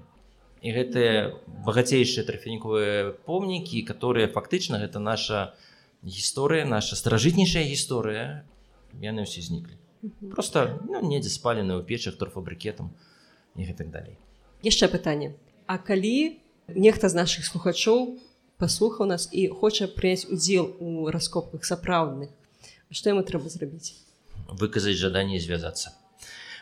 і 0.66 0.72
гэтыя 0.74 1.38
багацейшыя 1.66 2.26
тарфяніковыя 2.26 3.14
помнікі 3.30 3.86
которые 3.86 4.28
фактычна 4.28 4.82
гэта 4.82 5.00
наша 5.00 5.54
гісторыя 6.02 6.66
наша 6.66 6.96
старажытнейшая 6.96 7.66
гісторыя 7.70 8.46
яны 9.02 9.28
ўсе 9.28 9.46
зніклі 9.46 9.78
просто 10.32 10.80
ну, 10.88 11.02
недзе 11.06 11.30
спалены 11.30 11.78
ў 11.78 11.86
печах 11.86 12.18
торфабрыкетам 12.18 12.96
і 13.56 13.66
гэтак 13.66 13.92
далей. 13.92 14.16
Яшчэ 14.64 14.88
пытанне. 14.88 15.36
А 15.68 15.78
калі 15.78 16.40
нехта 16.70 17.10
з 17.10 17.16
наших 17.16 17.46
слухачоў 17.46 18.20
паслухаў 18.58 19.08
нас 19.10 19.28
і 19.32 19.48
хоча 19.48 19.88
прыняць 19.92 20.30
удзел 20.32 20.72
у 20.80 21.12
раскопках 21.12 21.66
сапраўдных 21.66 22.32
што 22.96 23.12
яму 23.12 23.24
трэба 23.28 23.52
зрабіць? 23.52 23.94
Выказаць 24.48 24.96
жаданне 24.96 25.40
звязацца. 25.44 25.92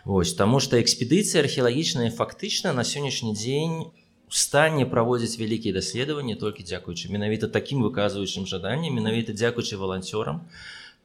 Вось 0.04 0.34
таму 0.36 0.60
што 0.60 0.80
экспедыцыі 0.82 1.44
археалагічныя 1.44 2.12
фактычна 2.12 2.74
на 2.74 2.84
сённяшні 2.84 3.36
дзень 3.38 3.94
стане 4.34 4.88
праводзіць 4.90 5.38
вялікія 5.40 5.78
даследаванні 5.78 6.36
толькі 6.42 6.66
дзякуючы 6.66 7.12
менавіта 7.14 7.48
такім 7.48 7.86
выказваючым 7.86 8.50
жаданнем 8.50 8.98
менавіта 8.98 9.38
дзякуючы 9.38 9.78
валанцёрам 9.78 10.50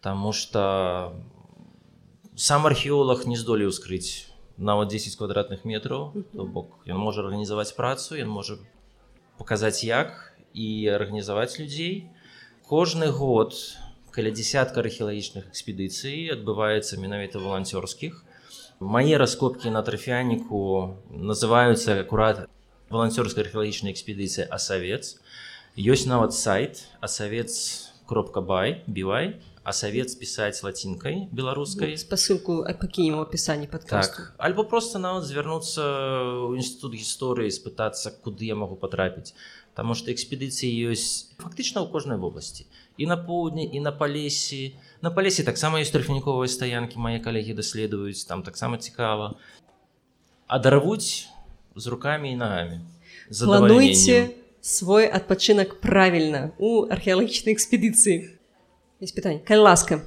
Таму 0.00 0.32
что 0.32 1.18
сам 2.36 2.66
археолог 2.66 3.26
не 3.26 3.36
здолеў 3.36 3.74
скрыць 3.74 4.27
нават 4.58 4.88
10 4.90 5.16
квадратных 5.16 5.64
метраў 5.64 6.12
то 6.34 6.44
бок 6.44 6.82
ён 6.86 6.98
можа 6.98 7.22
арганізаваць 7.22 7.72
працу 7.78 8.18
ён 8.18 8.28
можа 8.28 8.58
паказаць 9.38 9.86
як 9.86 10.34
і 10.52 10.68
арганізаваць 10.98 11.58
людзей 11.62 12.10
кожны 12.66 13.10
год 13.14 13.54
каля 14.10 14.30
десятка 14.34 14.82
археалагічных 14.82 15.46
экспедыцый 15.54 16.26
адбываецца 16.34 16.98
менавіта 16.98 17.38
валанцёрскіх 17.38 18.18
мае 18.80 19.14
раскопкі 19.22 19.70
на 19.70 19.82
трафіяніку 19.86 20.58
называюцца 21.10 22.02
акурат 22.02 22.48
валанцёрская 22.90 23.46
археалагічная 23.46 23.94
экспедыцыя 23.94 24.50
асавец 24.50 25.22
ёсць 25.78 26.10
нават 26.10 26.34
сайт 26.34 26.82
асавец 26.98 27.54
кропка 28.10 28.42
бай 28.42 28.82
бівай 28.86 29.38
а 29.68 29.72
савет 29.76 30.08
спісаць 30.08 30.64
лацінкай 30.64 31.28
беларускай 31.28 31.92
спасылку 32.00 32.64
пакінем 32.80 33.18
у 33.20 33.24
апісанні 33.26 33.68
так 33.68 34.32
альбо 34.38 34.64
просто 34.64 34.96
нават 34.96 35.28
звярнуцца 35.28 35.84
ў 36.48 36.56
інстытут 36.56 36.96
гісторыі 36.96 37.52
спытацца 37.52 38.16
куды 38.24 38.48
я 38.48 38.56
магу 38.56 38.80
патрапіць 38.80 39.36
Таму 39.78 39.94
што 39.94 40.10
экспедыцыі 40.10 40.72
ёсць 40.90 41.36
фактычна 41.36 41.84
ў 41.84 41.92
кожнай 41.92 42.16
вобласці 42.16 42.64
і 42.96 43.06
на 43.12 43.20
поўдні 43.20 43.68
і 43.68 43.84
на 43.84 43.92
палесе 43.92 44.72
на 45.04 45.12
палесе 45.12 45.44
таксама 45.44 45.84
ёсць 45.84 45.92
тарфяніковыя 45.92 46.48
стаянкі 46.48 46.96
мае 46.96 47.20
калегі 47.20 47.52
даследуюць 47.60 48.24
там 48.24 48.40
таксама 48.48 48.80
цікава 48.80 49.36
а 50.48 50.58
даравуць 50.58 51.28
з 51.76 51.84
руками 51.92 52.32
і 52.32 52.40
нагамі 52.40 52.80
плануйце 53.28 54.32
свой 54.64 55.12
адпачынак 55.20 55.76
правільна 55.84 56.56
у 56.56 56.88
археалагічнай 56.88 57.52
экспедыцыі 57.52 58.37
есть 59.00 59.14
питание. 59.14 59.40
Каль 59.40 59.58
ласка. 59.58 60.00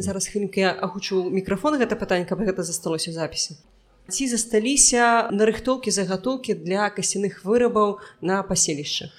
зараз 0.00 0.28
хвілінка 0.28 0.60
я 0.60 0.70
агучу 0.70 1.30
мікрафон 1.30 1.74
гэта 1.74 1.98
пытанне 1.98 2.22
каб 2.22 2.38
гэта 2.38 2.62
засталося 2.62 3.10
запісе 3.12 3.58
ці 4.06 4.28
засталіся 4.30 5.26
нарыхтоўкі 5.34 5.90
загатоўкі 5.90 6.54
для 6.54 6.86
касцяных 6.94 7.42
вырабаў 7.42 7.98
на 8.22 8.42
паселішча 8.46 9.10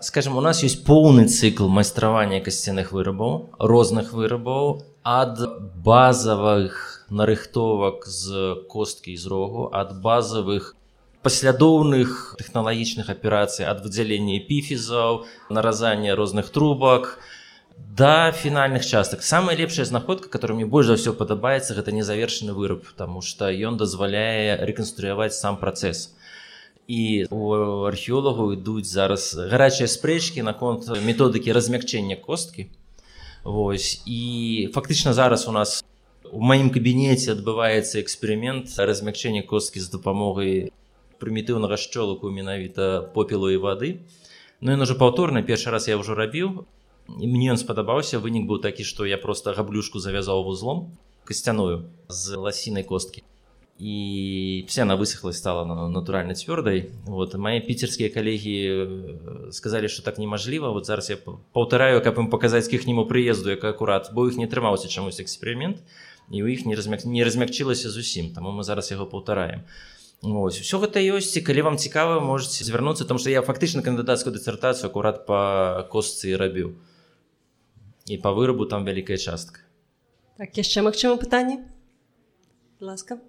скажем 0.00 0.36
у 0.36 0.40
нас 0.40 0.64
есть 0.64 0.86
поўны 0.88 1.28
цыкл 1.28 1.68
майстравання 1.68 2.40
касцяных 2.40 2.96
вырабаў 2.96 3.52
розных 3.58 4.16
вырабаў 4.16 4.80
ад 5.04 5.38
базавых 5.84 7.04
нарыхтовак 7.10 8.08
з 8.08 8.56
косткі 8.72 9.16
з 9.20 9.26
рогу 9.28 9.68
ад 9.68 9.92
базавых 10.00 10.72
паслядоўных 11.20 12.36
тэхналагічных 12.40 13.12
аперацый 13.12 13.68
ад 13.68 13.84
выдзялення 13.84 14.40
эпіфізаў 14.40 15.24
наразання 15.52 16.16
розных 16.16 16.48
трубак 16.48 17.18
да 17.76 18.32
фінальных 18.32 18.86
частак. 18.86 19.22
Самая 19.22 19.56
лепшая 19.56 19.84
знаходка 19.84 20.28
которая 20.28 20.56
мне 20.56 20.64
больш 20.64 20.88
за 20.88 20.96
ўсё 20.96 21.12
падабаецца 21.12 21.76
гэта 21.76 21.92
незавершаны 21.92 22.56
выраб 22.56 22.88
тому 22.96 23.20
что 23.20 23.52
ён 23.52 23.76
дазваляе 23.76 24.56
рэканструяваць 24.64 25.36
сам 25.36 25.60
працэс. 25.60 26.16
І 26.88 27.28
у 27.28 27.52
археолагаў 27.92 28.56
ідуць 28.56 28.88
зараз 28.88 29.36
гарачыя 29.36 29.88
спрэчкі 29.88 30.40
наконт 30.40 30.88
методыкі 30.88 31.52
размякчэння 31.52 32.16
косткі 32.16 32.72
Вось. 33.44 34.02
І 34.06 34.70
фактычна 34.74 35.12
зараз 35.12 35.48
у 35.48 35.52
нас 35.52 35.84
у 36.32 36.40
маім 36.40 36.70
кабінеце 36.72 37.36
адбываецца 37.36 38.00
эксперымент 38.00 38.72
размякчэння 38.80 39.44
косткі 39.44 39.84
з 39.84 39.92
дапамогай 39.92 40.72
прымітыўнага 41.20 41.76
шчолаку 41.76 42.32
менавіта 42.32 43.04
попелу 43.12 43.52
і 43.52 43.60
вады. 43.60 44.00
Ну 44.64 44.72
ён 44.72 44.88
уже 44.88 44.96
паўторна 44.96 45.44
першы 45.44 45.68
раз 45.68 45.92
я 45.92 46.00
ўжо 46.00 46.16
рабіў. 46.16 46.64
І 47.20 47.28
мне 47.28 47.52
ён 47.52 47.60
спадабаўся. 47.60 48.16
Вынік 48.16 48.48
быў 48.48 48.64
такі 48.64 48.80
што 48.80 49.04
я 49.04 49.20
просто 49.20 49.52
габлюшку 49.52 50.00
завязаў 50.00 50.48
вузлом 50.48 50.96
касцяную 51.28 51.84
з 52.08 52.40
ласінай 52.40 52.84
косткі 52.84 53.24
и 53.78 54.64
все 54.68 54.82
она 54.82 54.96
высохлась, 54.96 55.36
стала 55.36 55.64
натурально 55.88 56.34
твердой. 56.34 56.90
Вот. 57.04 57.34
Мои 57.34 57.60
питерские 57.60 58.08
коллеги 58.08 58.68
э, 58.68 59.50
сказали, 59.50 59.88
что 59.88 60.02
так 60.02 60.18
неможливо. 60.18 60.70
Вот 60.70 60.86
зараз 60.86 61.10
я 61.10 61.18
повторяю, 61.52 62.00
как 62.02 62.16
им 62.18 62.30
показать 62.30 62.68
к 62.68 62.72
ихнему 62.72 63.04
приезду, 63.06 63.50
як 63.50 63.64
акурат, 63.64 64.10
бо 64.12 64.28
их 64.28 64.36
не 64.36 64.46
тримався 64.46 64.88
чомусь 64.88 65.20
експеримент, 65.20 65.78
і 66.30 66.42
у 66.42 66.46
іх 66.46 66.66
не, 66.66 66.76
размяк... 66.76 67.04
не 67.04 67.24
размягчилася 67.24 67.90
зусім, 67.90 68.30
тому 68.34 68.50
мы 68.50 68.62
зараз 68.62 68.90
яго 68.90 69.06
повторяем. 69.06 69.62
Ось. 70.22 70.60
Все 70.60 70.78
гэта 70.78 71.02
ёсць, 71.02 71.36
і 71.36 71.42
калі 71.42 71.62
вам 71.62 71.76
цікава, 71.76 72.20
можете 72.20 72.64
звярнуцца, 72.64 73.04
тому 73.04 73.18
што 73.18 73.28
я 73.28 73.42
фактычна 73.42 73.82
кандыдацкую 73.82 74.32
дысертацыю 74.32 74.86
акурат 74.86 75.26
па 75.26 75.84
костцы 75.90 76.30
і 76.30 76.36
рабіў. 76.36 76.72
І 78.06 78.16
па 78.22 78.32
вырабу 78.32 78.64
там 78.64 78.86
вялікая 78.86 79.18
частка. 79.18 79.60
Так, 80.38 80.56
яшчэ 80.56 80.80
магчыма 80.80 81.18
пытанне? 81.20 81.66
Ласка. 82.80 83.20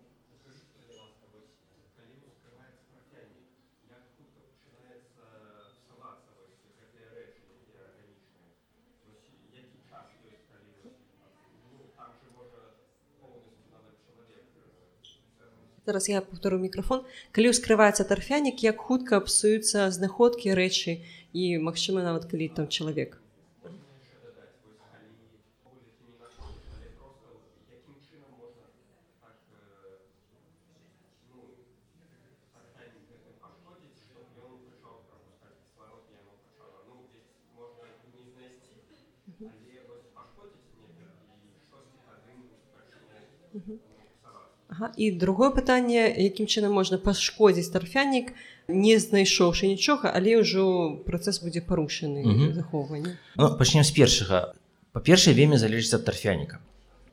Зараз 15.85 16.09
я 16.09 16.21
повторю 16.21 16.59
мікрафон. 16.61 17.03
Калі 17.31 17.53
ўскрываецца 17.53 18.07
тарфянік 18.09 18.63
як 18.65 18.81
хутка 18.81 19.21
псуюцца 19.21 19.89
знаходкі 19.91 20.57
рэчы 20.57 21.01
і 21.33 21.57
магчыма 21.61 22.01
нават 22.01 22.25
калі 22.31 22.49
там 22.57 22.67
чалавек 22.67 23.19
Ага. 44.75 44.91
І 44.97 45.11
другое 45.11 45.51
пытанне 45.55 46.11
якім 46.11 46.47
чынам 46.51 46.75
можна 46.75 46.97
пашкодзіць 46.99 47.71
тарфянік 47.71 48.33
не 48.67 48.99
знайшоўшы 48.99 49.71
нічога 49.71 50.11
але 50.11 50.35
ўжо 50.43 50.99
працэс 51.07 51.39
будзе 51.39 51.63
парушаны 51.63 52.51
захоўвання 52.51 53.15
ну, 53.39 53.55
пачнем 53.55 53.87
з 53.87 53.91
першага. 53.95 54.51
Па-першае 54.91 55.31
вельмі 55.35 55.55
залежыць 55.55 55.95
ад 55.95 56.03
тарфяніка. 56.07 56.59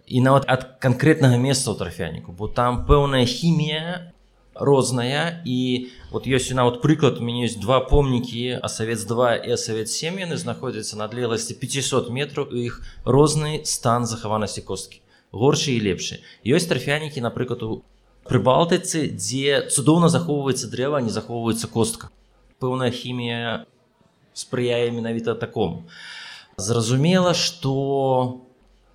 І 0.06 0.22
нават 0.26 0.46
ад 0.50 0.82
канкрэтнага 0.82 1.38
месца 1.38 1.70
ў 1.70 1.78
тарфяніку 1.78 2.34
бо 2.34 2.50
там 2.50 2.82
пэўная 2.82 3.22
хімія 3.30 4.10
розная 4.58 5.42
і 5.46 5.86
вот 6.10 6.26
ёсць 6.26 6.50
нават 6.50 6.82
прыклад 6.82 7.22
у 7.22 7.24
мяне 7.24 7.46
ёсць 7.46 7.62
два 7.62 7.78
помнікі 7.86 8.58
а 8.58 8.66
савец 8.66 9.06
2 9.06 9.46
і 9.46 9.56
савет 9.56 9.86
7 9.86 10.18
яны 10.18 10.36
знаходзяцца 10.36 10.98
на 10.98 11.06
адлегласці 11.06 11.54
500 11.62 12.10
метров 12.10 12.50
у 12.50 12.58
іх 12.58 12.82
розны 13.06 13.62
стан 13.64 14.04
захаванасці 14.10 14.66
косткі 14.66 14.98
горшы 15.32 15.74
і 15.74 15.80
лепшы. 15.80 16.20
Ёсць 16.44 16.68
тарфянікі 16.68 17.24
напрыклад 17.24 17.62
у 17.64 17.82
прыбалтыцы 18.28 19.08
дзе 19.16 19.66
цудоўна 19.72 20.12
захоўваецца 20.12 20.70
дрэва 20.70 21.00
не 21.02 21.10
захоўваецца 21.10 21.66
костка. 21.72 22.12
Пэўная 22.60 22.92
хімія 22.94 23.66
спрыяе 24.32 24.92
менавіта 24.92 25.34
такому. 25.34 25.88
Зразумела 26.56 27.34
что 27.34 28.44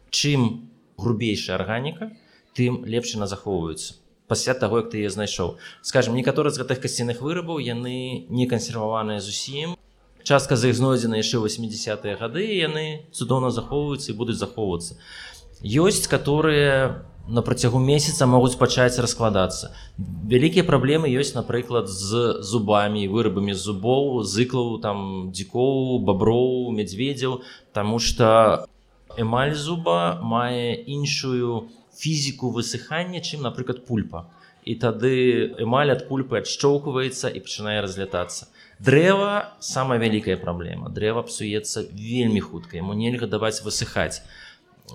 чым 0.09 0.69
грубейшая 0.97 1.57
арганіка 1.57 2.13
тым 2.53 2.85
лепш 2.85 3.17
на 3.17 3.27
захоўваюцца 3.27 3.97
пасля 4.27 4.53
таго 4.53 4.83
як 4.83 4.91
ты 4.91 5.01
я 5.01 5.09
знайшоў. 5.09 5.57
Скажем 5.81 6.15
некаторы 6.15 6.51
з 6.51 6.59
гэтых 6.59 6.83
касцяных 6.83 7.21
вырабаў 7.23 7.59
яны 7.63 8.27
не 8.29 8.45
кансерваваныя 8.45 9.19
зусім. 9.19 9.75
Частка 10.23 10.59
за 10.59 10.67
іх 10.67 10.75
знойдзена 10.75 11.15
яшчэ 11.15 11.39
80-е 11.39 12.19
гады 12.19 12.43
яны 12.43 13.07
цудоўна 13.15 13.49
захоўваюцца 13.55 14.11
і 14.11 14.17
будуць 14.19 14.35
захоўвацца 14.35 14.99
ёсць 15.63 16.07
которые 16.07 17.03
на 17.27 17.41
працягу 17.41 17.79
месяца 17.79 18.25
могуць 18.25 18.55
пачаць 18.55 18.99
раскладацца. 19.03 19.75
Вялікія 19.99 20.63
праблемы 20.63 21.11
ёсць 21.11 21.35
напрыклад 21.35 21.89
з 21.91 22.39
зубамі 22.39 23.07
вырабамі 23.11 23.53
зубоў 23.53 24.23
зыклаў 24.23 24.79
там 24.79 25.31
дзікоў 25.35 25.99
баброў 26.07 26.71
мядзведзяў 26.71 27.41
тому 27.73 27.99
что 27.99 28.67
эмаль 29.17 29.55
зуба 29.55 30.19
мае 30.23 30.79
іншую 30.87 31.67
фізіку 31.97 32.53
высыхання 32.55 33.19
чым 33.19 33.41
напрыклад 33.41 33.85
пульпа. 33.85 34.29
І 34.63 34.75
тады 34.75 35.55
эмаль 35.63 35.91
ад 35.91 36.07
пульпы 36.07 36.39
адшчоўкваецца 36.39 37.31
і 37.31 37.39
пачынае 37.43 37.81
разлятацца. 37.83 38.47
Дрэва 38.79 39.57
самая 39.59 39.97
вялікая 39.99 40.37
праблема. 40.37 40.91
Дрэва 40.93 41.23
псуецца 41.27 41.87
вельмі 41.91 42.39
хутка. 42.39 42.77
Яму 42.77 42.93
нельга 42.93 43.27
даваць 43.27 43.63
высыхаць 43.65 44.21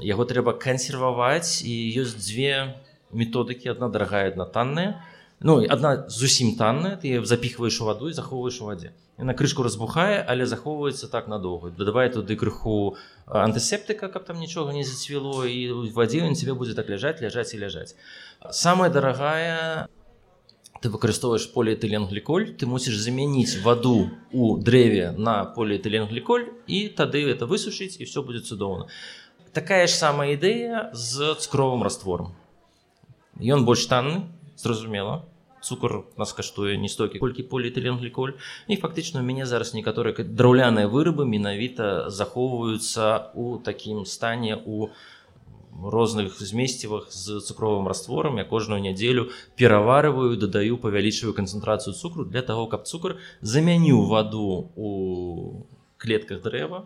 яго 0.00 0.24
трэба 0.24 0.56
кансерваваць 0.56 1.60
і 1.66 1.74
ёсць 2.00 2.16
дзве 2.16 2.80
методыкі. 3.12 3.70
Одна 3.76 3.88
дарагая 3.88 4.30
одна 4.30 4.46
танная. 4.46 5.04
Ну 5.40 5.60
одна 5.60 6.08
зусім 6.08 6.56
танная. 6.56 6.96
Ты 6.96 7.24
запихваешь 7.24 7.80
у 7.80 7.84
ваду 7.84 8.08
і 8.08 8.12
захоўваеш 8.12 8.60
у 8.62 8.64
вадзе. 8.64 8.92
На 9.18 9.34
крышку 9.34 9.62
разбухае 9.62 10.24
але 10.24 10.46
захоўваецца 10.46 11.10
так 11.12 11.28
надоўга. 11.28 11.70
Дадавай 11.76 12.08
туды 12.08 12.36
крыху 12.36 12.96
антысептыка 13.26 14.08
каб 14.08 14.24
там 14.24 14.40
нічога 14.40 14.72
не 14.72 14.84
зацвіло 14.84 15.44
і 15.44 15.92
вадзе 15.92 16.24
ён 16.24 16.34
тебе 16.34 16.54
будзе 16.54 16.74
так 16.74 16.88
ляжаць 16.88 17.20
ляжаць 17.20 17.52
і 17.54 17.60
ляжаць. 17.60 17.94
Самая 18.50 18.88
дарагая 18.90 19.88
ты 20.82 20.90
выкарыстоўваеш 20.90 21.52
поліэтыленгліколь. 21.54 22.58
Ты 22.58 22.66
мусіш 22.66 22.98
замяніць 22.98 23.62
ваду 23.62 24.10
у 24.32 24.58
дрэве 24.58 25.14
на 25.14 25.44
поліэтыленгліколь 25.44 26.48
і 26.66 26.88
тады 26.88 27.22
это 27.28 27.46
высушыць 27.46 28.00
і 28.00 28.04
все 28.08 28.22
будзе 28.22 28.40
цудоўна. 28.40 28.88
а 28.88 29.21
такая 29.52 29.86
ж 29.86 29.92
самая 29.92 30.34
ідэя 30.34 30.90
з 30.92 31.34
цукровым 31.36 31.82
раствором. 31.82 32.32
Ён 33.40 33.64
больш 33.64 33.86
танны 33.86 34.28
зразумела 34.56 35.24
цукор 35.62 36.04
нас 36.16 36.32
каштуе 36.32 36.76
не 36.76 36.90
столькі 36.90 37.22
колькі 37.22 37.46
поліэтыленгліколь 37.46 38.34
і 38.68 38.76
фактычна 38.82 39.22
у 39.22 39.26
мяне 39.26 39.46
зараз 39.46 39.72
некаторыя 39.78 40.26
драўляныя 40.26 40.90
вырабы 40.90 41.24
менавіта 41.24 42.10
захоўваюцца 42.10 43.32
у 43.34 43.58
такім 43.58 44.04
стане 44.04 44.58
у 44.66 44.90
розных 45.72 46.42
змесцівах 46.42 47.12
з 47.12 47.40
цукровым 47.40 47.88
растворам 47.88 48.36
я 48.42 48.44
кожную 48.44 48.82
нядзелю 48.82 49.30
пераварываю 49.56 50.36
дадаю 50.36 50.76
павялічваю 50.76 51.32
канцэнтрацыю 51.34 51.94
цукру 51.94 52.24
для 52.24 52.42
того 52.42 52.66
каб 52.66 52.84
цукр 52.84 53.16
замяніў 53.40 54.02
ваду 54.10 54.68
у 54.76 54.90
клетках 55.96 56.42
дрэва 56.42 56.84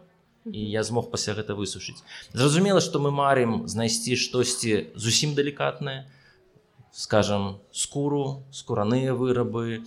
і 0.52 0.60
я 0.70 0.82
змог 0.82 1.10
пасля 1.10 1.34
гэта 1.34 1.54
высушыць 1.58 2.02
зразумела 2.32 2.80
што 2.80 2.98
мы 2.98 3.10
марым 3.10 3.66
знайсці 3.66 4.16
штосьці 4.16 4.92
зусім 4.94 5.34
далікатнае 5.34 6.06
скажем 6.96 7.60
скуру 7.72 8.42
скураныя 8.50 9.12
вырабы. 9.12 9.84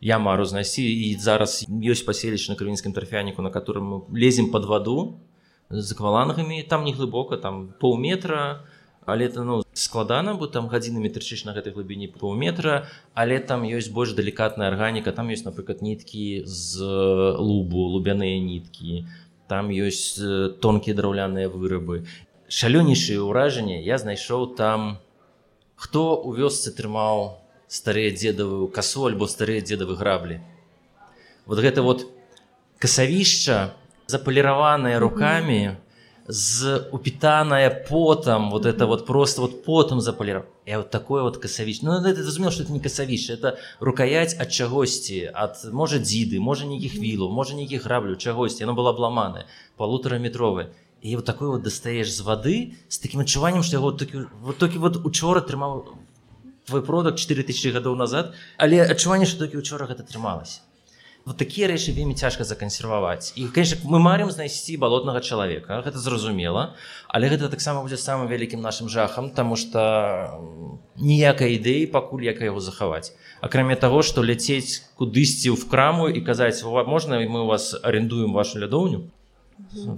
Я 0.00 0.18
мару 0.18 0.44
знайсці 0.44 0.84
і 0.84 1.16
зараз 1.20 1.64
ёсць 1.68 2.04
паселішча 2.04 2.52
на 2.52 2.56
крывінскім 2.56 2.96
тарфяніку 2.96 3.44
на 3.44 3.50
которым 3.52 3.84
мы 3.92 3.96
лезем 4.12 4.48
под 4.50 4.64
ваду 4.64 5.20
з 5.68 5.92
аквалангамі 5.92 6.62
там 6.62 6.84
не 6.84 6.92
глыбока 6.92 7.36
там 7.36 7.74
паўметра 7.80 8.64
але 9.04 9.26
это 9.26 9.44
ну 9.44 9.62
складана 9.72 10.34
бо 10.34 10.46
там 10.46 10.68
гадзінамі 10.68 11.12
трычыш 11.12 11.44
на 11.44 11.52
гэтай 11.56 11.76
глыбіні 11.76 12.12
паўметра 12.16 12.88
але 13.12 13.40
там 13.40 13.64
ёсць 13.64 13.92
больш 13.92 14.12
далікатная 14.16 14.68
арганіка 14.68 15.12
там 15.12 15.28
ёсць 15.32 15.44
напрыклад 15.44 15.84
ніткі 15.84 16.44
з 16.44 16.84
лубу 17.36 17.88
лубяныя 17.96 18.40
ніткі 18.40 19.04
там 19.48 19.70
ёсць 19.70 20.18
тонкія 20.60 20.96
драўляныя 20.96 21.48
вырабы. 21.48 22.04
Шалёнейшыя 22.48 23.22
ўражанні 23.22 23.82
я 23.82 23.98
знайшоў 23.98 24.54
там. 24.58 24.98
Хто 25.76 26.16
у 26.16 26.32
вёсцы 26.32 26.72
трымаў 26.72 27.38
старыя 27.68 28.10
дзедавую 28.10 28.68
касу 28.68 29.06
альбо 29.06 29.26
старыя 29.28 29.60
дзедавы 29.60 29.96
граблі? 29.96 30.40
Вот 31.46 31.58
гэта 31.60 31.82
вот 31.82 32.06
касавішча 32.78 33.74
запаліраваныя 34.06 34.98
руками 34.98 35.60
mm 35.60 35.74
-hmm 35.74 35.85
з 36.28 36.88
упитаная 36.92 37.70
потом 37.70 38.50
вот 38.50 38.66
это 38.66 38.86
вот 38.86 39.06
просто 39.06 39.40
вот 39.42 39.64
потом 39.64 40.00
запалировал 40.00 40.46
я 40.66 40.78
вот 40.78 40.90
такое 40.90 41.22
вот 41.22 41.38
косович 41.38 41.82
ну 41.82 41.92
это 41.92 42.20
разумел 42.20 42.50
что 42.50 42.62
это 42.64 42.72
не 42.72 42.80
косович 42.80 43.30
это 43.30 43.58
рукаять 43.80 44.34
от 44.34 44.50
чагосьці 44.50 45.30
от 45.34 45.72
может 45.72 46.02
дзіды 46.02 46.40
можа 46.40 46.66
нейкіх 46.66 46.94
вілу 46.94 47.30
можа 47.30 47.54
нейкіх 47.54 47.84
граблю 47.84 48.16
чагосьці 48.16 48.64
оно 48.64 48.74
было 48.74 48.90
обламаны 48.90 49.46
полутораметровы 49.76 50.66
і 51.02 51.16
вот 51.16 51.24
такой 51.24 51.48
вот 51.48 51.62
дастаешь 51.62 52.12
з 52.12 52.20
воды 52.20 52.74
с 52.88 52.98
таким 52.98 53.20
адчуваннем 53.20 53.62
что 53.62 53.76
яго 53.76 53.92
такі 53.92 54.26
вот 54.42 54.58
толькі 54.58 54.78
вот 54.78 55.06
учора 55.06 55.40
трымаў 55.40 55.94
твой 56.66 56.82
продак 56.82 57.16
4000 57.16 57.70
гадоў 57.70 57.94
назад 57.94 58.34
але 58.58 58.82
адчуванне 58.82 59.26
что 59.26 59.46
такі 59.46 59.62
учора 59.62 59.86
гэта 59.86 60.02
трымалася 60.02 60.65
вот 61.26 61.36
такія 61.36 61.66
рэчы 61.66 61.90
вельмі 61.90 62.14
цяжка 62.14 62.46
закансерваваць 62.46 63.34
і 63.34 63.50
конечно 63.50 63.82
мы 63.90 63.98
марым 63.98 64.30
знайсці 64.30 64.78
балотнага 64.78 65.20
чалавека 65.20 65.82
гэта 65.82 65.98
зразумела 65.98 66.78
але 67.10 67.28
гэта 67.28 67.50
таксама 67.50 67.82
будзе 67.82 67.98
самым 67.98 68.30
вялікім 68.30 68.62
нашим 68.62 68.88
жахам 68.88 69.30
тому 69.34 69.58
что 69.58 69.82
ніякай 70.96 71.58
ідэі 71.58 71.90
пакуль 71.92 72.24
як 72.24 72.40
яго 72.40 72.60
захаваць. 72.60 73.12
Акрамя 73.40 73.76
того 73.76 74.02
что 74.02 74.22
ляцець 74.22 74.86
кудысьці 74.96 75.50
в 75.50 75.68
краму 75.68 76.08
і 76.08 76.20
казаць 76.24 76.64
можна 76.64 77.20
мы 77.26 77.42
у 77.42 77.46
вас 77.46 77.74
арендуем 77.82 78.32
вашу 78.32 78.58
лядоўню 78.58 79.10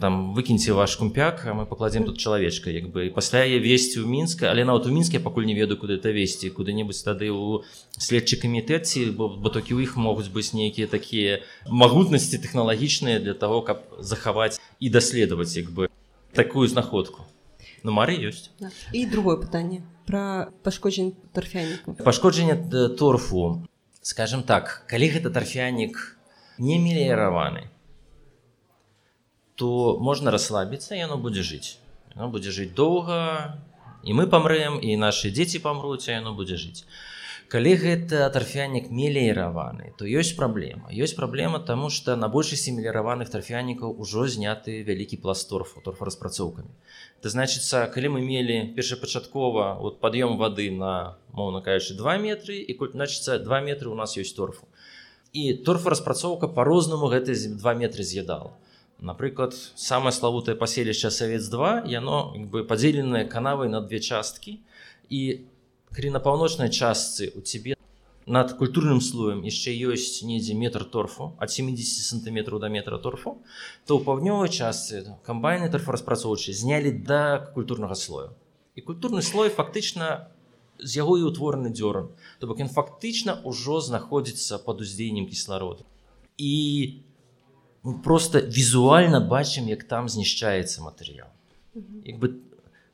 Там 0.01 0.35
выкіньце 0.35 0.73
ваш 0.73 0.95
кумпяк 0.97 1.43
мы 1.51 1.67
пакладзем 1.67 2.05
тут 2.05 2.19
чалавечка 2.19 2.71
як 2.71 2.91
бы. 2.95 3.11
Пасля 3.11 3.43
я 3.43 3.59
весці 3.59 3.99
ў 3.99 4.07
мінска 4.07 4.51
але 4.51 4.63
нават 4.63 4.87
у 4.87 4.95
мінске 4.95 5.19
пакуль 5.19 5.51
не 5.51 5.55
ведаю 5.55 5.79
куды 5.79 5.99
это 5.99 6.15
весці 6.15 6.55
куды-небудзь 6.55 7.03
тады 7.03 7.27
ў 7.27 7.67
следчы 7.99 8.39
камітэці 8.39 9.11
бо, 9.19 9.27
бо 9.27 9.51
толькі 9.51 9.75
ў 9.75 9.83
іх 9.83 9.99
могуць 9.99 10.31
быць 10.31 10.55
нейкія 10.55 10.87
такія 10.87 11.43
магутнасці 11.67 12.39
тэхналагічныя 12.39 13.19
для 13.19 13.35
того 13.35 13.67
каб 13.67 13.83
захаваць 13.99 14.63
і 14.79 14.91
даследаваць 14.95 15.59
як 15.59 15.75
бы 15.75 15.91
такую 16.39 16.71
знаходку. 16.71 17.27
Ну 17.83 17.91
мары 17.91 18.15
ёсць. 18.15 18.55
Да. 18.63 18.71
і 18.95 19.07
другое 19.11 19.43
пытанне 19.43 19.83
про 20.07 20.55
пашкоджанне 20.63 21.19
тарфяніку. 21.35 21.99
Пашкоджанне 21.99 22.55
торфу. 22.95 23.67
Скажем 24.03 24.47
так 24.47 24.87
калі 24.87 25.11
гэта 25.19 25.35
тарфянік 25.35 25.99
не 26.59 26.79
меліяраваны 26.79 27.75
то 29.59 29.99
можна 30.09 30.31
расслабіцца 30.35 30.95
яно 30.95 31.19
будзе 31.19 31.43
жыць 31.43 31.77
яно 32.15 32.31
будзе 32.35 32.55
жыць 32.55 32.73
доўга 32.79 33.21
і 34.07 34.15
мы 34.19 34.31
памрэм 34.31 34.79
і 34.79 34.97
нашы 35.03 35.35
дзеці 35.35 35.63
памруць 35.67 36.07
яно 36.09 36.35
будзе 36.39 36.59
жыць 36.63 36.87
калі 37.53 37.73
гэта 37.81 38.29
тарфянік 38.33 38.91
меліраваны 38.93 39.91
то 39.99 40.07
ёсць 40.21 40.35
праблема 40.39 40.93
ёсць 40.93 41.17
праблема 41.19 41.59
тому 41.71 41.91
что 41.99 42.15
на 42.23 42.29
большасці 42.35 42.77
меліраваных 42.77 43.33
тарфянікаў 43.35 43.99
ужо 44.05 44.29
зняты 44.35 44.77
вялікі 44.91 45.19
пласторфу 45.25 45.83
торфараспрацоўкамі 45.89 46.71
это 47.19 47.35
значится 47.35 47.87
калі 47.95 48.15
мы 48.15 48.23
мелі 48.29 48.61
першапачаткова 48.79 49.75
вот 49.81 49.99
пад'ём 50.05 50.39
воды 50.39 50.71
на 50.71 51.19
моўна 51.33 51.65
кажучы 51.67 51.99
два 51.99 52.17
метры 52.19 52.63
і 52.63 52.79
значится 52.93 53.39
два 53.39 53.61
метры 53.61 53.91
у 53.91 53.95
нас 53.95 54.17
ёсць 54.17 54.35
торфу. 54.37 54.69
Торфараспрацоўка 55.65 56.49
по-рознаму 56.49 57.11
гэты 57.11 57.35
два 57.59 57.75
метры 57.75 58.03
з'ядала 58.03 58.55
напрыклад 59.01 59.55
самае 59.55 60.13
славутае 60.13 60.57
паселішча 60.59 61.09
савец2 61.15 61.87
яно 61.87 62.35
бы 62.51 62.65
падзеленае 62.65 63.25
канавай 63.31 63.69
на 63.71 63.81
две 63.81 64.01
часткі 64.01 64.59
і 65.09 65.21
калі 65.95 66.11
на 66.17 66.21
паўночнай 66.21 66.71
частцы 66.71 67.31
у 67.35 67.41
цябе 67.41 67.79
над 68.27 68.53
культурным 68.59 69.01
слоем 69.01 69.41
яшчэ 69.47 69.73
ёсць 69.89 70.21
недзе 70.27 70.55
метр 70.55 70.85
торфу 70.85 71.33
ад 71.39 71.51
70 71.51 72.05
сантиметров 72.05 72.61
до 72.61 72.69
метра 72.69 72.99
торфу 72.99 73.39
то 73.87 73.97
ў 73.97 74.05
паўднёвай 74.05 74.51
частцы 74.51 75.17
камбайны 75.25 75.71
торфараспрацоўчы 75.73 76.53
знялі 76.53 76.93
да 76.93 77.39
культурнага 77.55 77.95
слою 77.95 78.35
і 78.75 78.83
культурны 78.83 79.23
слой 79.23 79.49
фактычна 79.49 80.29
з 80.79 81.01
яго 81.01 81.17
і 81.19 81.31
ўтвораны 81.31 81.71
дзёран 81.71 82.11
то 82.39 82.51
бок 82.51 82.61
ён 82.61 82.69
фактычна 82.69 83.41
ўжо 83.47 83.81
знаходзіцца 83.81 84.59
под 84.59 84.85
уздзеяннем 84.85 85.31
кіслароду 85.31 85.87
і 86.37 86.53
у 87.89 87.93
мы 87.93 88.03
просто 88.03 88.41
візуальна 88.41 89.21
бачым 89.21 89.69
як 89.69 89.85
там 89.85 90.09
знішчаецца 90.09 90.83
матэрыял. 90.85 91.33
Як 92.05 92.19
бы 92.19 92.37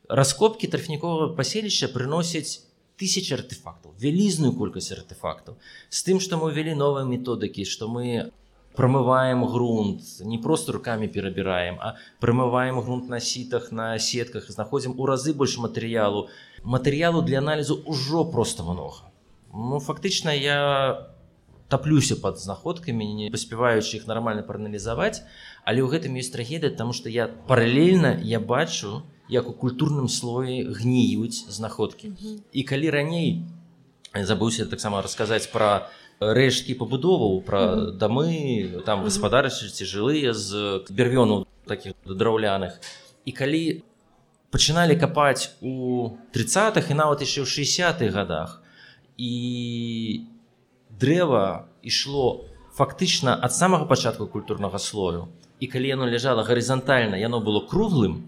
раскопки 0.09 0.66
тарфніковага 0.70 1.34
паселішча 1.34 1.88
прыносяць 1.88 2.62
тысяч 2.95 3.32
артефактаў 3.34 3.95
вялізную 3.99 4.53
колькасць 4.55 4.92
артефактаў. 4.92 5.59
З 5.90 6.03
тым 6.07 6.20
што 6.20 6.38
мы 6.38 6.55
ўвялі 6.55 6.78
новыя 6.78 7.05
методыкі 7.05 7.66
што 7.66 7.88
мы 7.88 8.30
прамываем 8.78 9.42
грунт 9.47 10.03
не 10.20 10.38
просто 10.38 10.72
руками 10.72 11.07
перабіраем 11.07 11.78
а 11.80 11.95
прымываем 12.20 12.78
грунт 12.78 13.09
на 13.09 13.18
сітах 13.18 13.72
на 13.72 13.99
сетках 13.99 14.51
знаходзім 14.51 14.95
у 14.99 15.07
разы 15.07 15.34
больш 15.34 15.59
матэрыялу. 15.59 16.28
Матэрыялу 16.62 17.22
для 17.22 17.38
аналізу 17.42 17.82
ўжо 17.86 18.24
просто 18.24 18.62
много 18.62 19.11
ну 19.55 19.78
фактычна 19.78 20.30
я 20.30 21.14
таплюся 21.69 22.17
под 22.17 22.39
знаходкамі 22.39 23.07
не 23.15 23.31
паспяваючы 23.31 23.97
іх 23.99 24.07
нармальна 24.11 24.43
прааналізаваць 24.43 25.25
але 25.65 25.81
ў 25.81 25.89
гэтым 25.93 26.17
ёсць 26.21 26.33
трагедыя 26.35 26.71
тому 26.71 26.93
что 26.93 27.09
я 27.09 27.29
паралельна 27.49 28.21
я 28.23 28.41
бачу 28.41 29.03
як 29.29 29.49
у 29.49 29.53
культурным 29.53 30.09
слоі 30.09 30.69
гніюць 30.69 31.49
знаходкі. 31.49 32.12
І 32.53 32.62
калі 32.62 32.91
раней 32.91 33.43
забыўся 34.12 34.69
таксама 34.69 35.03
расказаць 35.03 35.49
про 35.49 35.89
рэшкі 36.21 36.77
пабудоваў 36.79 37.41
про 37.43 37.91
дамы 37.91 38.85
там 38.87 39.03
гаспадарчыці 39.03 39.89
жылыя 39.89 40.37
з 40.37 40.85
бервёну 40.91 41.47
таких 41.67 41.97
драўляных. 42.05 42.79
І 43.25 43.33
калі 43.33 43.83
пачыналі 44.53 45.01
капаць 45.01 45.57
у 45.65 46.15
30х 46.37 46.93
і 46.93 46.95
нават 46.95 47.25
яшчэ 47.25 47.43
ў 47.43 47.49
60-х 47.49 48.12
годах 48.12 48.61
і 49.17 50.29
дрэва 51.01 51.68
ішло 51.82 52.45
фактычна 52.74 53.34
ад 53.34 53.55
самага 53.55 53.86
пачатку 53.86 54.26
культурнага 54.26 54.78
слою. 54.78 55.28
І 55.61 55.66
калі 55.66 55.88
яно 55.88 56.07
ляжала 56.11 56.42
гарызантальна 56.42 57.14
яно 57.14 57.40
было 57.40 57.62
круглым 57.66 58.26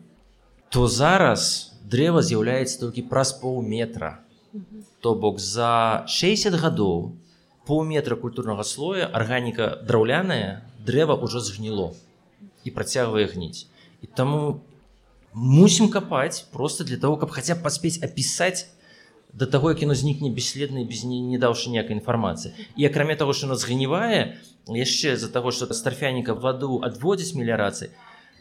то 0.71 0.87
зараз 0.87 1.73
дрэва 1.87 2.23
з'яўляецца 2.23 2.81
толькі 2.81 3.07
праз 3.11 3.33
паўметра. 3.41 4.21
То 5.01 5.15
бок 5.15 5.39
за 5.39 6.05
60 6.09 6.55
гадоў 6.59 7.15
паўметра 7.67 8.17
культурнага 8.17 8.65
слоя 8.65 9.07
арганіка 9.07 9.83
драўляная 9.87 10.67
дрэва 10.87 11.19
ўжо 11.19 11.41
згніло 11.41 11.95
і 12.65 12.71
працягвае 12.71 13.27
гніць. 13.31 13.67
І 14.03 14.07
таму 14.07 14.61
мусім 15.33 15.89
капаць 15.91 16.47
просто 16.53 16.85
для 16.85 16.97
того 16.97 17.17
каб 17.17 17.31
хаця 17.31 17.55
паспець 17.55 18.03
апісаць 18.03 18.67
до 19.37 19.47
таго 19.47 19.71
як 19.71 19.83
яно 19.83 19.95
знікне 19.95 20.31
бесследна 20.33 20.85
без 20.85 21.05
не, 21.05 21.21
не 21.21 21.39
даўшы 21.39 21.69
ніякай 21.69 21.97
інфармацыі 22.01 22.57
і 22.77 22.87
акрамя 22.89 23.17
того 23.21 23.37
что 23.37 23.47
нас 23.53 23.61
згнівае 23.69 24.41
яшчэ 24.67 25.17
з-за 25.17 25.29
таго 25.29 25.53
что 25.53 25.69
старфяніка 25.77 26.33
ваду 26.33 26.81
адводзіць 26.81 27.37
мелярацыі 27.37 27.93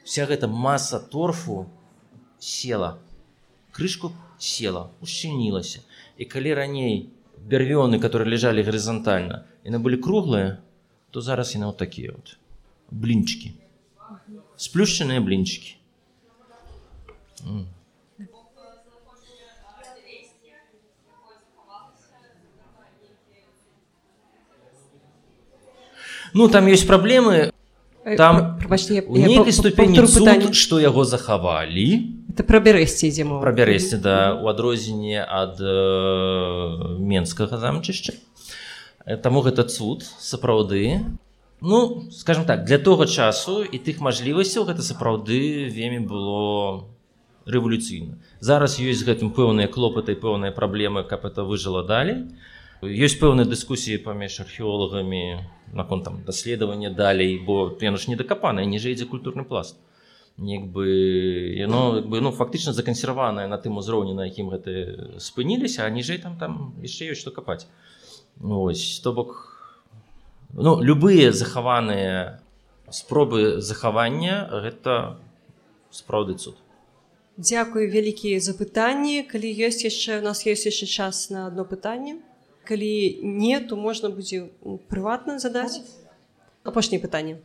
вся 0.08 0.24
гэта 0.30 0.48
масса 0.48 1.00
торфу 1.00 1.68
села 2.40 2.96
крышку 3.76 4.16
села 4.40 4.88
ушчынілася 5.04 5.84
і 6.18 6.32
калі 6.32 6.56
раней 6.64 7.12
бярвёны 7.44 8.00
которые 8.00 8.32
лежалі 8.32 8.64
гарызантальна 8.64 9.44
яны 9.68 9.84
былі 9.84 10.00
круглыя 10.00 10.64
то 11.12 11.20
зараз 11.20 11.56
яны 11.60 11.68
вот 11.68 11.78
такія 11.78 12.16
вот 12.16 12.40
блінчики. 12.92 13.56
Сплюшчаныя 14.56 15.20
блінчики 15.20 15.76
ну 26.36 26.48
там 26.48 26.68
есть 26.68 26.86
праблемы 26.86 27.50
Э, 28.06 28.16
там 28.16 28.60
Прабачце, 28.60 29.02
у 29.02 29.18
нейкай 29.18 29.52
ступені 29.52 29.98
цуд, 30.06 30.54
што 30.54 30.78
яго 30.78 31.10
захавалі 31.10 32.22
это 32.30 32.46
пра 32.46 32.62
бярэсці 32.62 33.10
мова 33.26 33.42
пра 33.42 33.54
бярэсці 33.58 33.98
да 33.98 34.38
у 34.38 34.46
адрозненне 34.46 35.26
ад 35.26 35.58
э, 35.58 37.02
менскага 37.02 37.58
замчышча 37.58 38.14
таму 39.26 39.42
гэта 39.42 39.66
цуд 39.66 40.06
сапраўды 40.22 41.02
ну 41.66 42.06
скажем 42.14 42.46
так 42.46 42.70
для 42.70 42.78
того 42.78 43.10
часу 43.10 43.66
і 43.66 43.82
тых 43.82 43.98
мажлівасцяў 44.06 44.70
гэта 44.70 44.86
сапраўды 44.86 45.66
вельмі 45.74 46.06
было 46.06 46.86
рэвалюцыйна 47.50 48.22
зараз 48.38 48.78
ёсць 48.78 49.02
гэтым 49.02 49.34
пэўныя 49.34 49.66
клопаты 49.66 50.14
пэўныя 50.14 50.54
праблемы 50.54 51.10
каб 51.10 51.26
это 51.26 51.42
выжыла 51.42 51.82
далей 51.82 52.30
ёсць 52.86 53.18
пэўныя 53.20 53.50
дыскусіі 53.50 54.04
паміж 54.06 54.40
археолагамі 54.42 55.42
наконт 55.74 56.04
там 56.06 56.24
даследавання 56.24 56.90
далей 56.90 57.40
бо 57.40 57.76
яно 57.82 57.98
ж 57.98 58.10
не 58.10 58.16
дакапанае 58.16 58.66
ніжэй 58.66 58.94
ідзе 58.94 59.06
культурны 59.06 59.44
пласт. 59.44 59.78
Як 60.38 60.68
бы 60.68 60.86
яно 61.56 62.02
бы 62.02 62.22
ну 62.22 62.32
фактычна 62.32 62.74
закансерванае 62.74 63.48
на 63.48 63.58
тым 63.58 63.78
узроўні 63.78 64.14
на 64.14 64.28
якім 64.28 64.52
гэты 64.52 65.20
спыніліся 65.20 65.86
а 65.86 65.90
ніжэй 65.90 66.20
там 66.20 66.38
там 66.38 66.76
яшчэ 66.84 67.12
ёсць 67.12 67.22
што 67.22 67.32
капаць. 67.32 67.68
Ось 68.42 69.00
то 69.04 69.14
бок 69.14 69.34
ну 70.54 70.82
любыя 70.82 71.32
захаваныя 71.32 72.40
спробы 72.92 73.62
захавання 73.62 74.48
гэта 74.52 75.18
сапраўды 75.92 76.36
цуд. 76.36 76.56
Дзякую 77.36 77.92
вялікія 77.92 78.40
запытанні 78.40 79.24
калі 79.28 79.52
ёсць 79.68 79.84
яшчэ 79.84 80.20
у 80.20 80.24
нас 80.24 80.48
ёсць 80.48 80.68
яшчэ 80.72 80.88
час 80.88 81.30
на 81.30 81.48
одно 81.48 81.66
пытанне 81.66 82.20
калі 82.68 82.94
не 83.24 83.60
то 83.60 83.76
можна 83.76 84.10
будзе 84.10 84.46
прыватна 84.90 85.40
задаць 85.40 85.82
апошняе 86.64 87.02
пытанне 87.02 87.38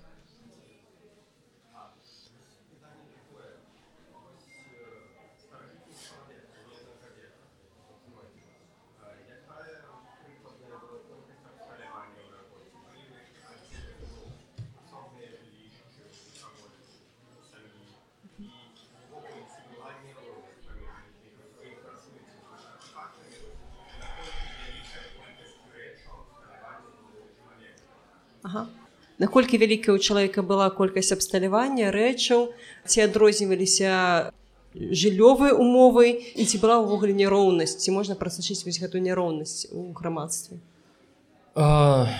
ага. 28.42 28.66
Наколькі 29.30 29.62
вялікая 29.62 29.94
ў 29.94 30.02
чалавека 30.02 30.42
была 30.42 30.66
колькасць 30.74 31.14
абсталявання 31.14 31.94
рэчаў 31.94 32.50
ці 32.82 32.98
адрозніваліся 33.06 34.34
жыллёвыя 34.74 35.54
умовы 35.54 36.34
і 36.34 36.42
ці 36.42 36.58
была 36.58 36.82
ўвогуле 36.82 37.14
няроўнасць 37.14 37.78
ці 37.78 37.94
можна 37.94 38.18
прасачыць 38.18 38.66
вось 38.66 38.82
гэту 38.82 38.98
няроўнасць 38.98 39.70
у 39.70 39.94
грамадстве? 39.94 40.58
А... 41.54 42.10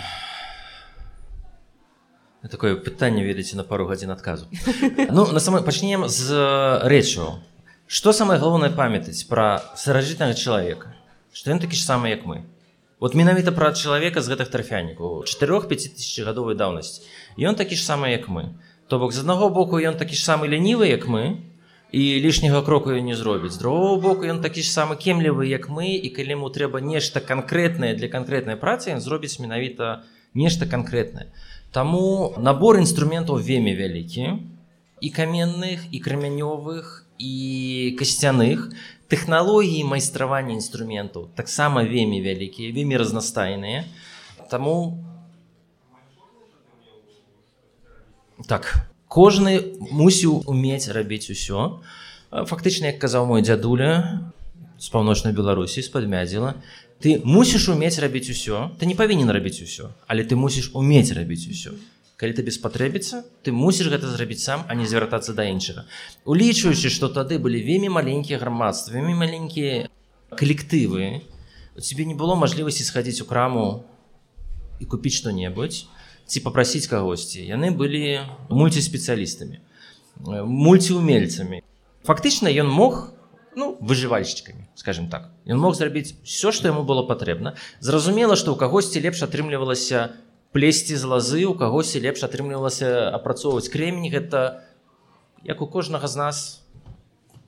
такое 2.46 2.78
пытанне 2.78 3.26
ведаеце 3.26 3.58
на 3.58 3.66
пару 3.66 3.90
гадзін 3.90 4.14
адказу. 4.14 4.46
Ну 5.10 5.26
на 5.26 5.42
самой 5.42 5.66
пачнем 5.66 6.06
з 6.06 6.30
рэчаў. 6.86 7.42
Что 7.90 8.14
самае 8.14 8.38
галоўнае 8.38 8.70
памятаць 8.70 9.26
пра 9.26 9.66
старажытнага 9.74 10.38
чалавека? 10.38 10.94
Што 11.34 11.50
ён 11.50 11.58
такі 11.58 11.74
ж 11.74 11.82
самы 11.82 12.14
як 12.14 12.22
мы 12.22 12.46
вот 13.00 13.14
менавіта 13.14 13.52
пра 13.52 13.72
чалавека 13.72 14.20
з 14.20 14.28
гэтых 14.28 14.52
трафянікаў 14.52 15.24
4-5 15.24 15.96
тысяч 15.96 16.20
гадовай 16.20 16.54
даўнасці. 16.54 17.00
Ён 17.40 17.56
такі 17.56 17.74
ж 17.74 17.82
самы 17.82 18.12
як 18.12 18.28
мы. 18.28 18.60
То 18.88 18.98
бок 19.00 19.12
з 19.12 19.24
аднаго 19.24 19.48
боку 19.48 19.80
ён 19.80 19.96
такі 19.96 20.14
ж 20.14 20.20
самы 20.20 20.46
лянівы 20.52 20.92
як 20.92 21.08
мы 21.08 21.40
і 21.92 22.02
лішняга 22.20 22.62
кроку 22.62 22.92
не 22.92 23.16
зробіць. 23.16 23.56
З 23.56 23.58
другого 23.58 23.96
боку 23.96 24.28
ён 24.28 24.44
такі 24.44 24.62
ж 24.62 24.68
самы 24.68 25.00
кемлівы 25.00 25.48
як 25.48 25.72
мы 25.72 25.96
і 25.96 26.08
калі 26.12 26.36
ему 26.36 26.52
трэба 26.52 26.84
нешта 26.84 27.24
канкрэтнае 27.24 27.96
для 27.96 28.12
канкрэтнай 28.12 28.60
працы 28.60 28.92
ён 28.92 29.00
зробіць 29.00 29.40
менавіта 29.40 30.04
нешта 30.34 30.68
канкрэтнае. 30.68 31.32
Таму 31.72 32.36
набор 32.36 32.78
інструментаў 32.78 33.40
вельмі 33.40 33.74
вялікі 33.74 34.44
і 35.00 35.08
каменных 35.08 35.88
і 35.90 35.98
крамянёвых 36.04 37.08
і 37.18 37.96
касцяных 37.98 38.68
тэхналогіі 39.10 39.84
майстравання 39.90 40.54
інструментаў 40.54 41.28
таксама 41.34 41.82
вельмі 41.82 42.22
вялікія 42.22 42.70
вельмі 42.70 42.96
разнастайныя 43.02 43.84
Таму 44.50 44.98
так 48.46 48.86
кожны 49.06 49.78
мусіў 49.78 50.42
умець 50.50 50.90
рабіць 50.90 51.30
усё. 51.30 51.82
Фактычна 52.30 52.90
як 52.90 52.98
казаў 52.98 53.26
мой 53.30 53.42
дзядуля 53.46 54.22
з 54.78 54.86
паўночнай 54.90 55.34
беларусі 55.34 55.82
з-пад 55.86 56.06
мядзела 56.10 56.54
ты 57.02 57.18
мусіш 57.24 57.70
умець 57.70 57.98
рабіць 57.98 58.30
усё. 58.30 58.70
Ты 58.78 58.86
не 58.86 58.94
павінен 58.94 59.30
рабіць 59.30 59.62
усё 59.62 59.90
але 60.06 60.26
ты 60.26 60.34
мусіш 60.34 60.70
умець 60.74 61.10
рабіць 61.14 61.46
усё 61.46 61.74
калі 62.20 62.36
табе 62.36 62.52
спатрэбіцца 62.52 63.24
ты 63.40 63.52
мусіш 63.56 63.88
гэта 63.88 64.04
зрабіць 64.12 64.44
сам 64.44 64.68
а 64.68 64.76
не 64.76 64.84
звяртацца 64.84 65.32
да 65.32 65.48
іншага. 65.48 65.88
Улічваючы 66.28 66.92
што 66.92 67.08
тады 67.08 67.40
былі 67.40 67.64
вельмі 67.64 67.88
маленькія 67.96 68.36
грамадства 68.36 68.92
вельмі 68.92 69.16
маленькія 69.16 69.88
калектывы 70.36 71.24
у 71.72 71.80
цябе 71.80 72.04
не 72.04 72.14
было 72.14 72.36
мажлівасці 72.36 72.84
схадзіць 72.84 73.24
у 73.24 73.28
краму 73.30 73.88
і 74.80 74.84
купіць 74.84 75.16
што-небудзь 75.16 75.88
ці 76.30 76.38
попрасіць 76.44 76.86
кагосьці. 76.92 77.40
Яны 77.40 77.72
былі 77.72 78.28
мульціспецыялістамі 78.52 79.64
мульціумельцамі 80.20 81.64
фактычна 82.04 82.52
ён 82.52 82.68
мог 82.68 83.16
ну 83.56 83.76
выжывальшчыкамі 83.80 84.68
скажем 84.76 85.08
так. 85.08 85.32
Ён 85.48 85.56
мог 85.56 85.74
зрабіць 85.74 86.14
все 86.24 86.52
что 86.52 86.68
яму 86.68 86.84
было 86.84 87.02
патрэбна. 87.02 87.56
Зразумела 87.80 88.36
что 88.36 88.52
у 88.52 88.56
кагосьці 88.56 89.00
лепш 89.00 89.24
атрымлівалася 89.24 90.12
плесці 90.52 90.96
з 90.96 91.04
лазы 91.04 91.44
у 91.46 91.54
кагосьці 91.54 92.02
лепш 92.04 92.24
атрымлівалася 92.26 93.10
апрацоўваць 93.14 93.68
кремень 93.72 94.10
гэта 94.12 94.64
як 95.44 95.60
у 95.62 95.66
кожнага 95.66 96.08
з 96.08 96.16
нас 96.16 96.36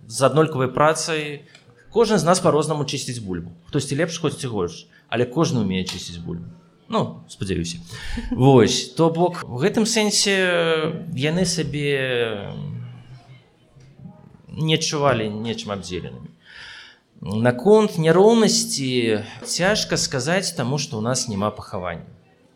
з 0.06 0.18
аднолькавай 0.22 0.68
працай 0.68 1.46
кожны 1.92 2.18
з 2.18 2.24
нас 2.24 2.40
по-рознаму 2.40 2.84
чысціць 2.84 3.22
бульбу 3.22 3.52
хтосьці 3.70 3.98
лепш 3.98 4.18
хоць 4.18 4.38
горш 4.44 4.86
але 5.08 5.24
кожны 5.24 5.64
умее 5.66 5.84
чысціць 5.84 6.22
бульбу 6.22 6.46
ну 6.88 7.24
спадзяюся 7.28 7.80
Вось 8.30 8.94
то 8.96 9.10
бок 9.10 9.42
у 9.44 9.58
гэтым 9.58 9.86
сэнсе 9.86 10.36
яны 11.14 11.44
сабе 11.44 12.52
не 12.52 12.82
не 14.52 14.76
адчувалі 14.76 15.28
нечым 15.28 15.72
абдзеленымі. 15.72 16.28
Наконт 17.22 17.98
няроўнасці 18.02 19.22
цяжка 19.46 19.96
сказаць 19.96 20.52
таму, 20.58 20.78
што 20.78 20.98
ў 20.98 21.02
нас 21.06 21.28
няма 21.30 21.50
пахавання. 21.54 22.06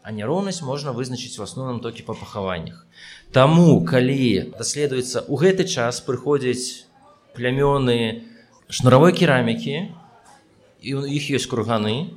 А 0.07 0.13
няроўнасць 0.15 0.63
можна 0.63 0.93
вызначыць 0.95 1.35
у 1.35 1.43
асноўным 1.43 1.81
толькі 1.83 2.05
па 2.07 2.15
пахаваннях. 2.15 2.87
Таму 3.35 3.83
калі 3.83 4.55
даследуецца 4.55 5.27
ў 5.27 5.35
гэты 5.35 5.67
час 5.67 5.99
прыходзяць 6.07 6.87
плямёны 7.35 8.23
шнуравой 8.71 9.11
керамікі 9.11 9.91
і 10.87 10.95
у 10.95 11.03
іх 11.11 11.27
ёсць 11.35 11.51
курганы, 11.51 12.15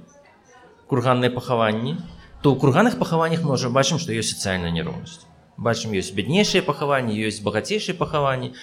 курганныя 0.86 1.34
пахаванні, 1.34 1.98
то 2.46 2.54
ў 2.54 2.62
курганных 2.62 3.02
пахаваннях 3.02 3.42
мы 3.42 3.58
ўжо 3.58 3.74
бачым, 3.74 3.98
што 3.98 4.14
ёсць 4.14 4.38
сацыяльная 4.38 4.70
няроўнасць. 4.70 5.26
Бачым 5.58 5.98
ёсць 5.98 6.14
бяднейшыя 6.14 6.62
пахаванні, 6.62 7.18
ёсць 7.18 7.42
багацейшыя 7.42 7.98
пахаванні, 7.98 8.54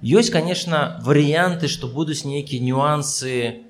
ёсць 0.00 0.32
конечно 0.32 0.96
варыянты 1.04 1.68
что 1.68 1.92
будуць 1.92 2.24
нейкія 2.24 2.64
нюансы 2.64 3.60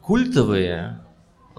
культавыя 0.00 1.04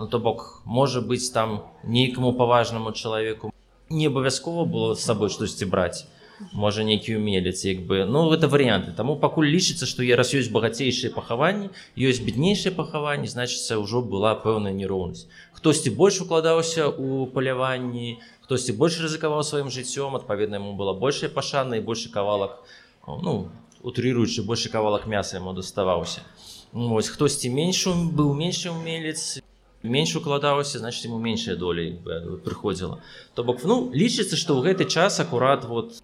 ну, 0.02 0.08
то 0.08 0.20
бок 0.20 0.62
можа 0.66 1.02
быть 1.02 1.32
там 1.34 1.64
нейкаму 1.84 2.34
паважнаму 2.34 2.91
чалавеку. 2.91 3.54
Не 3.89 4.08
абавязкова 4.08 4.66
было 4.66 4.95
з 4.95 5.06
сабой 5.06 5.30
штосьці 5.30 5.66
браць. 5.66 6.08
Можа 6.54 6.82
нейкі 6.82 7.22
умелец 7.22 7.62
як 7.66 7.86
бы. 7.86 8.06
Ну 8.06 8.34
это 8.34 8.47
варианты 8.47 8.93
таму 8.97 9.16
пакуль 9.16 9.45
лічыцца 9.45 9.86
што 9.86 10.02
я 10.02 10.18
раз 10.18 10.34
ёсць 10.34 10.49
багацейшыя 10.49 11.14
пахаванні 11.14 11.70
ёсць 11.93 12.24
беднейшыя 12.26 12.74
пахаванні 12.74 13.30
значыцца 13.30 13.78
ўжо 13.78 14.02
была 14.02 14.34
пэўная 14.41 14.74
нероўнасць 14.74 15.30
хтосьці 15.54 15.93
больш 15.93 16.18
укладаўся 16.26 16.89
у 16.89 17.28
паляванні 17.30 18.18
хтосьці 18.41 18.74
больш 18.74 18.97
рызыкаваў 19.06 19.45
сваім 19.45 19.70
жыццём 19.70 20.18
адпаведна 20.18 20.58
яму 20.58 20.74
была 20.74 20.97
большая 20.97 21.30
пашана 21.30 21.78
і 21.78 21.86
больше 21.86 22.10
кавалак 22.10 22.58
ну 23.06 23.54
утрыруючы 23.84 24.41
больше 24.41 24.74
кавалак 24.74 25.06
мяса 25.06 25.38
яму 25.38 25.54
доставаўся 25.54 26.26
ось 26.74 27.14
хтосьці 27.14 27.54
меншу 27.54 27.93
быў 27.93 28.34
меншы 28.34 28.74
умелец 28.74 29.43
менш 29.84 30.15
укладаўся 30.15 30.79
значит 30.79 31.05
ему 31.05 31.17
меншая 31.19 31.55
долей 31.55 31.97
прыходзіла 32.45 33.01
то 33.36 33.43
бок 33.43 33.63
ну 33.63 33.89
лічыцца 33.93 34.38
што 34.38 34.57
ў 34.57 34.71
гэты 34.71 34.89
час 34.89 35.19
акурат 35.19 35.65
вот 35.65 36.01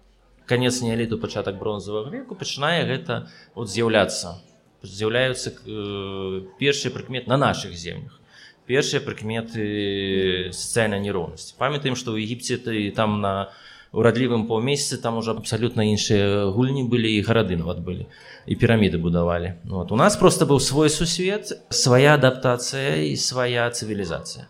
конец 0.48 0.80
неаліту 0.80 1.18
пачатак 1.18 1.58
бронзавага 1.60 2.10
веку 2.10 2.34
пачынае 2.34 2.88
гэта 2.88 3.28
вот 3.54 3.70
з'яўляцца. 3.70 4.40
З'яўляюцца 4.82 5.52
э, 5.52 6.40
першыя 6.58 6.90
прыкмет 6.94 7.26
на 7.26 7.36
наших 7.36 7.74
землях. 7.76 8.18
Першыя 8.66 9.00
прыкметы 9.04 10.50
сацыяльнай 10.52 11.00
нероўнасці 11.04 11.56
памятаем 11.60 11.96
што 11.96 12.16
ў 12.16 12.24
егіпце 12.24 12.58
ты 12.64 12.90
там 12.96 13.20
на 13.20 13.52
на 13.92 13.98
урадлівым 13.98 14.46
паўмесяцы 14.46 15.00
там 15.00 15.16
уже 15.18 15.32
абсалютна 15.32 15.86
іншыя 15.88 16.52
гульні 16.52 16.84
былі 16.92 17.08
і 17.16 17.22
гарады 17.24 17.56
нават 17.56 17.80
былі 17.80 18.04
і 18.46 18.54
піраміды 18.54 18.98
будавалі 19.00 19.54
ну, 19.64 19.80
вот. 19.80 19.92
У 19.92 19.96
нас 19.96 20.16
просто 20.16 20.44
быў 20.44 20.60
свой 20.60 20.90
сусвет 20.90 21.52
свая 21.70 22.14
адаптацыя 22.14 23.08
і 23.08 23.16
свая 23.16 23.68
цывілізацыя 23.70 24.48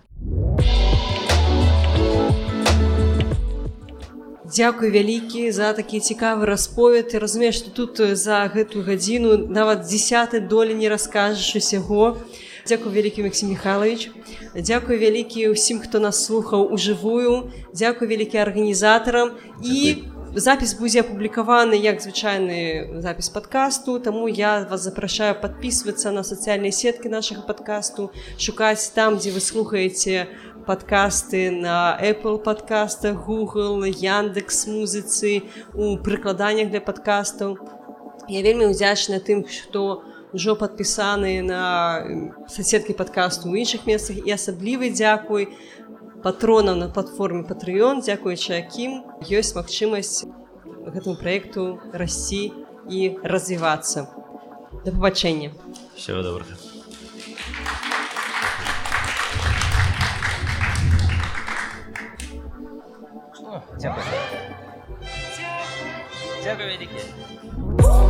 Дякую 4.49 4.91
вялікі 4.91 5.53
за 5.53 5.72
такі 5.76 6.01
цікавы 6.01 6.49
расповед 6.49 7.14
і 7.14 7.22
разумееш 7.22 7.62
што 7.62 7.70
тут 7.70 8.01
за 8.18 8.43
гэтую 8.51 8.82
гадзіну 8.82 9.36
нават 9.47 9.86
десят 9.86 10.34
долі 10.49 10.74
не 10.74 10.89
раскажаш 10.89 11.62
усяго 11.62 12.16
дзякую 12.69 12.93
вялікі 12.93 13.25
Масім 13.25 13.49
Михайлович 13.57 14.11
Дякую 14.55 14.99
вялікі 15.01 15.57
ўсім, 15.57 15.81
хто 15.81 16.01
нас 16.01 16.21
слухаў 16.25 16.69
у 16.69 16.77
жывую. 16.77 17.49
Дякую 17.73 18.09
вялікі 18.11 18.37
арганізатарам 18.45 19.33
і 19.64 20.05
запіс 20.37 20.75
будзе 20.77 21.01
апублікаваны 21.01 21.79
як 21.81 22.05
звычайны 22.05 23.01
запіс 23.01 23.33
падкасту. 23.33 23.97
Таму 23.99 24.29
я 24.29 24.69
вас 24.69 24.85
запрашаю 24.85 25.39
падпісвацца 25.41 26.12
на 26.12 26.21
сацыяльныя 26.21 26.73
сеткі 26.73 27.09
нашага 27.09 27.43
падкасту, 27.49 28.11
шукаць 28.37 28.93
там, 28.93 29.16
дзе 29.16 29.33
вы 29.33 29.41
слухаеце 29.41 30.29
падкасты 30.69 31.49
на 31.51 31.97
Apple 31.97 32.37
падкастах, 32.45 33.25
Google, 33.25 33.89
Яндекс 33.89 34.66
музыцы, 34.69 35.49
у 35.73 35.97
прыкладаннях 35.97 36.69
для 36.69 36.85
падкастаў. 36.85 37.57
Я 38.29 38.45
вельмі 38.45 38.69
ўдзячна 38.69 39.25
тым, 39.25 39.49
хто, 39.49 40.05
ўжо 40.39 40.55
падпісаныя 40.55 41.43
на 41.43 41.62
соседкі 42.47 42.95
падкасту 42.95 43.51
ў 43.51 43.66
іншых 43.66 43.91
месцах 43.91 44.22
і 44.22 44.30
асаблівы 44.30 44.95
дзякуй 44.95 45.51
патронам 46.22 46.78
на 46.78 46.86
платформе 46.95 47.43
патрыён 47.43 48.07
дзякуючы 48.07 48.55
якім 48.55 49.03
ёсць 49.26 49.59
магчымасць 49.59 50.30
гэтаму 50.95 51.18
праекту 51.18 51.82
расці 51.91 52.55
і 52.86 53.18
развівацца 53.34 54.07
да 54.86 54.95
пабачэння 54.95 55.51
всего 55.99 56.22
добрага 56.22 56.55
Дякую. 63.78 64.05
Дякую 66.45 66.68
вялікі. 66.68 68.08